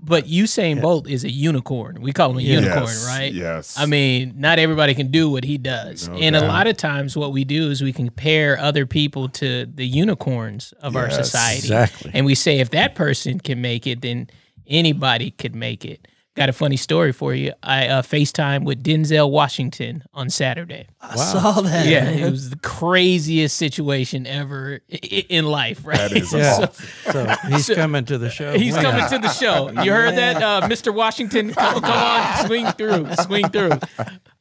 But 0.00 0.26
Usain 0.26 0.82
Bolt 0.82 1.08
is 1.08 1.24
a 1.24 1.30
unicorn. 1.30 2.00
We 2.00 2.12
call 2.12 2.32
him 2.32 2.38
a 2.38 2.42
unicorn, 2.42 2.94
right? 3.06 3.32
Yes. 3.32 3.78
I 3.78 3.86
mean, 3.86 4.34
not 4.36 4.58
everybody 4.58 4.94
can 4.94 5.10
do 5.10 5.30
what 5.30 5.44
he 5.44 5.56
does. 5.56 6.08
No 6.08 6.16
and 6.16 6.36
a 6.36 6.46
lot 6.46 6.66
of 6.66 6.76
times 6.76 7.16
what 7.16 7.32
we 7.32 7.44
do 7.44 7.70
is 7.70 7.82
we 7.82 7.92
compare 7.92 8.58
other 8.58 8.84
people 8.84 9.28
to 9.30 9.66
the 9.66 9.86
unicorns 9.86 10.74
of 10.80 10.96
our 10.96 11.10
society. 11.10 11.58
Exactly. 11.58 12.10
And 12.14 12.26
we 12.26 12.34
say 12.34 12.60
if 12.60 12.70
that 12.70 12.94
person 12.94 13.40
can 13.40 13.60
make 13.60 13.86
it, 13.86 14.02
then 14.02 14.28
anybody 14.66 15.30
could 15.30 15.54
make 15.54 15.84
it. 15.84 16.06
Got 16.36 16.48
a 16.48 16.52
funny 16.52 16.76
story 16.76 17.12
for 17.12 17.32
you. 17.32 17.52
I 17.62 17.86
uh, 17.86 18.02
FaceTime 18.02 18.64
with 18.64 18.82
Denzel 18.82 19.30
Washington 19.30 20.02
on 20.12 20.30
Saturday. 20.30 20.88
I 21.00 21.14
saw 21.14 21.60
that. 21.60 21.86
Yeah, 21.86 22.08
it 22.10 22.28
was 22.28 22.50
the 22.50 22.56
craziest 22.56 23.56
situation 23.56 24.26
ever 24.26 24.80
i- 24.92 24.98
i- 25.00 25.26
in 25.28 25.44
life, 25.46 25.86
right? 25.86 25.96
That 25.96 26.10
is 26.10 26.32
Yeah. 26.34 26.66
awesome. 26.68 26.86
So 27.12 27.26
he's 27.48 27.66
So- 27.66 27.76
coming 27.76 28.04
to 28.06 28.18
the 28.18 28.30
show. 28.30 28.52
He's 28.58 28.74
When? 28.74 28.82
coming 28.82 29.06
to 29.10 29.18
the 29.20 29.28
show. 29.32 29.70
You 29.80 29.92
heard 29.92 30.16
that, 30.16 30.42
uh, 30.42 30.66
Mr. 30.68 30.92
Washington? 30.92 31.54
Come, 31.54 31.80
come 31.80 31.84
on, 31.92 32.46
swing 32.46 32.66
through, 32.72 33.14
swing 33.22 33.48
through. 33.50 33.78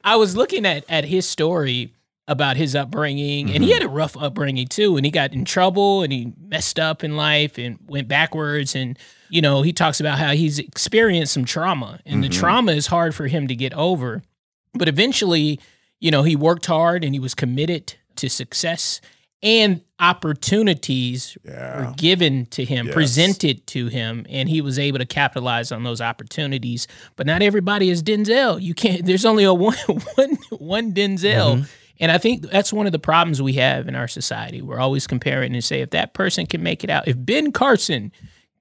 I 0.04 0.16
was 0.16 0.36
looking 0.36 0.66
at 0.66 0.86
at 0.90 1.06
his 1.06 1.30
story 1.30 1.94
about 2.28 2.58
his 2.58 2.76
upbringing, 2.76 3.52
and 3.52 3.64
he 3.64 3.70
had 3.72 3.84
a 3.84 3.88
rough 3.88 4.18
upbringing 4.18 4.66
too. 4.68 4.98
And 4.98 5.06
he 5.06 5.12
got 5.12 5.32
in 5.32 5.46
trouble, 5.46 6.02
and 6.02 6.12
he 6.12 6.34
messed 6.40 6.80
up 6.80 7.04
in 7.04 7.16
life, 7.18 7.60
and 7.60 7.78
went 7.86 8.08
backwards. 8.08 8.76
And 8.76 8.98
you 9.34 9.42
know, 9.42 9.64
he 9.64 9.74
talks 9.74 10.00
about 10.00 10.20
how 10.20 10.34
he's 10.34 10.60
experienced 10.60 11.34
some 11.34 11.44
trauma, 11.44 12.00
and 12.06 12.24
the 12.24 12.30
mm-hmm. 12.30 12.40
trauma 12.40 12.74
is 12.74 12.88
hard 12.88 13.16
for 13.16 13.26
him 13.26 13.48
to 13.48 13.56
get 13.56 13.74
over. 13.74 14.22
But 14.76 14.88
eventually, 14.88 15.60
you 16.00 16.12
know, 16.12 16.22
he 16.22 16.36
worked 16.36 16.68
hard, 16.68 17.04
and 17.04 17.16
he 17.16 17.20
was 17.20 17.34
committed 17.34 17.96
to 18.18 18.30
success 18.30 19.02
and 19.42 19.82
opportunities 20.00 21.36
Yeah. 21.44 21.90
were 21.90 21.94
given 21.96 22.46
to 22.52 22.64
him, 22.64 22.86
Yes. 22.86 22.94
presented 22.94 23.66
to 23.68 23.88
him, 23.88 24.26
and 24.30 24.48
he 24.50 24.62
was 24.62 24.78
able 24.78 25.00
to 25.00 25.06
capitalize 25.06 25.72
on 25.72 25.84
those 25.84 26.00
opportunities. 26.00 26.88
But 27.16 27.26
not 27.26 27.42
everybody 27.42 27.90
is 27.90 28.04
Denzel. 28.04 28.62
You 28.62 28.76
can't. 28.76 29.04
There's 29.04 29.26
only 29.26 29.44
a 29.44 29.54
one 29.54 29.76
one 30.16 30.38
one 30.52 30.94
Denzel. 30.94 31.56
Mm-hmm. 31.56 31.64
And 32.00 32.12
I 32.12 32.20
think 32.20 32.44
that's 32.50 32.72
one 32.72 32.86
of 32.86 32.92
the 32.92 33.00
problems 33.00 33.42
we 33.42 33.54
have 33.54 33.88
in 33.88 33.96
our 33.96 34.08
society. 34.08 34.62
We're 34.62 34.80
always 34.80 35.08
comparing 35.08 35.54
and 35.54 35.64
say, 35.64 35.82
if 35.82 35.90
that 35.90 36.14
person 36.14 36.46
can 36.46 36.62
make 36.62 36.84
it 36.84 36.90
out, 36.92 37.08
if 37.08 37.16
Ben 37.18 37.52
Carson 37.52 38.12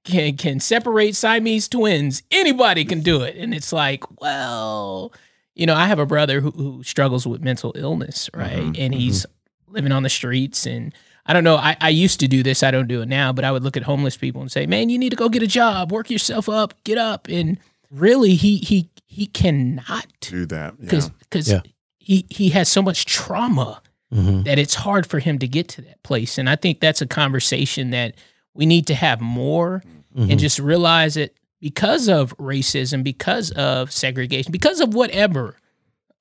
can 0.03 0.35
can 0.37 0.59
separate 0.59 1.15
Siamese 1.15 1.67
twins, 1.67 2.23
anybody 2.31 2.83
can 2.85 3.01
do 3.01 3.21
it. 3.21 3.35
And 3.37 3.53
it's 3.53 3.71
like, 3.71 4.03
well, 4.21 5.13
you 5.55 5.65
know, 5.65 5.75
I 5.75 5.87
have 5.87 5.99
a 5.99 6.05
brother 6.05 6.41
who, 6.41 6.51
who 6.51 6.83
struggles 6.83 7.25
with 7.27 7.41
mental 7.41 7.71
illness, 7.75 8.29
right? 8.33 8.75
And 8.77 8.93
he's 8.93 9.25
living 9.67 9.91
on 9.91 10.03
the 10.03 10.09
streets 10.09 10.65
and 10.65 10.93
I 11.25 11.31
don't 11.31 11.45
know. 11.45 11.55
I, 11.55 11.77
I 11.79 11.87
used 11.89 12.19
to 12.19 12.27
do 12.27 12.43
this. 12.43 12.63
I 12.63 12.71
don't 12.71 12.87
do 12.89 13.01
it 13.01 13.07
now, 13.07 13.31
but 13.31 13.45
I 13.45 13.51
would 13.53 13.63
look 13.63 13.77
at 13.77 13.83
homeless 13.83 14.17
people 14.17 14.41
and 14.41 14.51
say, 14.51 14.65
"Man, 14.65 14.89
you 14.89 14.97
need 14.99 15.11
to 15.11 15.15
go 15.15 15.29
get 15.29 15.41
a 15.41 15.47
job, 15.47 15.89
work 15.91 16.09
yourself 16.09 16.49
up, 16.49 16.73
get 16.83 16.97
up." 16.97 17.29
And 17.29 17.57
really, 17.89 18.35
he 18.35 18.57
he 18.57 18.89
he 19.05 19.27
cannot 19.27 20.05
Do 20.19 20.45
that. 20.47 20.73
Yeah. 20.77 20.81
because 20.81 21.09
because 21.21 21.49
Yeah. 21.49 21.61
he 21.97 22.25
he 22.29 22.49
has 22.49 22.67
so 22.67 22.81
much 22.81 23.05
trauma 23.05 23.81
Mhm. 24.13 24.43
that 24.43 24.59
it's 24.59 24.75
hard 24.75 25.07
for 25.07 25.19
him 25.19 25.39
to 25.39 25.47
get 25.47 25.69
to 25.69 25.81
that 25.83 26.03
place. 26.03 26.37
And 26.37 26.49
I 26.49 26.57
think 26.57 26.81
that's 26.81 27.01
a 27.01 27.07
conversation 27.07 27.91
that 27.91 28.15
we 28.53 28.65
need 28.65 28.87
to 28.87 28.95
have 28.95 29.19
more 29.21 29.83
Mhm. 30.15 30.31
and 30.31 30.39
just 30.39 30.59
realize 30.59 31.15
that 31.15 31.35
because 31.59 32.07
of 32.09 32.35
racism, 32.37 33.03
because 33.03 33.51
of 33.51 33.91
segregation, 33.91 34.51
because 34.51 34.79
of 34.81 34.93
whatever, 34.93 35.57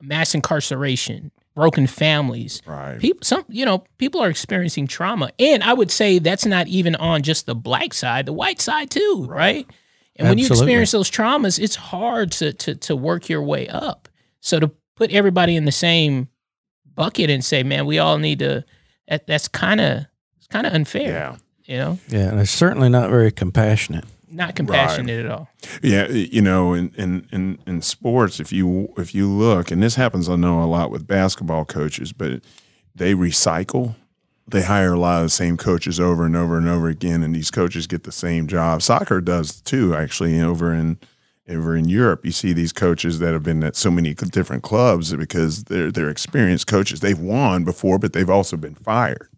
mass 0.01 0.35
incarceration, 0.35 1.31
broken 1.55 1.87
families, 1.87 2.63
Right. 2.65 2.99
people 2.99 3.21
some 3.25 3.45
you 3.49 3.65
know 3.67 3.85
people 3.99 4.23
are 4.23 4.31
experiencing 4.31 4.87
trauma. 4.87 5.31
And 5.39 5.63
i 5.63 5.73
would 5.75 5.91
say 5.91 6.19
that's 6.19 6.47
not 6.47 6.67
even 6.69 6.95
on 6.97 7.23
just 7.23 7.45
the 7.47 7.55
black 7.55 7.93
side 7.93 8.25
the 8.27 8.33
white 8.33 8.61
side 8.61 8.89
too 8.91 9.27
right, 9.29 9.67
and 10.17 10.29
when 10.29 10.39
you 10.39 10.47
experience 10.47 10.93
those 10.93 11.11
traumas 11.11 11.59
it's 11.59 11.77
hard 11.77 12.33
to, 12.33 12.53
to 12.55 12.75
to 12.77 12.97
work 12.97 13.29
your 13.29 13.43
way 13.43 13.69
up. 13.69 14.09
So 14.41 14.59
to 14.61 14.69
put 14.97 15.11
everybody 15.11 15.55
in 15.57 15.67
the 15.67 15.73
same 15.73 16.29
bucket 16.95 17.29
and 17.31 17.45
say 17.45 17.63
man 17.63 17.85
we 17.85 17.99
all 17.99 18.17
need 18.19 18.39
to 18.39 18.65
that, 19.09 19.27
that's 19.27 19.49
kind 19.49 19.81
of 19.81 20.07
it's 20.39 20.47
kind 20.47 20.67
of 20.67 20.73
unfair. 20.73 21.09
Yeah. 21.09 21.37
You 21.67 21.79
know 21.79 21.99
Yeah, 22.09 22.29
and 22.31 22.41
it's 22.41 22.51
certainly 22.51 22.89
not 22.89 23.11
very 23.11 23.31
compassionate. 23.33 24.05
not 24.31 24.55
compassionate 24.57 25.25
at 25.25 25.31
all 25.31 25.49
Yeah, 25.83 26.09
you 26.09 26.43
know, 26.43 26.75
in, 26.75 26.93
in 26.97 27.29
in 27.33 27.59
in 27.67 27.83
sports, 27.83 28.41
if 28.41 28.53
you 28.53 28.93
if 28.97 29.15
you 29.15 29.29
look, 29.29 29.71
and 29.71 29.83
this 29.83 29.97
happens, 29.97 30.29
I 30.29 30.37
know 30.37 30.63
a 30.63 30.67
lot 30.67 30.91
with 30.91 31.07
basketball 31.07 31.65
coaches, 31.65 32.13
but 32.13 32.41
they 32.95 33.15
recycle. 33.15 33.95
They 34.49 34.63
hire 34.63 34.93
a 34.95 34.99
lot 34.99 35.19
of 35.19 35.27
the 35.27 35.31
same 35.31 35.57
coaches 35.57 36.01
over 36.01 36.27
and 36.27 36.37
over 36.37 36.59
and 36.59 36.69
over 36.69 36.89
again, 36.89 37.23
and 37.23 37.35
these 37.35 37.51
coaches 37.51 37.87
get 37.87 38.03
the 38.05 38.13
same 38.13 38.47
job. 38.49 38.83
Soccer 38.83 39.21
does 39.21 39.61
too, 39.61 39.95
actually. 39.95 40.41
Over 40.41 40.75
in 40.75 40.99
over 41.49 41.77
in 41.77 41.89
Europe, 41.89 42.25
you 42.25 42.33
see 42.33 42.53
these 42.53 42.73
coaches 42.73 43.19
that 43.19 43.33
have 43.33 43.43
been 43.43 43.63
at 43.63 43.77
so 43.77 43.91
many 43.91 44.15
different 44.15 44.63
clubs 44.63 45.15
because 45.15 45.65
they're 45.65 45.93
they're 45.93 46.11
experienced 46.11 46.67
coaches. 46.67 47.01
They've 47.01 47.19
won 47.19 47.65
before, 47.65 47.99
but 47.99 48.13
they've 48.13 48.29
also 48.31 48.57
been 48.57 48.75
fired 48.75 49.29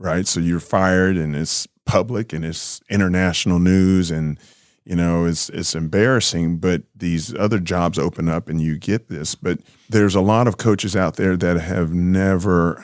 right? 0.00 0.26
So 0.26 0.40
you're 0.40 0.58
fired, 0.58 1.16
and 1.16 1.36
it's 1.36 1.68
public, 1.84 2.32
and 2.32 2.44
it's 2.44 2.80
international 2.88 3.60
news, 3.60 4.10
and 4.10 4.40
you 4.84 4.96
know 4.96 5.26
it's 5.26 5.48
it's 5.50 5.76
embarrassing. 5.76 6.56
But 6.56 6.82
these 6.96 7.32
other 7.34 7.60
jobs 7.60 7.98
open 7.98 8.28
up, 8.28 8.48
and 8.48 8.60
you 8.60 8.78
get 8.78 9.08
this. 9.08 9.36
But 9.36 9.60
there's 9.88 10.16
a 10.16 10.20
lot 10.20 10.48
of 10.48 10.56
coaches 10.56 10.96
out 10.96 11.14
there 11.14 11.36
that 11.36 11.60
have 11.60 11.92
never 11.92 12.82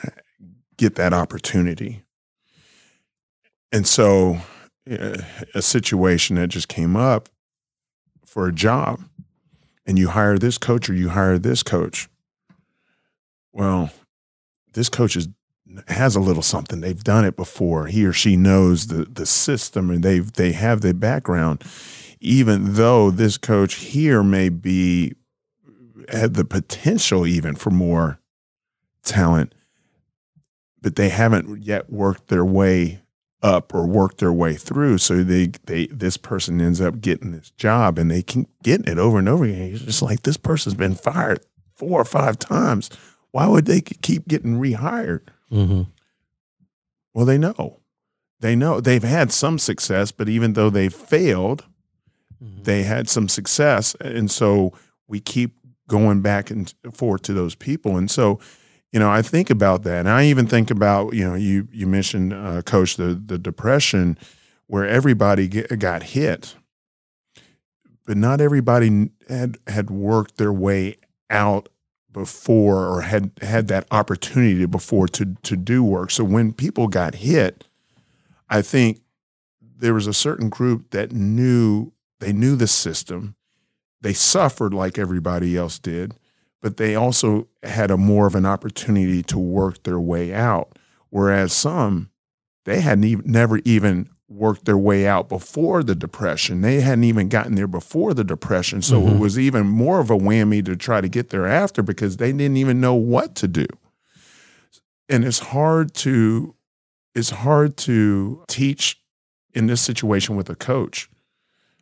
get 0.77 0.95
that 0.95 1.11
opportunity, 1.11 2.03
and 3.73 3.85
so 3.85 4.37
uh, 4.89 5.17
a 5.53 5.61
situation 5.61 6.37
that 6.37 6.47
just 6.47 6.69
came 6.69 6.95
up 6.95 7.29
for 8.25 8.47
a 8.47 8.53
job, 8.53 9.01
and 9.85 9.97
you 9.97 10.09
hire 10.09 10.37
this 10.37 10.57
coach 10.57 10.89
or 10.89 10.93
you 10.93 11.09
hire 11.09 11.39
this 11.39 11.63
coach. 11.63 12.07
Well, 13.51 13.89
this 14.73 14.89
coach 14.89 15.15
is 15.15 15.27
has 15.87 16.15
a 16.15 16.19
little 16.19 16.43
something. 16.43 16.81
They've 16.81 17.03
done 17.03 17.25
it 17.25 17.35
before. 17.35 17.87
He 17.87 18.05
or 18.05 18.13
she 18.13 18.35
knows 18.35 18.87
the 18.87 19.05
the 19.05 19.25
system 19.25 19.89
and 19.89 20.03
they've 20.03 20.31
they 20.33 20.51
have 20.53 20.81
the 20.81 20.93
background. 20.93 21.63
Even 22.19 22.73
though 22.73 23.11
this 23.11 23.37
coach 23.37 23.75
here 23.75 24.23
may 24.23 24.49
be 24.49 25.13
uh, 25.67 26.17
had 26.17 26.33
the 26.33 26.45
potential 26.45 27.27
even 27.27 27.55
for 27.55 27.69
more 27.69 28.19
talent, 29.03 29.53
but 30.81 30.95
they 30.95 31.09
haven't 31.09 31.61
yet 31.61 31.91
worked 31.91 32.27
their 32.27 32.45
way 32.45 33.01
up 33.43 33.73
or 33.73 33.85
worked 33.85 34.17
their 34.17 34.33
way 34.33 34.55
through. 34.55 34.97
So 34.97 35.23
they 35.23 35.51
they 35.65 35.87
this 35.87 36.17
person 36.17 36.59
ends 36.59 36.81
up 36.81 37.01
getting 37.01 37.31
this 37.31 37.51
job 37.51 37.99
and 37.99 38.09
they 38.09 38.21
keep 38.21 38.47
getting 38.63 38.91
it 38.91 38.97
over 38.97 39.19
and 39.19 39.29
over 39.29 39.45
again. 39.45 39.73
It's 39.73 39.83
just 39.83 40.01
like 40.01 40.23
this 40.23 40.37
person's 40.37 40.75
been 40.75 40.95
fired 40.95 41.39
four 41.75 42.01
or 42.01 42.05
five 42.05 42.39
times. 42.39 42.89
Why 43.31 43.47
would 43.47 43.65
they 43.65 43.81
keep 43.81 44.27
getting 44.27 44.59
rehired? 44.59 45.21
Mm-hmm. 45.51 45.83
Well, 47.13 47.25
they 47.25 47.37
know. 47.37 47.79
They 48.39 48.55
know 48.55 48.79
they've 48.79 49.03
had 49.03 49.31
some 49.31 49.57
success, 49.57 50.11
but 50.11 50.29
even 50.29 50.53
though 50.53 50.69
they 50.69 50.89
failed, 50.89 51.65
they 52.39 52.83
had 52.83 53.09
some 53.09 53.27
success. 53.27 53.95
And 53.99 54.29
so 54.29 54.73
we 55.07 55.19
keep 55.19 55.57
going 55.87 56.21
back 56.21 56.51
and 56.51 56.71
forth 56.93 57.23
to 57.23 57.33
those 57.33 57.55
people. 57.55 57.97
And 57.97 58.11
so, 58.11 58.39
you 58.91 58.99
know, 58.99 59.09
I 59.09 59.21
think 59.21 59.49
about 59.49 59.83
that. 59.83 59.99
And 59.99 60.09
I 60.09 60.25
even 60.25 60.47
think 60.47 60.69
about, 60.69 61.13
you 61.13 61.27
know, 61.27 61.35
you 61.35 61.67
you 61.71 61.87
mentioned 61.87 62.33
uh, 62.33 62.61
coach 62.61 62.97
the 62.97 63.19
the 63.25 63.37
depression 63.37 64.17
where 64.67 64.87
everybody 64.87 65.47
get, 65.47 65.79
got 65.79 66.03
hit. 66.03 66.55
But 68.05 68.17
not 68.17 68.39
everybody 68.39 69.09
had 69.27 69.57
had 69.67 69.89
worked 69.89 70.37
their 70.37 70.53
way 70.53 70.97
out 71.29 71.69
before 72.11 72.87
or 72.87 73.01
had 73.01 73.31
had 73.41 73.67
that 73.67 73.87
opportunity 73.91 74.65
before 74.65 75.07
to 75.09 75.35
to 75.43 75.55
do 75.55 75.83
work. 75.83 76.11
So 76.11 76.23
when 76.23 76.53
people 76.53 76.87
got 76.87 77.15
hit, 77.15 77.67
I 78.49 78.61
think 78.61 79.01
there 79.61 79.93
was 79.93 80.07
a 80.07 80.13
certain 80.13 80.49
group 80.49 80.91
that 80.91 81.11
knew 81.11 81.91
they 82.19 82.33
knew 82.33 82.55
the 82.55 82.67
system. 82.67 83.35
They 84.01 84.13
suffered 84.13 84.73
like 84.73 84.97
everybody 84.97 85.57
else 85.57 85.79
did, 85.79 86.15
but 86.61 86.77
they 86.77 86.95
also 86.95 87.47
had 87.63 87.91
a 87.91 87.97
more 87.97 88.27
of 88.27 88.35
an 88.35 88.45
opportunity 88.45 89.23
to 89.23 89.39
work 89.39 89.83
their 89.83 89.99
way 89.99 90.33
out. 90.33 90.77
Whereas 91.09 91.53
some, 91.53 92.09
they 92.65 92.79
even 92.79 93.23
never 93.25 93.59
even 93.59 94.09
worked 94.29 94.65
their 94.65 94.77
way 94.77 95.07
out 95.07 95.29
before 95.29 95.83
the 95.83 95.95
depression. 95.95 96.61
They 96.61 96.81
hadn't 96.81 97.05
even 97.05 97.29
gotten 97.29 97.55
there 97.55 97.67
before 97.67 98.13
the 98.13 98.23
depression. 98.25 98.81
So 98.81 99.07
it 99.07 99.11
Mhm. 99.13 99.19
was 99.19 99.39
even 99.39 99.67
more 99.67 99.99
of 99.99 100.09
a 100.09 100.17
whammy 100.17 100.63
to 100.65 100.75
try 100.75 100.99
to 100.99 101.07
get 101.07 101.29
there 101.29 101.47
after 101.47 101.81
because 101.81 102.17
they 102.17 102.31
didn't 102.33 102.57
even 102.57 102.81
know 102.81 102.93
what 102.93 103.35
to 103.35 103.47
do. 103.47 103.65
And 105.09 105.23
it's 105.23 105.39
hard 105.39 105.93
to 105.95 106.53
it's 107.15 107.31
hard 107.31 107.77
to 107.77 108.43
teach 108.47 109.01
in 109.55 109.65
this 109.65 109.81
situation 109.81 110.35
with 110.35 110.51
a 110.51 110.55
coach. 110.55 111.09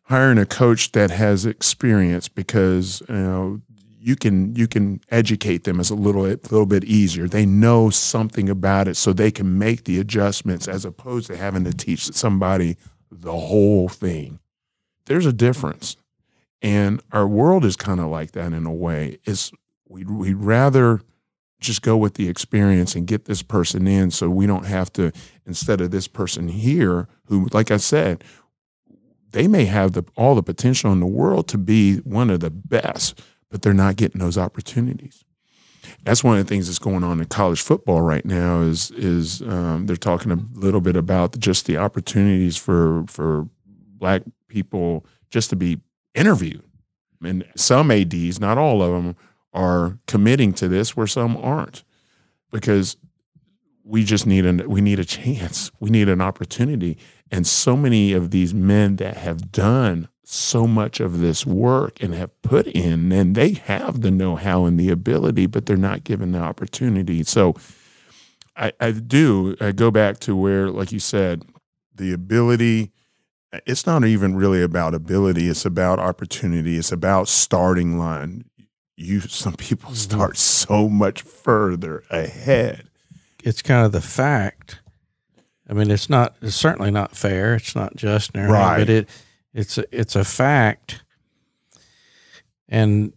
Hiring 0.04 0.38
a 0.38 0.46
coach 0.46 0.93
that 0.93 1.12
has 1.12 1.46
experience 1.46 2.30
because 2.30 3.02
you 3.10 3.16
know 3.16 3.62
you 4.06 4.16
can 4.16 4.56
you 4.56 4.68
can 4.68 5.01
educate 5.10 5.64
them 5.64 5.80
as 5.80 5.89
a 5.89 5.95
little 5.95 6.28
a 6.28 6.38
little 6.51 6.68
bit 6.68 6.84
easier. 6.84 7.28
They 7.28 7.45
know 7.45 7.89
something 7.89 8.49
about 8.49 8.88
it, 8.88 8.97
so 8.97 9.12
they 9.12 9.32
can 9.32 9.58
make 9.58 9.86
the 9.86 9.99
adjustments 9.99 10.68
as 10.68 10.86
opposed 10.86 11.26
to 11.28 11.36
having 11.36 11.64
to 11.64 11.74
teach 11.74 12.14
somebody 12.14 12.78
the 13.10 13.32
whole 13.32 13.89
thing. 13.89 14.39
There's 15.08 15.26
a 15.26 15.34
difference, 15.34 15.97
and 16.62 17.01
our 17.12 17.28
world 17.28 17.66
is 17.66 17.76
kind 17.76 17.99
of 17.99 18.08
like 18.08 18.34
that 18.34 18.53
in 18.53 18.68
a 18.68 18.74
way. 18.74 19.18
It's 19.26 19.51
we 19.89 20.06
we'd 20.06 20.36
rather 20.36 21.01
just 21.60 21.82
go 21.82 21.97
with 21.97 22.14
the 22.14 22.30
experience 22.30 22.93
and 22.93 23.08
get 23.08 23.26
this 23.26 23.41
person 23.41 23.88
in, 23.88 24.12
so 24.12 24.30
we 24.30 24.45
don't 24.45 24.68
have 24.68 24.93
to 24.93 25.12
instead 25.47 25.82
of 25.82 25.89
this 25.89 26.08
person 26.08 26.47
here 26.47 27.08
who, 27.26 27.47
like 27.53 27.72
I 27.72 27.78
said, 27.78 28.24
they 29.32 29.47
may 29.47 29.66
have 29.66 29.93
the, 29.93 30.06
all 30.16 30.36
the 30.36 30.43
potential 30.43 30.91
in 30.91 30.99
the 30.99 31.08
world 31.08 31.47
to 31.47 31.58
be 31.58 31.97
one 31.97 32.30
of 32.30 32.41
the 32.41 32.51
best, 32.51 33.20
but 33.56 33.62
they're 33.62 33.74
not 33.74 33.95
getting 33.95 34.20
those 34.20 34.38
opportunities. 34.38 35.24
That's 36.03 36.26
one 36.26 36.38
of 36.38 36.45
the 36.45 36.49
things 36.49 36.68
that's 36.68 36.78
going 36.78 37.06
on 37.06 37.22
in 37.22 37.26
college 37.28 37.62
football 37.62 38.01
right 38.01 38.26
now. 38.26 38.60
Is 38.60 38.91
is 38.91 39.41
um, 39.43 39.86
they're 39.86 39.95
talking 39.95 40.34
a 40.34 40.39
little 40.60 40.82
bit 40.82 40.97
about 40.97 41.39
just 41.39 41.66
the 41.66 41.78
opportunities 41.78 42.58
for 42.58 43.06
for 43.08 43.47
black 43.66 44.24
people 44.49 45.06
just 45.30 45.49
to 45.51 45.56
be 45.56 45.80
interviewed, 46.14 46.64
and 47.24 47.45
some 47.56 47.91
ads, 47.91 48.41
not 48.41 48.58
all 48.58 48.84
of 48.84 48.91
them, 48.91 49.16
are 49.53 49.99
committing 50.06 50.51
to 50.56 50.68
this, 50.68 50.97
where 50.97 51.08
some 51.08 51.38
aren't, 51.38 51.86
because 52.51 52.97
we 53.86 54.03
just 54.03 54.28
need 54.28 54.45
a 54.45 54.68
we 54.68 54.82
need 54.82 54.99
a 54.99 55.06
chance, 55.06 55.72
we 55.80 55.89
need 55.89 56.10
an 56.10 56.20
opportunity, 56.20 56.97
and 57.32 57.47
so 57.47 57.78
many 57.78 58.12
of 58.12 58.32
these 58.32 58.53
men 58.53 58.97
that 58.97 59.16
have 59.16 59.53
done 59.53 60.10
so 60.28 60.65
much 60.67 60.99
of 60.99 61.19
this 61.19 61.45
work 61.45 62.01
and 62.01 62.13
have 62.15 62.41
put 62.41 62.67
in, 62.67 63.11
and 63.11 63.36
they 63.36 63.53
have 63.53 64.01
the 64.01 64.11
know 64.11 64.36
how 64.36 64.65
and 64.65 64.80
the 64.80 64.89
ability, 64.89 65.45
but 65.45 65.65
they're 65.65 65.78
not 65.78 66.03
given 66.03 66.32
the 66.32 66.39
opportunity. 66.39 67.23
So 67.23 67.55
I, 68.55 68.71
I 68.80 68.91
do, 68.91 69.55
I 69.61 69.71
go 69.71 69.91
back 69.91 70.19
to 70.21 70.36
where, 70.36 70.69
like 70.69 70.91
you 70.91 70.99
said, 70.99 71.43
the 71.93 72.11
ability, 72.13 72.91
it's 73.65 73.86
not 73.86 74.03
even 74.03 74.36
really 74.36 74.61
about 74.61 74.93
ability, 74.93 75.47
it's 75.47 75.65
about 75.65 75.99
opportunity, 75.99 76.78
it's 76.78 76.91
about 76.91 77.28
starting 77.28 77.97
line. 77.97 78.45
You, 78.97 79.19
some 79.21 79.53
people 79.53 79.89
Mm-hmm. 79.91 80.15
start 80.15 80.38
so 80.38 80.88
much 80.89 81.21
further 81.21 82.03
ahead. 82.09 82.88
It's 83.43 83.61
kind 83.61 83.86
of 83.86 83.91
the 83.91 84.01
fact. 84.01 84.80
I 85.69 85.73
mean, 85.73 85.91
it's 85.91 86.09
not. 86.09 86.36
It's 86.41 86.55
certainly 86.55 86.91
not 86.91 87.15
fair. 87.15 87.55
It's 87.55 87.76
not 87.76 87.95
just, 87.95 88.32
Right. 88.36 88.78
But 88.80 88.89
it, 88.89 89.09
it's 89.56 89.78
a, 89.80 89.86
it's 89.91 90.16
a 90.16 90.24
fact. 90.24 91.01
And, 92.70 93.14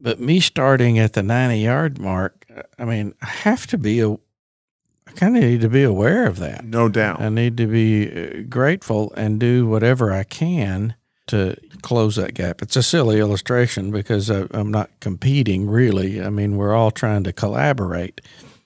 but 0.00 0.20
me 0.20 0.40
starting 0.40 0.98
at 0.98 1.12
the 1.14 1.22
ninety 1.22 1.58
yard 1.60 1.98
mark, 1.98 2.46
I 2.78 2.84
mean, 2.84 3.14
I 3.22 3.26
have 3.26 3.66
to 3.68 3.78
be 3.78 4.00
a. 4.00 4.12
I 4.12 5.10
kind 5.16 5.36
of 5.36 5.42
need 5.42 5.62
to 5.62 5.68
be 5.70 5.82
aware 5.84 6.26
of 6.26 6.38
that. 6.38 6.64
No 6.64 6.88
doubt. 6.90 7.20
I 7.20 7.30
need 7.30 7.56
to 7.56 7.66
be 7.66 8.10
uh, 8.10 8.42
grateful 8.48 9.12
and 9.16 9.40
do 9.40 9.66
whatever 9.66 10.12
I 10.12 10.22
can 10.22 10.94
to 11.28 11.56
close 11.82 12.16
that 12.16 12.34
gap. 12.34 12.60
It's 12.60 12.76
a 12.76 12.82
silly 12.82 13.18
illustration 13.18 13.90
because 13.90 14.30
I, 14.30 14.46
I'm 14.50 14.70
not 14.70 14.90
competing 15.00 15.66
really. 15.68 16.22
I 16.22 16.28
mean, 16.28 16.56
we're 16.58 16.74
all 16.74 16.90
trying 16.90 17.24
to 17.24 17.32
collaborate. 17.32 18.20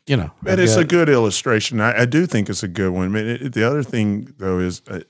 You 0.09 0.17
know, 0.17 0.33
But 0.43 0.55
I've 0.55 0.59
it's 0.65 0.75
a 0.75 0.81
got- 0.83 0.89
good 0.89 1.09
illustration. 1.09 1.81
I, 1.81 2.01
I 2.03 2.05
do 2.07 2.27
think 2.27 2.51
it's 2.51 2.65
a 2.65 2.69
good 2.69 2.91
one. 2.91 3.13
But 3.13 3.23
it, 3.25 3.53
the 3.53 3.63
other 3.63 3.85
thing, 3.85 4.35
though, 4.39 4.59
is, 4.59 4.83
uh, 4.89 5.01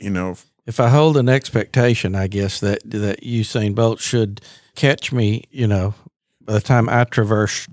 you 0.00 0.10
know, 0.10 0.36
if 0.66 0.80
I 0.80 0.88
hold 0.88 1.16
an 1.16 1.28
expectation, 1.28 2.14
I 2.14 2.26
guess 2.26 2.60
that 2.60 2.80
that 2.90 3.22
Usain 3.22 3.74
Bolt 3.74 4.00
should 4.00 4.40
catch 4.74 5.12
me. 5.12 5.44
You 5.50 5.66
know, 5.66 5.94
by 6.40 6.52
the 6.54 6.60
time 6.60 6.88
I 6.88 7.04
traverse 7.04 7.66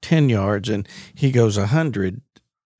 ten 0.00 0.28
yards 0.28 0.68
and 0.68 0.86
he 1.14 1.30
goes 1.30 1.56
a 1.56 1.66
hundred, 1.66 2.20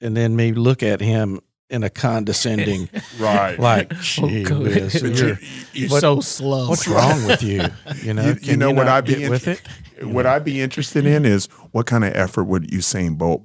and 0.01 0.17
then 0.17 0.37
me 0.37 0.53
look 0.53 0.83
at 0.83 1.01
him 1.01 1.41
in 1.69 1.83
a 1.83 1.91
condescending, 1.91 2.89
right. 3.19 3.59
like, 3.59 3.93
Oh, 3.93 4.29
gee 4.29 4.45
God. 4.45 4.61
whiz, 4.63 5.03
you're- 5.03 5.37
You're 5.73 5.89
What- 5.91 6.01
so 6.01 6.21
slow. 6.21 6.69
What's 6.69 6.87
wrong 6.87 7.27
with 7.27 7.43
you? 7.43 7.65
You 8.05 8.15
know, 8.15 8.23
You- 8.23 8.29
you 8.35 8.37
Can 8.37 8.59
know 8.61 8.71
what 8.71 8.87
I'd 8.87 9.05
be 9.05 9.17
get 9.17 9.31
with 9.31 9.49
it. 9.49 9.61
what 10.01 10.27
I'd 10.27 10.45
be 10.45 10.61
interested 10.61 11.05
in 11.07 11.25
is 11.25 11.47
what 11.73 11.87
kind 11.87 12.05
of 12.05 12.13
effort 12.15 12.45
would 12.45 12.71
Usain 12.71 13.19
Bolt 13.19 13.43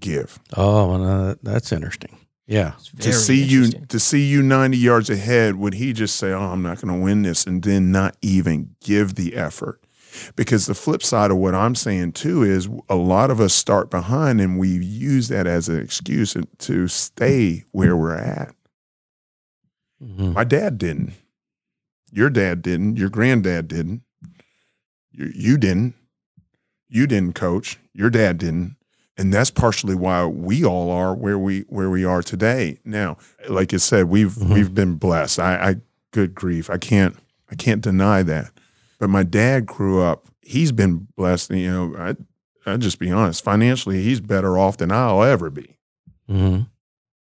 give 0.00 0.40
Oh, 0.56 0.88
well, 0.88 0.98
no, 0.98 1.26
that- 1.28 1.44
that's 1.44 1.70
interesting. 1.70 2.16
Yeah, 2.50 2.72
to 2.98 3.12
see 3.12 3.40
you 3.44 3.70
to 3.70 4.00
see 4.00 4.24
you 4.26 4.42
90 4.42 4.76
yards 4.76 5.08
ahead 5.08 5.54
would 5.54 5.74
he 5.74 5.92
just 5.92 6.16
say 6.16 6.32
oh 6.32 6.50
i'm 6.52 6.62
not 6.62 6.80
going 6.80 6.92
to 6.92 7.00
win 7.00 7.22
this 7.22 7.46
and 7.46 7.62
then 7.62 7.92
not 7.92 8.16
even 8.22 8.74
give 8.82 9.14
the 9.14 9.36
effort. 9.36 9.80
Because 10.34 10.66
the 10.66 10.74
flip 10.74 11.00
side 11.04 11.30
of 11.30 11.36
what 11.36 11.54
i'm 11.54 11.76
saying 11.76 12.12
too 12.12 12.42
is 12.42 12.68
a 12.88 12.96
lot 12.96 13.30
of 13.30 13.40
us 13.40 13.54
start 13.54 13.88
behind 13.88 14.40
and 14.40 14.58
we 14.58 14.68
use 14.68 15.28
that 15.28 15.46
as 15.46 15.68
an 15.68 15.78
excuse 15.80 16.36
to 16.58 16.88
stay 16.88 17.62
where 17.70 17.96
we're 17.96 18.16
at. 18.16 18.52
Mhm. 20.02 20.32
my 20.34 20.42
dad 20.44 20.76
didn't. 20.76 21.12
Your 22.10 22.30
dad 22.30 22.62
didn't. 22.62 22.96
Your 22.96 23.10
granddad 23.10 23.68
didn't. 23.68 24.02
You, 25.12 25.30
you 25.32 25.56
didn't. 25.56 25.94
You 26.88 27.06
didn't 27.06 27.34
coach. 27.36 27.78
Your 27.94 28.10
dad 28.10 28.38
didn't 28.38 28.76
and 29.20 29.32
that's 29.34 29.50
partially 29.50 29.94
why 29.94 30.24
we 30.24 30.64
all 30.64 30.90
are 30.90 31.14
where 31.14 31.38
we 31.38 31.60
where 31.68 31.90
we 31.90 32.04
are 32.04 32.22
today 32.22 32.78
now 32.84 33.16
like 33.48 33.74
I 33.74 33.76
said 33.78 34.06
we've 34.08 34.32
Mhm. 34.34 34.54
we've 34.54 34.74
been 34.74 34.94
blessed 34.96 35.38
I, 35.38 35.52
I 35.70 35.76
good 36.12 36.34
grief 36.34 36.70
i 36.70 36.78
can't 36.78 37.16
i 37.50 37.54
can't 37.54 37.82
deny 37.82 38.22
that 38.24 38.50
but 38.98 39.10
my 39.10 39.22
dad 39.22 39.66
grew 39.66 40.00
up 40.02 40.26
he's 40.40 40.72
been 40.72 41.06
blessed 41.16 41.50
you 41.52 41.70
know 41.70 41.94
i 41.98 42.16
i 42.70 42.76
just 42.76 42.98
be 42.98 43.10
honest 43.10 43.44
financially 43.44 44.02
he's 44.02 44.20
better 44.20 44.56
off 44.58 44.76
than 44.78 44.90
i'll 44.90 45.22
ever 45.22 45.50
be 45.50 45.76
Mhm. 46.28 46.68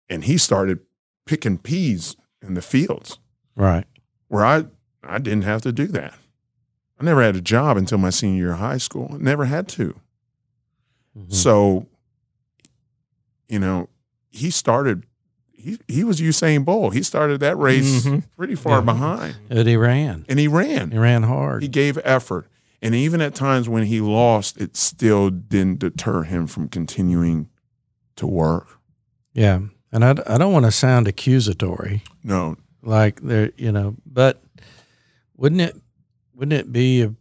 and 0.08 0.24
he 0.24 0.38
started 0.38 0.78
picking 1.26 1.58
peas 1.58 2.16
in 2.40 2.54
the 2.54 2.62
fields 2.62 3.18
right. 3.56 3.84
where 4.28 4.44
I 4.44 4.64
I 5.04 5.18
didn't 5.18 5.42
have 5.44 5.62
to 5.62 5.72
do 5.72 5.86
that. 5.88 6.14
I 7.00 7.04
never 7.04 7.22
had 7.22 7.34
a 7.36 7.40
job 7.40 7.76
until 7.76 7.98
my 7.98 8.10
senior 8.10 8.38
year 8.44 8.52
of 8.52 8.60
high 8.60 8.78
school. 8.78 9.10
I 9.14 9.16
never 9.18 9.46
had 9.46 9.66
to. 9.70 9.96
Mhm. 11.16 11.32
So, 11.32 11.86
you 13.48 13.58
know, 13.58 13.88
he 14.30 14.50
started. 14.50 15.04
He 15.52 15.78
he 15.86 16.02
was 16.04 16.20
Usain 16.20 16.64
Bolt. 16.64 16.94
He 16.94 17.02
started 17.02 17.40
that 17.40 17.56
race 17.58 18.04
Mhm. 18.04 18.24
pretty 18.36 18.54
far 18.56 18.78
Yeah. 18.78 18.84
behind, 18.84 19.36
But 19.48 19.66
he 19.66 19.76
ran. 19.76 20.24
and 20.28 20.38
he 20.38 20.48
ran. 20.48 20.90
He 20.90 20.98
ran 20.98 21.22
hard. 21.24 21.62
He 21.62 21.68
gave 21.68 21.98
effort, 22.02 22.48
and 22.80 22.94
even 22.94 23.20
at 23.20 23.34
times 23.34 23.68
when 23.68 23.84
he 23.84 24.00
lost, 24.00 24.60
it 24.60 24.76
still 24.76 25.30
didn't 25.30 25.78
deter 25.80 26.24
him 26.24 26.46
from 26.46 26.68
continuing 26.68 27.48
to 28.16 28.26
work. 28.26 28.78
yeah, 29.34 29.60
and 29.92 30.04
I, 30.04 30.10
I 30.26 30.36
don't 30.38 30.52
want 30.52 30.64
to 30.66 30.72
sound 30.72 31.06
accusatory, 31.08 32.02
No, 32.24 32.56
like 32.82 33.20
there, 33.22 33.50
you 33.56 33.70
know, 33.72 33.96
but 34.04 34.42
wouldn't 35.36 35.60
it 35.60 35.76
wouldn't 36.34 36.52
it 36.58 36.72
be 36.72 37.02
a 37.02 37.14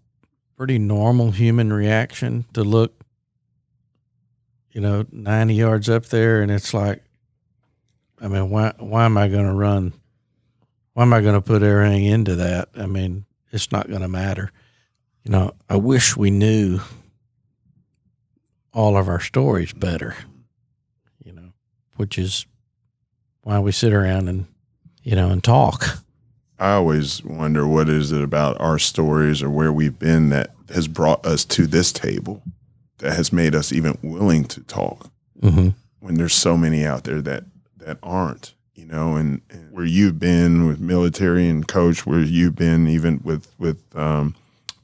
pretty 0.57 0.79
normal 0.79 1.31
human 1.31 1.71
reaction 1.71 2.45
to 2.53 2.63
look, 2.63 3.00
you 4.71 4.81
know, 4.81 5.05
ninety 5.11 5.55
yards 5.55 5.89
up 5.89 6.05
there, 6.07 6.41
and 6.41 6.51
it's 6.51 6.73
like, 6.73 7.03
I 8.21 8.27
mean, 8.27 8.49
why 8.49 8.73
why 8.77 9.05
am 9.05 9.17
I 9.17 9.27
going 9.27 9.45
to 9.45 9.53
run? 9.53 9.93
Why 10.93 11.03
am 11.03 11.13
I 11.13 11.21
going 11.21 11.35
to 11.35 11.41
put 11.41 11.63
everything 11.63 12.05
into 12.05 12.35
that? 12.37 12.69
I 12.75 12.85
mean, 12.85 13.25
it's 13.51 13.71
not 13.71 13.87
going 13.87 14.01
to 14.01 14.07
matter. 14.07 14.51
You 15.23 15.31
know, 15.31 15.53
I 15.69 15.75
wish 15.75 16.17
we 16.17 16.31
knew 16.31 16.79
all 18.73 18.97
of 18.97 19.07
our 19.07 19.19
stories 19.19 19.73
better. 19.73 20.15
You 21.23 21.33
know, 21.33 21.53
which 21.97 22.17
is 22.17 22.45
why 23.43 23.59
we 23.59 23.71
sit 23.71 23.93
around 23.93 24.29
and 24.29 24.45
you 25.03 25.15
know 25.15 25.29
and 25.29 25.43
talk. 25.43 25.99
I 26.59 26.73
always 26.73 27.23
wonder 27.23 27.65
what 27.65 27.89
is 27.89 28.11
it 28.11 28.21
about 28.21 28.61
our 28.61 28.77
stories 28.77 29.41
or 29.41 29.49
where 29.49 29.73
we've 29.73 29.97
been 29.97 30.29
that 30.29 30.51
has 30.71 30.87
brought 30.87 31.25
us 31.25 31.43
to 31.45 31.65
this 31.65 31.91
table 31.91 32.43
that 33.01 33.13
has 33.13 33.31
made 33.33 33.53
us 33.55 33.71
even 33.73 33.97
willing 34.01 34.45
to 34.45 34.61
talk 34.61 35.09
Mm-hmm. 35.41 35.69
when 35.99 36.15
there's 36.15 36.35
so 36.35 36.55
many 36.55 36.85
out 36.85 37.03
there 37.03 37.21
that 37.21 37.43
that 37.77 37.97
aren't 38.03 38.53
you 38.75 38.85
know 38.85 39.15
and, 39.15 39.41
and 39.49 39.71
where 39.71 39.85
you've 39.85 40.19
been 40.19 40.67
with 40.67 40.79
military 40.79 41.49
and 41.49 41.67
coach 41.67 42.05
where 42.05 42.19
you've 42.19 42.55
been 42.55 42.87
even 42.87 43.19
with 43.23 43.47
with 43.57 43.79
um, 43.95 44.35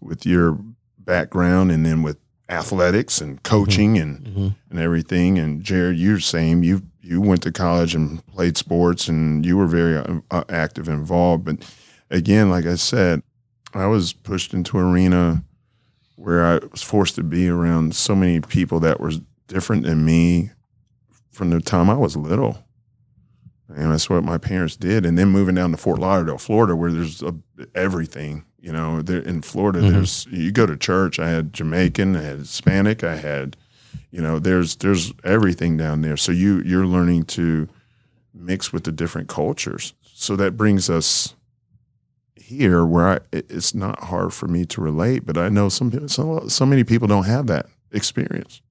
with 0.01 0.25
your 0.25 0.57
background 0.97 1.71
and 1.71 1.85
then 1.85 2.01
with 2.01 2.17
athletics 2.49 3.21
and 3.21 3.41
coaching 3.43 3.97
and 3.97 4.19
Mm-hmm. 4.25 4.47
and 4.71 4.79
everything. 4.79 5.37
And 5.37 5.61
Jared, 5.63 5.97
you're 5.99 6.15
the 6.15 6.21
same. 6.21 6.63
You 6.63 6.81
you 7.01 7.21
went 7.21 7.43
to 7.43 7.51
college 7.51 7.93
and 7.95 8.25
played 8.27 8.57
sports, 8.57 9.07
and 9.07 9.45
you 9.45 9.57
were 9.57 9.67
very 9.67 9.97
uh, 9.97 10.19
uh, 10.31 10.43
active 10.49 10.87
and 10.89 10.99
involved. 10.99 11.45
But 11.45 11.57
again, 12.09 12.49
like 12.49 12.65
I 12.65 12.75
said, 12.75 13.21
I 13.73 13.85
was 13.85 14.11
pushed 14.11 14.53
into 14.53 14.77
arena 14.79 15.43
where 16.17 16.43
I 16.45 16.59
was 16.71 16.81
forced 16.83 17.15
to 17.15 17.23
be 17.23 17.47
around 17.47 17.95
so 17.95 18.15
many 18.15 18.39
people 18.41 18.79
that 18.81 18.99
were 18.99 19.11
different 19.47 19.83
than 19.83 20.03
me 20.03 20.49
from 21.31 21.51
the 21.51 21.61
time 21.61 21.89
I 21.89 21.93
was 21.95 22.17
little. 22.17 22.63
And 23.69 23.91
that's 23.91 24.09
what 24.09 24.23
my 24.23 24.37
parents 24.37 24.75
did. 24.75 25.05
And 25.05 25.17
then 25.17 25.27
moving 25.29 25.55
down 25.55 25.71
to 25.71 25.77
Fort 25.77 25.99
Lauderdale, 25.99 26.37
Florida, 26.37 26.75
where 26.75 26.91
there's 26.91 27.21
a, 27.23 27.33
everything 27.75 28.43
You 28.59 28.73
know, 28.73 29.01
there 29.03 29.19
in 29.21 29.43
Florida, 29.43 29.79
Mhm. 29.79 29.91
there's 29.91 30.27
you 30.31 30.51
go 30.51 30.65
to 30.65 30.75
church. 30.75 31.19
I 31.19 31.29
had 31.29 31.53
Jamaican, 31.53 32.15
I 32.17 32.23
had 32.23 32.39
Hispanic, 32.39 33.03
I 33.03 33.15
had, 33.15 33.55
you 34.11 34.19
know, 34.19 34.39
there's 34.39 34.75
there's 34.77 35.13
everything 35.23 35.77
down 35.77 36.01
there. 36.01 36.17
So 36.17 36.31
you 36.33 36.61
you're 36.65 36.87
learning 36.87 37.25
to 37.37 37.67
mix 38.33 38.73
with 38.73 38.83
the 38.83 38.91
different 38.91 39.29
cultures. 39.29 39.93
So 40.01 40.35
that 40.37 40.57
brings 40.57 40.89
us 40.89 41.35
here, 42.39 42.85
where 42.85 43.07
I 43.07 43.19
it's 43.31 43.73
not 43.73 44.05
hard 44.05 44.33
for 44.33 44.47
me 44.47 44.65
to 44.65 44.81
relate, 44.81 45.25
but 45.25 45.37
I 45.37 45.49
know 45.49 45.69
some 45.69 46.07
so 46.07 46.47
so 46.47 46.65
many 46.65 46.83
people 46.83 47.07
don't 47.07 47.25
have 47.25 47.47
that 47.47 47.67
experience, 47.91 48.61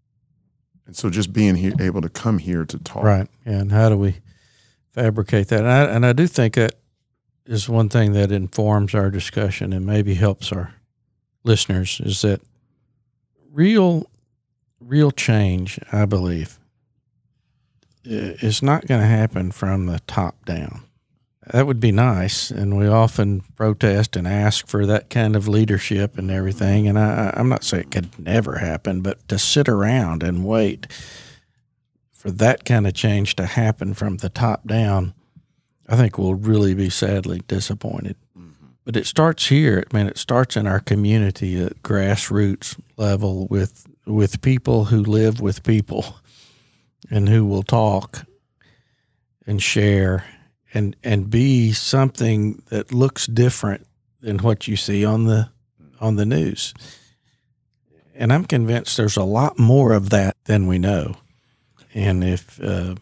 and 0.86 0.96
so 0.96 1.10
just 1.10 1.32
being 1.32 1.56
here, 1.56 1.74
able 1.80 2.00
to 2.00 2.08
come 2.08 2.38
here 2.38 2.64
to 2.64 2.78
talk, 2.78 3.02
Right. 3.02 3.28
And 3.44 3.72
how 3.72 3.88
do 3.88 3.96
we 3.96 4.16
fabricate 4.92 5.48
that? 5.48 5.60
And 5.60 5.68
I, 5.68 5.84
and 5.84 6.06
I 6.06 6.12
do 6.12 6.26
think 6.26 6.54
that 6.54 6.74
is 7.46 7.68
one 7.68 7.88
thing 7.88 8.12
that 8.12 8.32
informs 8.32 8.94
our 8.94 9.10
discussion 9.10 9.72
and 9.72 9.86
maybe 9.86 10.14
helps 10.14 10.52
our 10.52 10.74
listeners 11.44 12.00
is 12.00 12.22
that 12.22 12.40
real, 13.52 14.10
real 14.80 15.10
change, 15.12 15.78
I 15.92 16.04
believe, 16.04 16.58
is 18.04 18.62
not 18.62 18.86
going 18.86 19.00
to 19.00 19.06
happen 19.06 19.50
from 19.52 19.86
the 19.86 20.00
top 20.06 20.44
down. 20.44 20.82
That 21.52 21.68
would 21.68 21.78
be 21.78 21.92
nice, 21.92 22.50
and 22.50 22.76
we 22.76 22.88
often 22.88 23.40
protest 23.54 24.16
and 24.16 24.26
ask 24.26 24.66
for 24.66 24.84
that 24.86 25.10
kind 25.10 25.36
of 25.36 25.46
leadership 25.46 26.18
and 26.18 26.28
everything. 26.28 26.88
And 26.88 26.98
I, 26.98 27.32
I'm 27.36 27.48
not 27.48 27.62
saying 27.62 27.84
it 27.84 27.90
could 27.92 28.18
never 28.18 28.58
happen, 28.58 29.00
but 29.00 29.26
to 29.28 29.38
sit 29.38 29.68
around 29.68 30.24
and 30.24 30.44
wait 30.44 30.88
for 32.10 32.32
that 32.32 32.64
kind 32.64 32.84
of 32.84 32.94
change 32.94 33.36
to 33.36 33.46
happen 33.46 33.94
from 33.94 34.16
the 34.16 34.28
top 34.28 34.66
down, 34.66 35.14
I 35.88 35.94
think 35.94 36.18
we'll 36.18 36.34
really 36.34 36.74
be 36.74 36.90
sadly 36.90 37.42
disappointed. 37.46 38.16
Mm-hmm. 38.36 38.66
But 38.84 38.96
it 38.96 39.06
starts 39.06 39.46
here. 39.46 39.84
I 39.88 39.96
mean, 39.96 40.08
it 40.08 40.18
starts 40.18 40.56
in 40.56 40.66
our 40.66 40.80
community 40.80 41.62
at 41.62 41.80
grassroots 41.82 42.76
level 42.96 43.46
with 43.46 43.86
with 44.04 44.40
people 44.40 44.86
who 44.86 45.02
live 45.02 45.40
with 45.40 45.62
people 45.62 46.16
and 47.10 47.28
who 47.28 47.44
will 47.44 47.62
talk 47.62 48.24
and 49.46 49.62
share 49.62 50.24
and 50.74 50.96
and 51.02 51.30
be 51.30 51.72
something 51.72 52.62
that 52.70 52.92
looks 52.92 53.26
different 53.26 53.86
than 54.20 54.38
what 54.38 54.66
you 54.66 54.76
see 54.76 55.04
on 55.04 55.24
the 55.24 55.48
on 56.00 56.16
the 56.16 56.26
news. 56.26 56.74
And 58.14 58.32
I'm 58.32 58.44
convinced 58.44 58.96
there's 58.96 59.16
a 59.16 59.24
lot 59.24 59.58
more 59.58 59.92
of 59.92 60.10
that 60.10 60.36
than 60.44 60.66
we 60.66 60.78
know. 60.78 61.16
And 61.94 62.24
if 62.24 62.60
uh, 62.62 62.96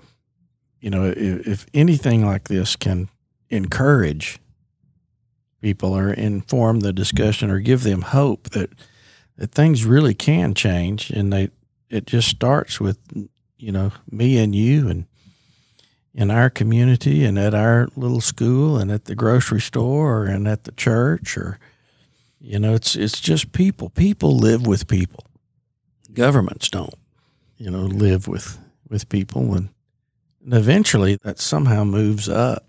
you 0.81 0.91
know, 0.91 1.07
if, 1.07 1.47
if 1.47 1.67
anything 1.73 2.27
like 2.27 2.49
this 2.49 2.77
can 2.77 3.09
encourage 3.49 4.39
people 5.63 5.97
or 5.97 6.13
inform 6.13 6.81
the 6.81 6.93
discussion 6.93 7.51
or 7.51 7.59
give 7.59 7.85
them 7.85 8.03
hope 8.03 8.51
that 8.51 8.71
that 9.37 9.51
things 9.53 9.85
really 9.85 10.15
can 10.15 10.53
change, 10.53 11.11
and 11.11 11.33
they 11.33 11.49
it 11.89 12.07
just 12.07 12.29
starts 12.29 12.81
with 12.81 12.99
you 13.57 13.73
know 13.73 13.93
me 14.11 14.37
and 14.37 14.55
you 14.55 14.89
and 14.89 15.07
in 16.15 16.31
our 16.31 16.49
community 16.49 17.25
and 17.25 17.39
at 17.39 17.55
our 17.55 17.89
little 17.97 18.21
school 18.21 18.79
and 18.79 18.91
at 18.93 19.07
the 19.07 19.15
grocery 19.15 19.61
store 19.61 20.27
and 20.27 20.47
at 20.47 20.65
the 20.65 20.73
church 20.73 21.37
or 21.37 21.59
you 22.41 22.59
know 22.59 22.75
it's 22.75 22.95
it's 22.95 23.21
just 23.21 23.53
people. 23.53 23.91
People 23.91 24.37
live 24.37 24.67
with 24.67 24.87
people. 24.87 25.25
Governments 26.13 26.69
don't 26.69 26.95
you 27.57 27.71
know 27.71 27.81
live 27.81 28.29
with 28.29 28.59
with 28.89 29.09
people. 29.09 29.55
And, 29.55 29.71
and 30.45 30.55
eventually 30.55 31.17
that 31.25 31.39
somehow 31.39 31.85
moves 31.85 32.29
up 32.29 32.65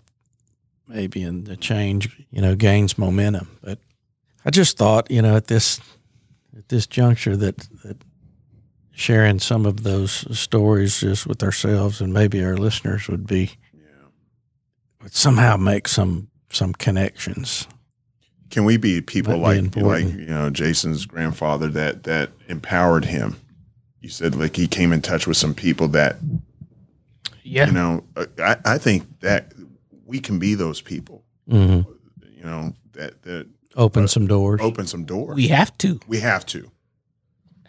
maybe 0.88 1.22
and 1.22 1.46
the 1.46 1.56
change 1.56 2.24
you 2.30 2.40
know 2.40 2.56
gains 2.56 2.98
momentum. 2.98 3.48
But 3.62 3.78
i 4.44 4.50
just 4.50 4.76
thought 4.76 5.10
you 5.10 5.22
know 5.22 5.36
at 5.36 5.46
this 5.46 5.80
at 6.56 6.68
this 6.68 6.86
juncture 6.86 7.36
that 7.36 7.58
that 7.84 7.98
sharing 8.96 9.38
some 9.38 9.66
of 9.66 9.82
those 9.82 10.26
stories 10.36 11.00
just 11.00 11.26
with 11.26 11.42
ourselves 11.42 12.00
and 12.00 12.12
maybe 12.14 12.42
our 12.42 12.56
listeners 12.56 13.08
would 13.08 13.26
be 13.26 13.52
would 15.02 15.14
somehow 15.14 15.56
make 15.56 15.86
some 15.86 16.28
some 16.50 16.72
connections 16.72 17.66
Can 18.50 18.64
we 18.64 18.76
be 18.78 19.00
people 19.02 19.36
Might 19.38 19.70
be 19.70 19.82
like 19.82 20.04
like 20.04 20.14
you 20.14 20.26
know 20.26 20.48
Jason's 20.50 21.04
grandfather 21.06 21.68
that 21.68 22.04
that 22.04 22.30
empowered 22.48 23.04
him? 23.04 23.36
You 24.00 24.08
said 24.08 24.34
like 24.34 24.56
he 24.56 24.66
came 24.66 24.92
in 24.92 25.02
touch 25.02 25.26
with 25.26 25.36
some 25.36 25.52
people 25.54 25.88
that 25.88 26.16
Yeah. 27.42 27.66
you 27.66 27.72
know. 27.72 28.04
uh, 28.16 28.26
I 28.38 28.56
I 28.64 28.78
think 28.78 29.20
that 29.20 29.52
we 30.06 30.20
can 30.20 30.38
be 30.38 30.54
those 30.54 30.80
people. 30.80 31.22
hmm 31.48 31.82
You 32.36 32.44
know 32.44 32.72
that 32.92 33.22
that 33.22 33.46
open 33.76 34.08
some 34.08 34.26
doors 34.26 34.60
open 34.62 34.86
some 34.86 35.04
doors. 35.04 35.34
We 35.36 35.48
have 35.48 35.76
to. 35.78 36.00
we 36.08 36.20
have 36.20 36.46
to 36.46 36.70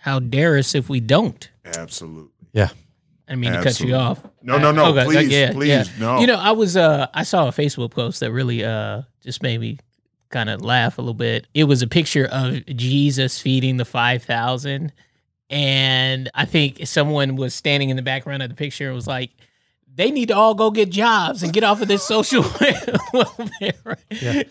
How 0.08 0.20
dare 0.20 0.58
us 0.58 0.74
if 0.74 0.88
we 0.88 1.02
don't? 1.02 1.50
absolutely. 1.66 2.32
Yeah. 2.54 2.70
I 3.28 3.34
didn't 3.34 3.42
mean 3.42 3.52
to 3.52 3.62
cut 3.62 3.78
you 3.82 3.94
off. 3.94 4.26
No, 4.42 4.58
no, 4.58 4.72
no. 4.72 4.86
Okay, 4.86 5.04
please, 5.04 5.28
yeah, 5.28 5.52
please, 5.52 5.68
yeah. 5.68 5.84
no. 6.00 6.22
You 6.22 6.28
know, 6.28 6.38
I 6.38 6.52
was 6.52 6.78
uh 6.78 7.08
I 7.14 7.24
saw 7.24 7.50
a 7.50 7.52
Facebook 7.52 7.92
post 7.92 8.22
that 8.22 8.32
really 8.32 8.64
uh 8.64 9.02
just 9.22 9.44
made 9.44 9.60
me 9.60 9.80
kind 10.30 10.50
of 10.50 10.62
laugh 10.62 10.98
a 10.98 11.02
little 11.02 11.14
bit. 11.14 11.46
It 11.54 11.66
was 11.66 11.82
a 11.82 11.88
picture 11.88 12.26
of 12.32 12.66
Jesus 12.68 13.42
feeding 13.42 13.76
the 13.76 13.84
5000 13.84 14.94
and 15.50 16.30
I 16.34 16.46
think 16.46 16.88
someone 16.88 17.36
was 17.36 17.54
standing 17.54 17.90
in 17.90 17.98
the 17.98 18.02
background 18.02 18.42
of 18.42 18.48
the 18.48 18.56
picture 18.56 18.86
and 18.86 18.96
was 18.96 19.08
like 19.08 19.32
they 19.98 20.12
need 20.12 20.28
to 20.28 20.36
all 20.36 20.54
go 20.54 20.70
get 20.70 20.92
jobs 20.92 21.42
and 21.42 21.52
get 21.52 21.64
off 21.64 21.82
of 21.82 21.88
this 21.88 22.04
social 22.04 22.44
welfare. 23.14 23.74
Right? 23.84 23.98
Yeah. 24.12 24.44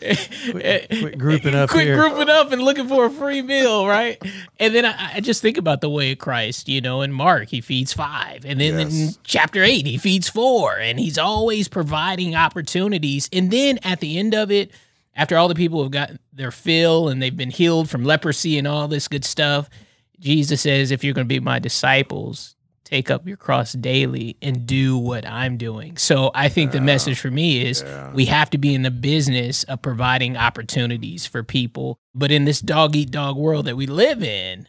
Quit- 0.50 0.88
quit 0.88 1.18
grouping 1.18 1.54
up 1.54 1.70
Quit 1.70 1.86
here. 1.86 1.96
grouping 1.96 2.28
up 2.28 2.50
and 2.50 2.60
looking 2.60 2.88
for 2.88 3.06
a 3.06 3.10
free 3.10 3.42
meal, 3.42 3.86
right? 3.86 4.20
And 4.58 4.74
then 4.74 4.84
I, 4.84 5.12
I 5.14 5.20
just 5.20 5.42
think 5.42 5.56
about 5.56 5.80
the 5.80 5.88
way 5.88 6.10
of 6.10 6.18
Christ, 6.18 6.68
you 6.68 6.80
know, 6.80 7.00
in 7.00 7.12
Mark, 7.12 7.48
he 7.48 7.60
feeds 7.60 7.92
five. 7.92 8.44
And 8.44 8.60
then 8.60 8.80
in 8.80 9.10
chapter 9.22 9.62
eight, 9.62 9.86
he 9.86 9.98
feeds 9.98 10.28
four. 10.28 10.76
And 10.78 10.98
he's 10.98 11.16
always 11.16 11.68
providing 11.68 12.34
opportunities. 12.34 13.28
And 13.32 13.50
then 13.52 13.78
at 13.84 14.00
the 14.00 14.18
end 14.18 14.34
of 14.34 14.50
it, 14.50 14.72
after 15.14 15.36
all 15.36 15.46
the 15.46 15.54
people 15.54 15.80
have 15.84 15.92
got 15.92 16.10
their 16.32 16.50
fill 16.50 17.08
and 17.08 17.22
they've 17.22 17.36
been 17.36 17.50
healed 17.52 17.88
from 17.88 18.02
leprosy 18.04 18.58
and 18.58 18.66
all 18.66 18.88
this 18.88 19.06
good 19.06 19.24
stuff, 19.24 19.70
Jesus 20.18 20.62
says, 20.62 20.90
if 20.90 21.04
you're 21.04 21.14
going 21.14 21.26
to 21.26 21.32
be 21.32 21.38
my 21.38 21.60
disciples, 21.60 22.55
take 22.86 23.10
up 23.10 23.26
your 23.26 23.36
cross 23.36 23.72
daily 23.72 24.36
and 24.40 24.64
do 24.64 24.96
what 24.96 25.26
I'm 25.26 25.56
doing. 25.56 25.96
So 25.96 26.30
I 26.34 26.48
think 26.48 26.70
the 26.70 26.80
message 26.80 27.18
for 27.18 27.32
me 27.32 27.66
is 27.66 27.82
Yeah. 27.82 28.12
we 28.12 28.26
have 28.26 28.48
to 28.50 28.58
be 28.58 28.74
in 28.74 28.82
the 28.82 28.92
business 28.92 29.64
of 29.64 29.82
providing 29.82 30.36
opportunities 30.36 31.26
for 31.26 31.42
people. 31.42 31.98
But 32.14 32.30
in 32.30 32.44
this 32.44 32.60
dog 32.60 32.94
eat 32.94 33.10
dog 33.10 33.36
world 33.36 33.64
that 33.66 33.76
we 33.76 33.86
live 33.86 34.22
in, 34.22 34.68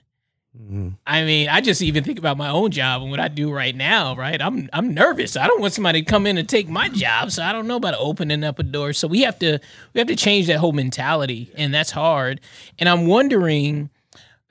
Mhm. 0.59 0.95
I 1.05 1.23
mean, 1.25 1.47
I 1.49 1.61
just 1.61 1.83
even 1.83 2.03
think 2.03 2.17
about 2.17 2.35
my 2.35 2.49
own 2.49 2.71
job 2.71 3.03
and 3.03 3.11
what 3.11 3.19
I 3.19 3.27
do 3.27 3.51
right 3.51 3.75
now, 3.75 4.15
right? 4.15 4.41
I'm 4.41 4.67
I'm 4.73 4.91
nervous. 4.95 5.37
I 5.37 5.45
don't 5.45 5.61
want 5.61 5.73
somebody 5.73 6.01
to 6.01 6.05
come 6.09 6.25
in 6.25 6.39
and 6.39 6.49
take 6.49 6.67
my 6.67 6.89
job, 6.89 7.29
so 7.31 7.43
I 7.43 7.51
don't 7.51 7.67
know 7.67 7.75
about 7.75 7.93
opening 7.99 8.43
up 8.43 8.57
a 8.57 8.63
door. 8.63 8.93
So 8.93 9.07
we 9.07 9.21
have 9.21 9.37
to 9.39 9.59
we 9.93 9.99
have 9.99 10.07
to 10.07 10.15
change 10.15 10.47
that 10.47 10.57
whole 10.57 10.71
mentality, 10.71 11.51
and 11.55 11.71
that's 11.71 11.91
hard. 11.91 12.41
And 12.79 12.89
I'm 12.89 13.05
wondering, 13.05 13.91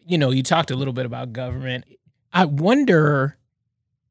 you 0.06 0.16
know, 0.18 0.30
you 0.30 0.44
talked 0.44 0.70
a 0.70 0.76
little 0.76 0.94
bit 0.94 1.06
about 1.06 1.32
government. 1.32 1.84
I 2.32 2.44
wonder 2.44 3.36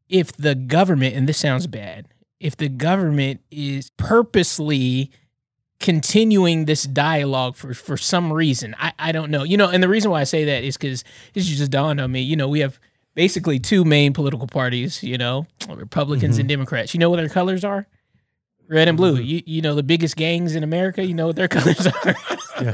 if 0.09 0.31
the 0.33 0.55
government, 0.55 1.15
and 1.15 1.27
this 1.27 1.37
sounds 1.37 1.67
bad, 1.67 2.07
if 2.39 2.55
the 2.55 2.69
government 2.69 3.41
is 3.49 3.91
purposely 3.97 5.11
continuing 5.79 6.65
this 6.65 6.83
dialogue 6.83 7.55
for 7.55 7.73
for 7.73 7.97
some 7.97 8.31
reason. 8.31 8.75
I, 8.79 8.93
I 8.97 9.11
don't 9.11 9.29
know. 9.29 9.43
You 9.43 9.57
know, 9.57 9.69
and 9.69 9.83
the 9.83 9.89
reason 9.89 10.11
why 10.11 10.21
I 10.21 10.23
say 10.23 10.45
that 10.45 10.63
is 10.63 10.77
because 10.77 11.03
this 11.33 11.45
just 11.45 11.71
dawned 11.71 11.99
on 11.99 12.11
me. 12.11 12.21
You 12.21 12.35
know, 12.35 12.47
we 12.47 12.59
have 12.61 12.79
basically 13.13 13.59
two 13.59 13.83
main 13.83 14.13
political 14.13 14.47
parties, 14.47 15.03
you 15.03 15.17
know, 15.17 15.47
Republicans 15.69 16.37
and 16.37 16.47
mm-hmm. 16.47 16.55
Democrats. 16.55 16.93
You 16.93 16.99
know 16.99 17.09
what 17.09 17.17
their 17.17 17.29
colors 17.29 17.63
are? 17.63 17.87
Red 18.67 18.87
and 18.87 18.97
blue. 18.97 19.15
Mm-hmm. 19.15 19.23
You 19.23 19.43
you 19.45 19.61
know 19.61 19.75
the 19.75 19.83
biggest 19.83 20.15
gangs 20.15 20.55
in 20.55 20.63
America, 20.63 21.05
you 21.05 21.13
know 21.13 21.27
what 21.27 21.35
their 21.35 21.47
colors 21.49 21.85
are. 21.85 22.15
Yeah. 22.61 22.73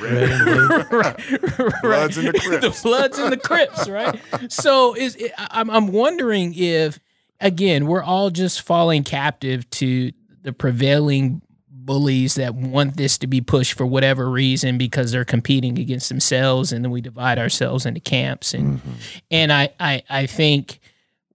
Red 0.00 0.30
and 0.30 0.44
blue. 0.44 0.98
right, 0.98 1.82
Bloods 1.82 2.18
and 2.18 2.28
the 2.34 2.40
Crips. 2.40 2.82
the 2.82 2.88
Bloods 2.88 3.18
and 3.18 3.32
the 3.32 3.36
Crips, 3.36 3.88
right? 3.88 4.20
So 4.48 4.94
is 4.94 5.16
it, 5.16 5.32
I'm 5.36 5.70
I'm 5.70 5.88
wondering 5.88 6.54
if 6.56 7.00
again 7.40 7.86
we're 7.86 8.02
all 8.02 8.30
just 8.30 8.62
falling 8.62 9.02
captive 9.02 9.68
to 9.70 10.12
the 10.42 10.52
prevailing 10.52 11.42
bullies 11.68 12.36
that 12.36 12.54
want 12.54 12.96
this 12.96 13.18
to 13.18 13.26
be 13.26 13.40
pushed 13.40 13.72
for 13.72 13.84
whatever 13.84 14.30
reason 14.30 14.78
because 14.78 15.10
they're 15.10 15.24
competing 15.24 15.78
against 15.78 16.08
themselves, 16.08 16.72
and 16.72 16.84
then 16.84 16.92
we 16.92 17.00
divide 17.00 17.38
ourselves 17.38 17.86
into 17.86 18.00
camps 18.00 18.54
and 18.54 18.78
mm-hmm. 18.78 18.92
and 19.30 19.52
I 19.52 19.70
I 19.80 20.02
I 20.08 20.26
think 20.26 20.78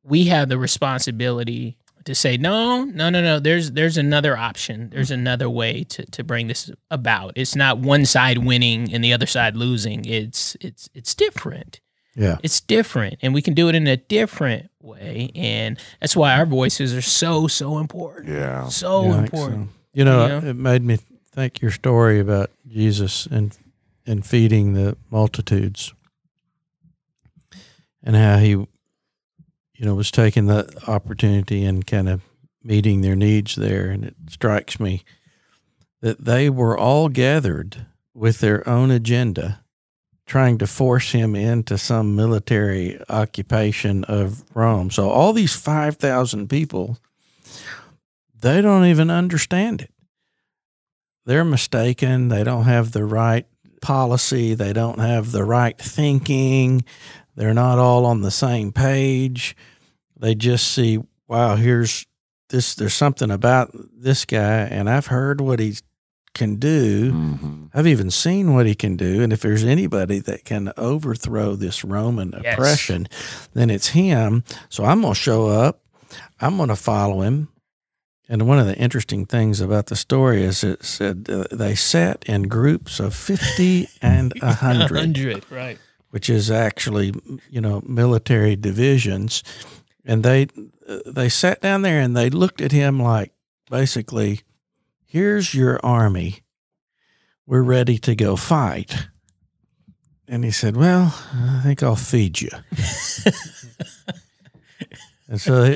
we 0.03 0.25
have 0.25 0.47
the 0.47 0.57
responsibility 0.57 1.76
to 2.07 2.15
say 2.15 2.37
no 2.37 2.83
no 2.85 3.09
no 3.09 3.21
no 3.21 3.39
there's 3.39 3.71
there's 3.71 3.97
another 3.97 4.35
option 4.35 4.89
there's 4.89 5.11
another 5.11 5.49
way 5.49 5.83
to, 5.83 6.05
to 6.07 6.23
bring 6.23 6.47
this 6.47 6.71
about 6.89 7.33
it's 7.35 7.55
not 7.55 7.77
one 7.77 8.05
side 8.05 8.39
winning 8.39 8.91
and 8.93 9.03
the 9.03 9.13
other 9.13 9.25
side 9.27 9.55
losing 9.55 10.03
it's 10.05 10.57
it's 10.61 10.89
it's 10.95 11.13
different 11.13 11.79
Yeah. 12.15 12.37
it's 12.43 12.59
different 12.61 13.15
and 13.21 13.33
we 13.33 13.41
can 13.41 13.53
do 13.53 13.69
it 13.69 13.75
in 13.75 13.87
a 13.87 13.97
different 13.97 14.69
way 14.81 15.29
and 15.35 15.77
that's 15.99 16.15
why 16.15 16.37
our 16.37 16.45
voices 16.45 16.93
are 16.95 17.01
so 17.21 17.47
so 17.47 17.77
important 17.77 18.29
Yeah. 18.29 18.67
so 18.69 19.03
Yeah, 19.03 19.19
important 19.23 19.69
so. 19.69 19.73
You 19.93 20.05
know, 20.05 20.21
You 20.23 20.41
know? 20.41 20.49
it 20.49 20.55
made 20.55 20.83
me 20.83 20.97
think 21.35 21.61
your 21.61 21.71
story 21.71 22.19
about 22.19 22.49
Jesus 22.67 23.25
and 23.27 23.55
and 24.05 24.25
feeding 24.25 24.73
the 24.73 24.95
multitudes 25.11 25.93
and 28.03 28.15
how 28.15 28.37
he 28.37 28.65
you 29.77 29.85
know 29.85 29.95
was 29.95 30.11
taking 30.11 30.47
the 30.47 30.69
opportunity 30.87 31.63
and 31.63 31.87
kind 31.87 32.09
of 32.09 32.21
meeting 32.63 33.01
their 33.01 33.15
needs 33.15 33.55
there 33.55 33.89
and 33.89 34.03
it 34.03 34.15
strikes 34.29 34.79
me 34.79 35.03
that 36.01 36.23
they 36.25 36.49
were 36.49 36.77
all 36.77 37.09
gathered 37.09 37.85
with 38.13 38.39
their 38.39 38.67
own 38.67 38.91
agenda 38.91 39.61
trying 40.25 40.57
to 40.57 40.67
force 40.67 41.13
him 41.13 41.35
into 41.35 41.77
some 41.77 42.15
military 42.15 42.99
occupation 43.07 44.03
of 44.03 44.43
Rome. 44.53 44.91
So 44.91 45.09
all 45.09 45.31
these 45.31 45.55
5,000 45.55 46.49
people 46.49 46.97
they 48.39 48.61
don't 48.61 48.85
even 48.85 49.09
understand 49.09 49.81
it. 49.81 49.91
They're 51.25 51.43
mistaken. 51.43 52.27
They 52.27 52.43
don't 52.43 52.65
have 52.65 52.91
the 52.91 53.03
right 53.03 53.47
policy. 53.81 54.53
They 54.53 54.73
don't 54.73 54.99
have 54.99 55.31
the 55.31 55.43
right 55.43 55.77
thinking. 55.77 56.85
They're 57.37 57.53
not 57.53 57.77
all 57.79 58.05
on 58.05 58.21
the 58.21 58.31
same 58.31 58.71
page. 58.73 59.55
They 60.19 60.33
just 60.35 60.71
see, 60.71 60.99
wow, 61.27 61.55
here's 61.55 62.05
this, 62.49 62.73
there's 62.75 62.95
something 62.95 63.29
about 63.29 63.69
this 63.93 64.25
guy, 64.25 64.61
and 64.63 64.89
I've 64.89 65.05
heard 65.07 65.39
what 65.39 65.59
he 65.59 65.75
can 66.33 66.55
do. 66.55 67.11
Mm-hmm. 67.13 67.65
I've 67.73 67.85
even 67.87 68.09
seen 68.09 68.53
what 68.55 68.65
he 68.65 68.73
can 68.75 68.95
do. 68.97 69.21
And 69.21 69.31
if 69.31 69.41
there's 69.41 69.63
anybody 69.63 70.19
that 70.19 70.45
can 70.45 70.71
overthrow 70.77 71.55
this 71.55 71.83
Roman 71.83 72.33
Yes. 72.43 72.53
oppression, 72.53 73.07
then 73.53 73.69
it's 73.69 73.89
him. 73.89 74.43
So 74.69 74.83
I'm 74.83 75.01
going 75.01 75.13
to 75.13 75.19
show 75.19 75.47
up. 75.47 75.81
I'm 76.39 76.57
going 76.57 76.69
to 76.69 76.75
follow 76.75 77.21
him. 77.21 77.49
And 78.29 78.47
one 78.47 78.59
of 78.59 78.65
the 78.65 78.75
interesting 78.77 79.25
things 79.25 79.61
about 79.61 79.85
the 79.87 79.95
story 79.95 80.43
is 80.43 80.63
it 80.63 80.83
said 80.83 81.27
uh, 81.29 81.45
they 81.51 81.75
sat 81.75 82.23
in 82.27 82.43
groups 82.43 82.99
of 82.99 83.15
50 83.15 83.87
and 84.01 84.33
100, 84.41 84.91
100, 84.91 85.45
right. 85.51 85.77
Which 86.09 86.29
is 86.29 86.49
actually, 86.49 87.13
you 87.49 87.61
know, 87.61 87.81
military 87.85 88.55
divisions. 88.55 89.43
And 90.05 90.23
they 90.23 90.47
they 91.05 91.29
sat 91.29 91.61
down 91.61 91.81
there 91.81 91.99
and 91.99 92.15
they 92.15 92.29
looked 92.29 92.61
at 92.61 92.71
him 92.71 93.01
like 93.01 93.33
basically, 93.69 94.41
here's 95.05 95.53
your 95.53 95.79
army. 95.83 96.39
We're 97.45 97.63
ready 97.63 97.97
to 97.99 98.15
go 98.15 98.35
fight. 98.35 99.07
And 100.27 100.43
he 100.43 100.51
said, 100.51 100.75
Well, 100.75 101.13
I 101.33 101.61
think 101.63 101.81
I'll 101.81 101.95
feed 101.95 102.41
you. 102.41 102.49
and 105.29 105.39
so, 105.39 105.73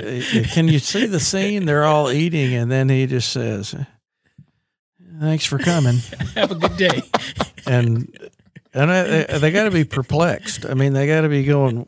can 0.52 0.68
you 0.68 0.80
see 0.80 1.06
the 1.06 1.22
scene? 1.22 1.66
They're 1.66 1.86
all 1.86 2.12
eating, 2.12 2.54
and 2.54 2.70
then 2.70 2.90
he 2.90 3.06
just 3.06 3.32
says, 3.32 3.74
Thanks 5.20 5.46
for 5.46 5.58
coming. 5.58 5.98
Have 6.36 6.52
a 6.52 6.56
good 6.56 6.76
day. 6.76 7.02
And 7.66 8.12
and 8.74 8.92
I, 8.92 9.04
they, 9.04 9.38
they 9.40 9.52
got 9.52 9.66
to 9.66 9.72
be 9.72 9.84
perplexed. 9.84 10.66
I 10.66 10.74
mean, 10.74 10.94
they 10.94 11.08
got 11.08 11.22
to 11.22 11.30
be 11.30 11.44
going, 11.44 11.88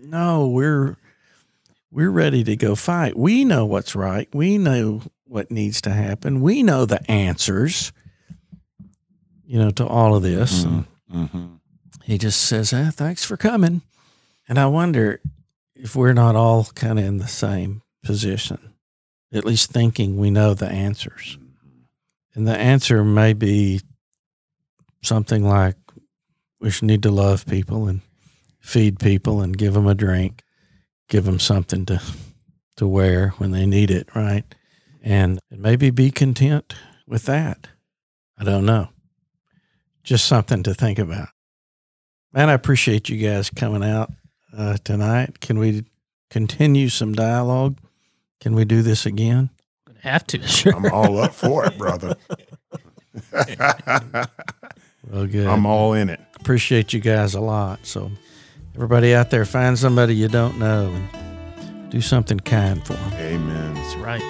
No, 0.00 0.48
we're 0.48 0.96
we're 1.90 2.10
ready 2.10 2.42
to 2.44 2.56
go 2.56 2.74
fight. 2.74 3.16
We 3.16 3.44
know 3.44 3.64
what's 3.66 3.94
right. 3.94 4.28
We 4.34 4.58
know 4.58 5.02
what 5.26 5.50
needs 5.50 5.80
to 5.82 5.90
happen. 5.90 6.40
We 6.40 6.62
know 6.62 6.84
the 6.86 7.08
answers, 7.10 7.92
you 9.46 9.58
know, 9.58 9.70
to 9.72 9.86
all 9.86 10.14
of 10.16 10.22
this. 10.22 10.64
And 10.64 10.86
Mm-hmm. 11.14 11.46
he 12.02 12.18
just 12.18 12.42
says, 12.42 12.72
eh, 12.72 12.90
"Thanks 12.90 13.24
for 13.24 13.36
coming." 13.36 13.82
And 14.48 14.58
I 14.58 14.66
wonder 14.66 15.20
if 15.76 15.94
we're 15.94 16.12
not 16.12 16.34
all 16.34 16.64
kind 16.74 16.98
of 16.98 17.04
in 17.04 17.18
the 17.18 17.28
same 17.28 17.82
position, 18.02 18.74
at 19.32 19.44
least 19.44 19.70
thinking 19.70 20.16
we 20.16 20.30
know 20.30 20.54
the 20.54 20.68
answers. 20.68 21.38
And 22.34 22.48
the 22.48 22.56
answer 22.56 23.04
may 23.04 23.32
be 23.32 23.80
something 25.02 25.44
like 25.48 25.76
we 26.60 26.70
should 26.70 26.86
need 26.86 27.02
to 27.02 27.10
love 27.10 27.46
people 27.46 27.88
and 27.88 28.00
feed 28.60 28.98
people 28.98 29.40
and 29.40 29.56
give 29.56 29.74
them 29.74 29.86
a 29.86 29.94
drink, 29.94 30.42
give 31.08 31.24
them 31.24 31.38
something 31.38 31.84
to 31.86 32.00
to 32.76 32.86
wear 32.88 33.28
when 33.38 33.52
they 33.52 33.66
need 33.66 33.90
it, 33.90 34.08
right? 34.16 34.44
And 35.02 35.38
maybe 35.50 35.90
be 35.90 36.10
content 36.10 36.74
with 37.06 37.24
that. 37.26 37.68
I 38.36 38.42
don't 38.44 38.66
know. 38.66 38.88
Just 40.02 40.26
something 40.26 40.64
to 40.64 40.74
think 40.74 40.98
about. 40.98 41.28
Man, 42.32 42.48
I 42.48 42.52
appreciate 42.54 43.08
you 43.08 43.16
guys 43.16 43.48
coming 43.48 43.84
out 43.84 44.10
uh, 44.56 44.76
tonight. 44.82 45.40
Can 45.40 45.58
we 45.60 45.84
continue 46.30 46.88
some 46.88 47.12
dialogue? 47.12 47.78
Can 48.40 48.56
we 48.56 48.64
do 48.64 48.82
this 48.82 49.06
again? 49.06 49.50
Gonna 49.86 50.00
have 50.00 50.26
to. 50.28 50.44
Sure. 50.46 50.74
I'm 50.76 50.92
all 50.92 51.18
up 51.18 51.32
for 51.32 51.64
it, 51.64 51.78
brother. 51.78 52.16
Well, 55.10 55.26
good. 55.26 55.46
I'm 55.46 55.66
all 55.66 55.92
in 55.92 56.08
it. 56.08 56.20
Appreciate 56.44 56.92
you 56.92 57.00
guys 57.00 57.34
a 57.34 57.40
lot. 57.40 57.86
So, 57.86 58.10
everybody 58.74 59.14
out 59.14 59.30
there, 59.30 59.46
find 59.46 59.78
somebody 59.78 60.14
you 60.14 60.28
don't 60.28 60.58
know 60.58 60.92
and 60.92 61.90
do 61.90 62.02
something 62.02 62.38
kind 62.38 62.86
for 62.86 62.92
them. 62.92 63.12
Amen. 63.14 63.72
That's 63.72 63.96
right. 63.96 64.20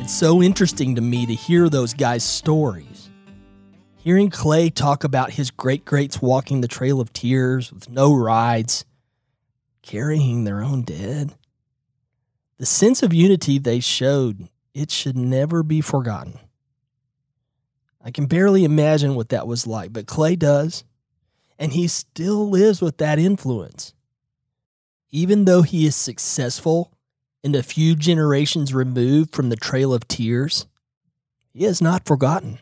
It's 0.00 0.14
so 0.14 0.42
interesting 0.42 0.94
to 0.96 1.00
me 1.00 1.24
to 1.24 1.34
hear 1.34 1.70
those 1.70 1.94
guys' 1.94 2.22
stories. 2.22 3.08
Hearing 3.96 4.28
Clay 4.28 4.68
talk 4.68 5.04
about 5.04 5.30
his 5.32 5.50
great 5.50 5.86
greats 5.86 6.20
walking 6.20 6.60
the 6.60 6.68
Trail 6.68 7.00
of 7.00 7.14
Tears 7.14 7.72
with 7.72 7.88
no 7.88 8.14
rides, 8.14 8.84
carrying 9.80 10.44
their 10.44 10.62
own 10.62 10.82
dead. 10.82 11.34
The 12.60 12.66
sense 12.66 13.02
of 13.02 13.14
unity 13.14 13.56
they 13.58 13.80
showed, 13.80 14.50
it 14.74 14.90
should 14.90 15.16
never 15.16 15.62
be 15.62 15.80
forgotten. 15.80 16.38
I 18.04 18.10
can 18.10 18.26
barely 18.26 18.64
imagine 18.64 19.14
what 19.14 19.30
that 19.30 19.46
was 19.46 19.66
like, 19.66 19.94
but 19.94 20.06
Clay 20.06 20.36
does, 20.36 20.84
and 21.58 21.72
he 21.72 21.88
still 21.88 22.50
lives 22.50 22.82
with 22.82 22.98
that 22.98 23.18
influence. 23.18 23.94
Even 25.10 25.46
though 25.46 25.62
he 25.62 25.86
is 25.86 25.96
successful 25.96 26.92
and 27.42 27.56
a 27.56 27.62
few 27.62 27.96
generations 27.96 28.74
removed 28.74 29.34
from 29.34 29.48
the 29.48 29.56
Trail 29.56 29.94
of 29.94 30.06
Tears, 30.06 30.66
he 31.54 31.64
has 31.64 31.80
not 31.80 32.04
forgotten. 32.04 32.58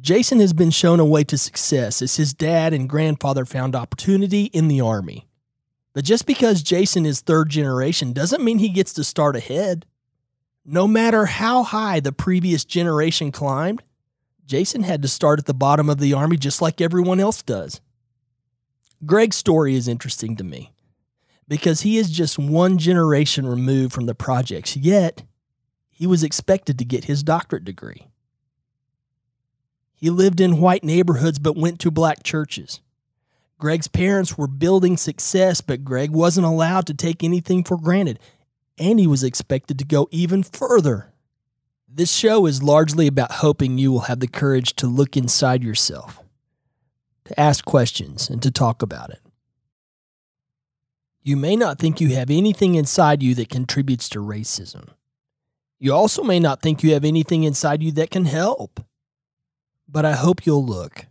Jason 0.00 0.38
has 0.38 0.52
been 0.52 0.70
shown 0.70 1.00
a 1.00 1.04
way 1.04 1.24
to 1.24 1.36
success 1.36 2.00
as 2.02 2.14
his 2.14 2.32
dad 2.32 2.72
and 2.72 2.88
grandfather 2.88 3.44
found 3.44 3.74
opportunity 3.74 4.44
in 4.44 4.68
the 4.68 4.80
Army. 4.80 5.26
But 5.92 6.04
just 6.04 6.26
because 6.26 6.62
Jason 6.62 7.04
is 7.04 7.20
third 7.20 7.48
generation 7.48 8.12
doesn't 8.12 8.44
mean 8.44 8.58
he 8.58 8.68
gets 8.68 8.92
to 8.94 9.04
start 9.04 9.36
ahead. 9.36 9.86
No 10.64 10.86
matter 10.86 11.26
how 11.26 11.62
high 11.62 12.00
the 12.00 12.12
previous 12.12 12.64
generation 12.64 13.32
climbed, 13.32 13.82
Jason 14.46 14.82
had 14.82 15.02
to 15.02 15.08
start 15.08 15.38
at 15.38 15.46
the 15.46 15.54
bottom 15.54 15.88
of 15.88 15.98
the 15.98 16.12
Army 16.12 16.36
just 16.36 16.62
like 16.62 16.80
everyone 16.80 17.20
else 17.20 17.42
does. 17.42 17.80
Greg's 19.04 19.36
story 19.36 19.74
is 19.74 19.88
interesting 19.88 20.36
to 20.36 20.44
me 20.44 20.72
because 21.48 21.80
he 21.80 21.98
is 21.98 22.10
just 22.10 22.38
one 22.38 22.78
generation 22.78 23.46
removed 23.46 23.92
from 23.92 24.06
the 24.06 24.14
projects, 24.14 24.76
yet 24.76 25.24
he 25.88 26.06
was 26.06 26.22
expected 26.22 26.78
to 26.78 26.84
get 26.84 27.04
his 27.04 27.22
doctorate 27.22 27.64
degree. 27.64 28.06
He 29.94 30.10
lived 30.10 30.40
in 30.40 30.60
white 30.60 30.84
neighborhoods 30.84 31.38
but 31.38 31.56
went 31.56 31.80
to 31.80 31.90
black 31.90 32.22
churches. 32.22 32.80
Greg's 33.60 33.88
parents 33.88 34.36
were 34.38 34.46
building 34.46 34.96
success, 34.96 35.60
but 35.60 35.84
Greg 35.84 36.10
wasn't 36.10 36.46
allowed 36.46 36.86
to 36.86 36.94
take 36.94 37.22
anything 37.22 37.62
for 37.62 37.76
granted, 37.76 38.18
and 38.78 38.98
he 38.98 39.06
was 39.06 39.22
expected 39.22 39.78
to 39.78 39.84
go 39.84 40.08
even 40.10 40.42
further. 40.42 41.12
This 41.86 42.12
show 42.12 42.46
is 42.46 42.62
largely 42.62 43.06
about 43.06 43.32
hoping 43.32 43.76
you 43.76 43.92
will 43.92 44.00
have 44.00 44.20
the 44.20 44.26
courage 44.26 44.74
to 44.76 44.86
look 44.86 45.16
inside 45.16 45.62
yourself, 45.62 46.20
to 47.26 47.38
ask 47.38 47.64
questions, 47.64 48.30
and 48.30 48.42
to 48.42 48.50
talk 48.50 48.80
about 48.80 49.10
it. 49.10 49.20
You 51.22 51.36
may 51.36 51.54
not 51.54 51.78
think 51.78 52.00
you 52.00 52.14
have 52.14 52.30
anything 52.30 52.76
inside 52.76 53.22
you 53.22 53.34
that 53.34 53.50
contributes 53.50 54.08
to 54.10 54.20
racism. 54.20 54.88
You 55.78 55.92
also 55.92 56.22
may 56.22 56.40
not 56.40 56.62
think 56.62 56.82
you 56.82 56.94
have 56.94 57.04
anything 57.04 57.44
inside 57.44 57.82
you 57.82 57.92
that 57.92 58.10
can 58.10 58.24
help. 58.24 58.80
But 59.86 60.06
I 60.06 60.12
hope 60.12 60.46
you'll 60.46 60.64
look. 60.64 61.06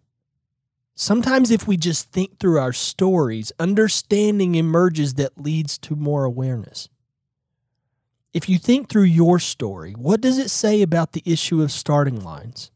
Sometimes, 1.02 1.50
if 1.50 1.66
we 1.66 1.78
just 1.78 2.12
think 2.12 2.40
through 2.40 2.60
our 2.60 2.74
stories, 2.74 3.54
understanding 3.58 4.56
emerges 4.56 5.14
that 5.14 5.42
leads 5.42 5.78
to 5.78 5.96
more 5.96 6.26
awareness. 6.26 6.90
If 8.34 8.50
you 8.50 8.58
think 8.58 8.90
through 8.90 9.04
your 9.04 9.40
story, 9.40 9.94
what 9.94 10.20
does 10.20 10.38
it 10.38 10.50
say 10.50 10.82
about 10.82 11.14
the 11.14 11.24
issue 11.26 11.62
of 11.62 11.72
starting 11.72 12.22
lines? 12.22 12.70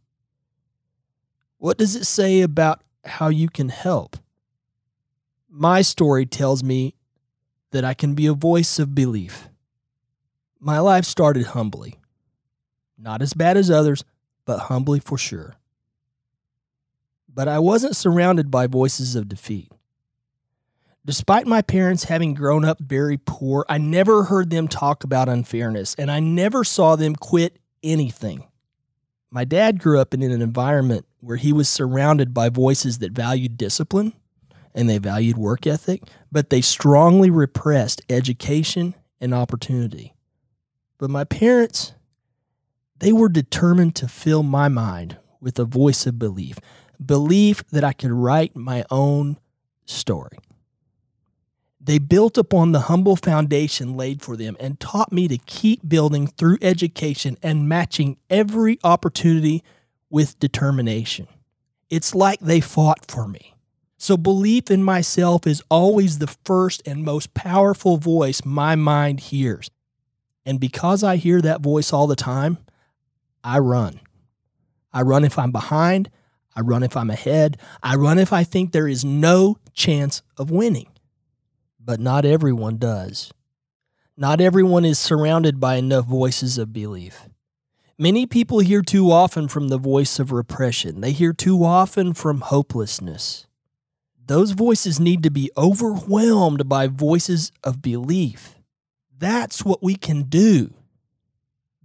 What 1.58 1.78
does 1.78 1.98
it 1.98 2.06
say 2.06 2.40
about 2.40 2.82
how 3.04 3.28
you 3.28 3.50
can 3.50 3.68
help? 3.68 4.16
My 5.50 5.82
story 5.82 6.26
tells 6.26 6.64
me 6.64 6.96
that 7.72 7.84
I 7.84 7.94
can 7.94 8.14
be 8.14 8.28
a 8.28 8.34
voice 8.34 8.80
of 8.80 8.96
belief. 8.96 9.50
My 10.62 10.80
life 10.80 11.04
started 11.04 11.48
humbly. 11.48 12.00
Not 12.98 13.22
as 13.22 13.34
bad 13.34 13.58
as 13.58 13.70
others, 13.70 14.06
but 14.46 14.60
humbly 14.60 15.02
for 15.02 15.18
sure. 15.18 15.58
But 17.34 17.48
I 17.48 17.60
wasn't 17.60 17.96
surrounded 17.96 18.52
by 18.52 18.68
voices 18.68 19.16
of 19.16 19.28
defeat. 19.28 19.72
Despite 21.06 21.48
my 21.48 21.62
parents 21.62 22.06
having 22.06 22.34
grown 22.34 22.64
up 22.64 22.80
very 22.80 23.18
poor, 23.18 23.66
I 23.68 23.78
never 23.78 24.24
heard 24.24 24.50
them 24.50 24.68
talk 24.68 25.04
about 25.04 25.28
unfairness 25.28 25.96
and 25.96 26.10
I 26.10 26.20
never 26.20 26.64
saw 26.64 26.96
them 26.96 27.16
quit 27.16 27.60
anything. 27.82 28.48
My 29.30 29.44
dad 29.44 29.80
grew 29.80 30.00
up 30.00 30.14
in 30.14 30.22
an 30.22 30.42
environment 30.42 31.06
where 31.20 31.38
he 31.38 31.52
was 31.52 31.68
surrounded 31.68 32.34
by 32.34 32.50
voices 32.50 33.00
that 33.00 33.14
valued 33.14 33.58
discipline 33.58 34.14
and 34.74 34.88
they 34.88 34.98
valued 34.98 35.38
work 35.38 35.68
ethic, 35.68 36.04
but 36.32 36.50
they 36.50 36.62
strongly 36.62 37.30
repressed 37.30 38.02
education 38.10 38.96
and 39.20 39.34
opportunity. 39.34 40.14
But 40.98 41.10
my 41.10 41.24
parents, 41.24 41.94
they 43.00 43.12
were 43.12 43.30
determined 43.30 43.96
to 43.96 44.08
fill 44.08 44.44
my 44.44 44.68
mind 44.68 45.18
with 45.42 45.60
a 45.60 45.66
voice 45.66 46.06
of 46.06 46.18
belief, 46.18 46.60
belief 47.06 47.64
that 47.72 47.84
I 47.84 47.94
could 47.94 48.12
write 48.12 48.56
my 48.56 48.86
own 48.90 49.38
story. 49.86 50.38
They 51.80 52.00
built 52.00 52.38
upon 52.38 52.72
the 52.72 52.82
humble 52.82 53.18
foundation 53.18 53.98
laid 53.98 54.22
for 54.22 54.38
them 54.38 54.56
and 54.60 54.80
taught 54.80 55.12
me 55.12 55.28
to 55.28 55.38
keep 55.38 55.88
building 55.88 56.28
through 56.28 56.58
education 56.62 57.38
and 57.44 57.68
matching 57.68 58.18
every 58.30 58.80
opportunity 58.86 59.64
with 60.10 60.40
determination. 60.40 61.28
It's 61.90 62.16
like 62.16 62.40
they 62.40 62.62
fought 62.62 63.12
for 63.12 63.28
me. 63.28 63.54
So, 63.98 64.18
belief 64.18 64.70
in 64.70 64.84
myself 64.84 65.46
is 65.48 65.64
always 65.70 66.20
the 66.20 66.36
first 66.46 66.82
and 66.86 67.04
most 67.04 67.34
powerful 67.34 67.98
voice 67.98 68.44
my 68.46 68.76
mind 68.76 69.20
hears. 69.22 69.70
And 70.46 70.60
because 70.60 71.04
I 71.04 71.16
hear 71.16 71.42
that 71.42 71.62
voice 71.62 71.94
all 71.94 72.08
the 72.08 72.16
time, 72.16 72.58
I 73.44 73.60
run. 73.60 74.00
I 74.92 75.02
run 75.02 75.24
if 75.24 75.40
I'm 75.40 75.52
behind. 75.52 76.10
I 76.56 76.62
run 76.62 76.84
if 76.84 76.96
I'm 76.96 77.10
ahead. 77.10 77.58
I 77.82 77.96
run 77.96 78.20
if 78.20 78.32
I 78.32 78.44
think 78.44 78.72
there 78.72 78.88
is 78.88 79.04
no 79.04 79.58
chance 79.74 80.22
of 80.38 80.52
winning. 80.52 80.88
But 81.80 82.00
not 82.00 82.26
everyone 82.26 82.78
does. 82.78 83.32
Not 84.16 84.40
everyone 84.40 84.86
is 84.86 85.00
surrounded 85.00 85.60
by 85.60 85.76
enough 85.76 86.06
voices 86.06 86.58
of 86.58 86.72
belief. 86.72 87.28
Many 87.98 88.26
people 88.26 88.60
hear 88.60 88.82
too 88.82 89.12
often 89.12 89.48
from 89.48 89.68
the 89.68 89.78
voice 89.78 90.20
of 90.20 90.32
repression. 90.32 91.02
They 91.02 91.12
hear 91.12 91.34
too 91.34 91.64
often 91.64 92.14
from 92.14 92.42
hopelessness. 92.42 93.48
Those 94.26 94.52
voices 94.52 95.00
need 95.00 95.24
to 95.24 95.30
be 95.30 95.52
overwhelmed 95.58 96.70
by 96.70 96.88
voices 96.88 97.52
of 97.64 97.82
belief. 97.82 98.56
That's 99.18 99.66
what 99.66 99.84
we 99.84 99.96
can 99.96 100.24
do. 100.24 100.74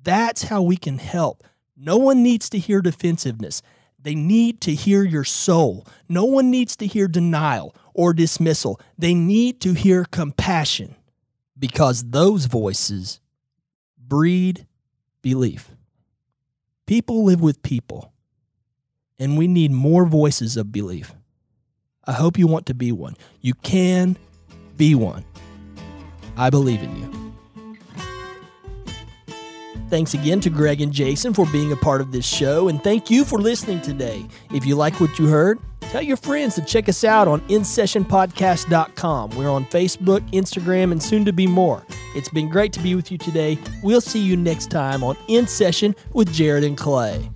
That's 0.02 0.44
how 0.44 0.62
we 0.62 0.76
can 0.76 0.98
help. 0.98 1.44
No 1.76 1.96
one 1.96 2.22
needs 2.22 2.48
to 2.50 2.58
hear 2.58 2.80
defensiveness. 2.80 3.62
They 4.01 4.14
need 4.14 4.61
to 4.62 4.74
hear 4.74 5.03
your 5.03 5.24
soul. 5.24 5.86
No 6.09 6.24
one 6.24 6.51
needs 6.51 6.76
to 6.76 6.86
hear 6.86 7.09
denial 7.09 7.74
or 7.94 8.12
dismissal. 8.12 8.80
They 8.96 9.12
need 9.14 9.61
to 9.62 9.72
hear 9.72 10.05
compassion 10.05 10.94
because 11.59 12.05
those 12.11 12.46
voices 12.46 13.20
breed 13.99 14.66
belief. 15.20 15.70
People 16.86 17.24
live 17.24 17.40
with 17.40 17.62
people, 17.62 18.12
and 19.18 19.36
we 19.36 19.46
need 19.46 19.70
more 19.70 20.07
voices 20.07 20.57
of 20.57 20.72
belief. 20.72 21.12
I 22.07 22.12
hope 22.12 22.38
you 22.38 22.46
want 22.46 22.66
to 22.66 22.74
be 22.74 22.92
one. 22.92 23.16
You 23.42 23.53
can 23.53 24.16
be 24.76 24.94
one. 24.94 25.24
I 26.36 26.49
believe 26.49 26.82
in 26.82 26.96
you. 26.96 27.28
Thanks 29.89 30.12
again 30.12 30.41
to 30.41 30.51
Greg 30.51 30.82
and 30.82 30.93
Jason 30.93 31.32
for 31.32 31.47
being 31.47 31.72
a 31.72 31.76
part 31.76 32.03
of 32.03 32.12
this 32.12 32.26
show, 32.26 32.68
and 32.68 32.82
thank 32.84 33.11
you 33.11 33.24
for 33.24 33.39
listening 33.39 33.80
today. 33.80 34.26
If 34.53 34.66
you 34.66 34.76
like 34.76 35.01
what 35.01 35.18
you 35.18 35.26
heard, 35.28 35.59
tell 35.80 36.03
your 36.03 36.18
friends 36.18 36.55
to 36.57 36.64
check 36.64 36.91
us 36.91 37.05
out 37.05 37.26
on 37.26 37.41
InSessionPodcast.com. 37.49 39.30
We're 39.30 39.49
on 39.49 39.64
Facebook, 39.66 40.20
Instagram, 40.32 40.93
and 40.93 41.03
soon 41.03 41.24
to 41.24 41.32
be 41.32 41.47
more. 41.47 41.82
It's 42.14 42.28
been 42.28 42.51
great 42.51 42.74
to 42.74 42.80
be 42.80 42.95
with 42.95 43.11
you 43.11 43.16
today. 43.16 43.59
We'll 43.82 44.03
see 44.03 44.20
you 44.20 44.36
next 44.36 44.70
time 44.70 45.03
on 45.03 45.16
In 45.28 45.47
Session 45.47 45.97
with 46.12 46.32
Jared 46.32 46.64
and 46.64 46.76
Clay. 46.76 47.30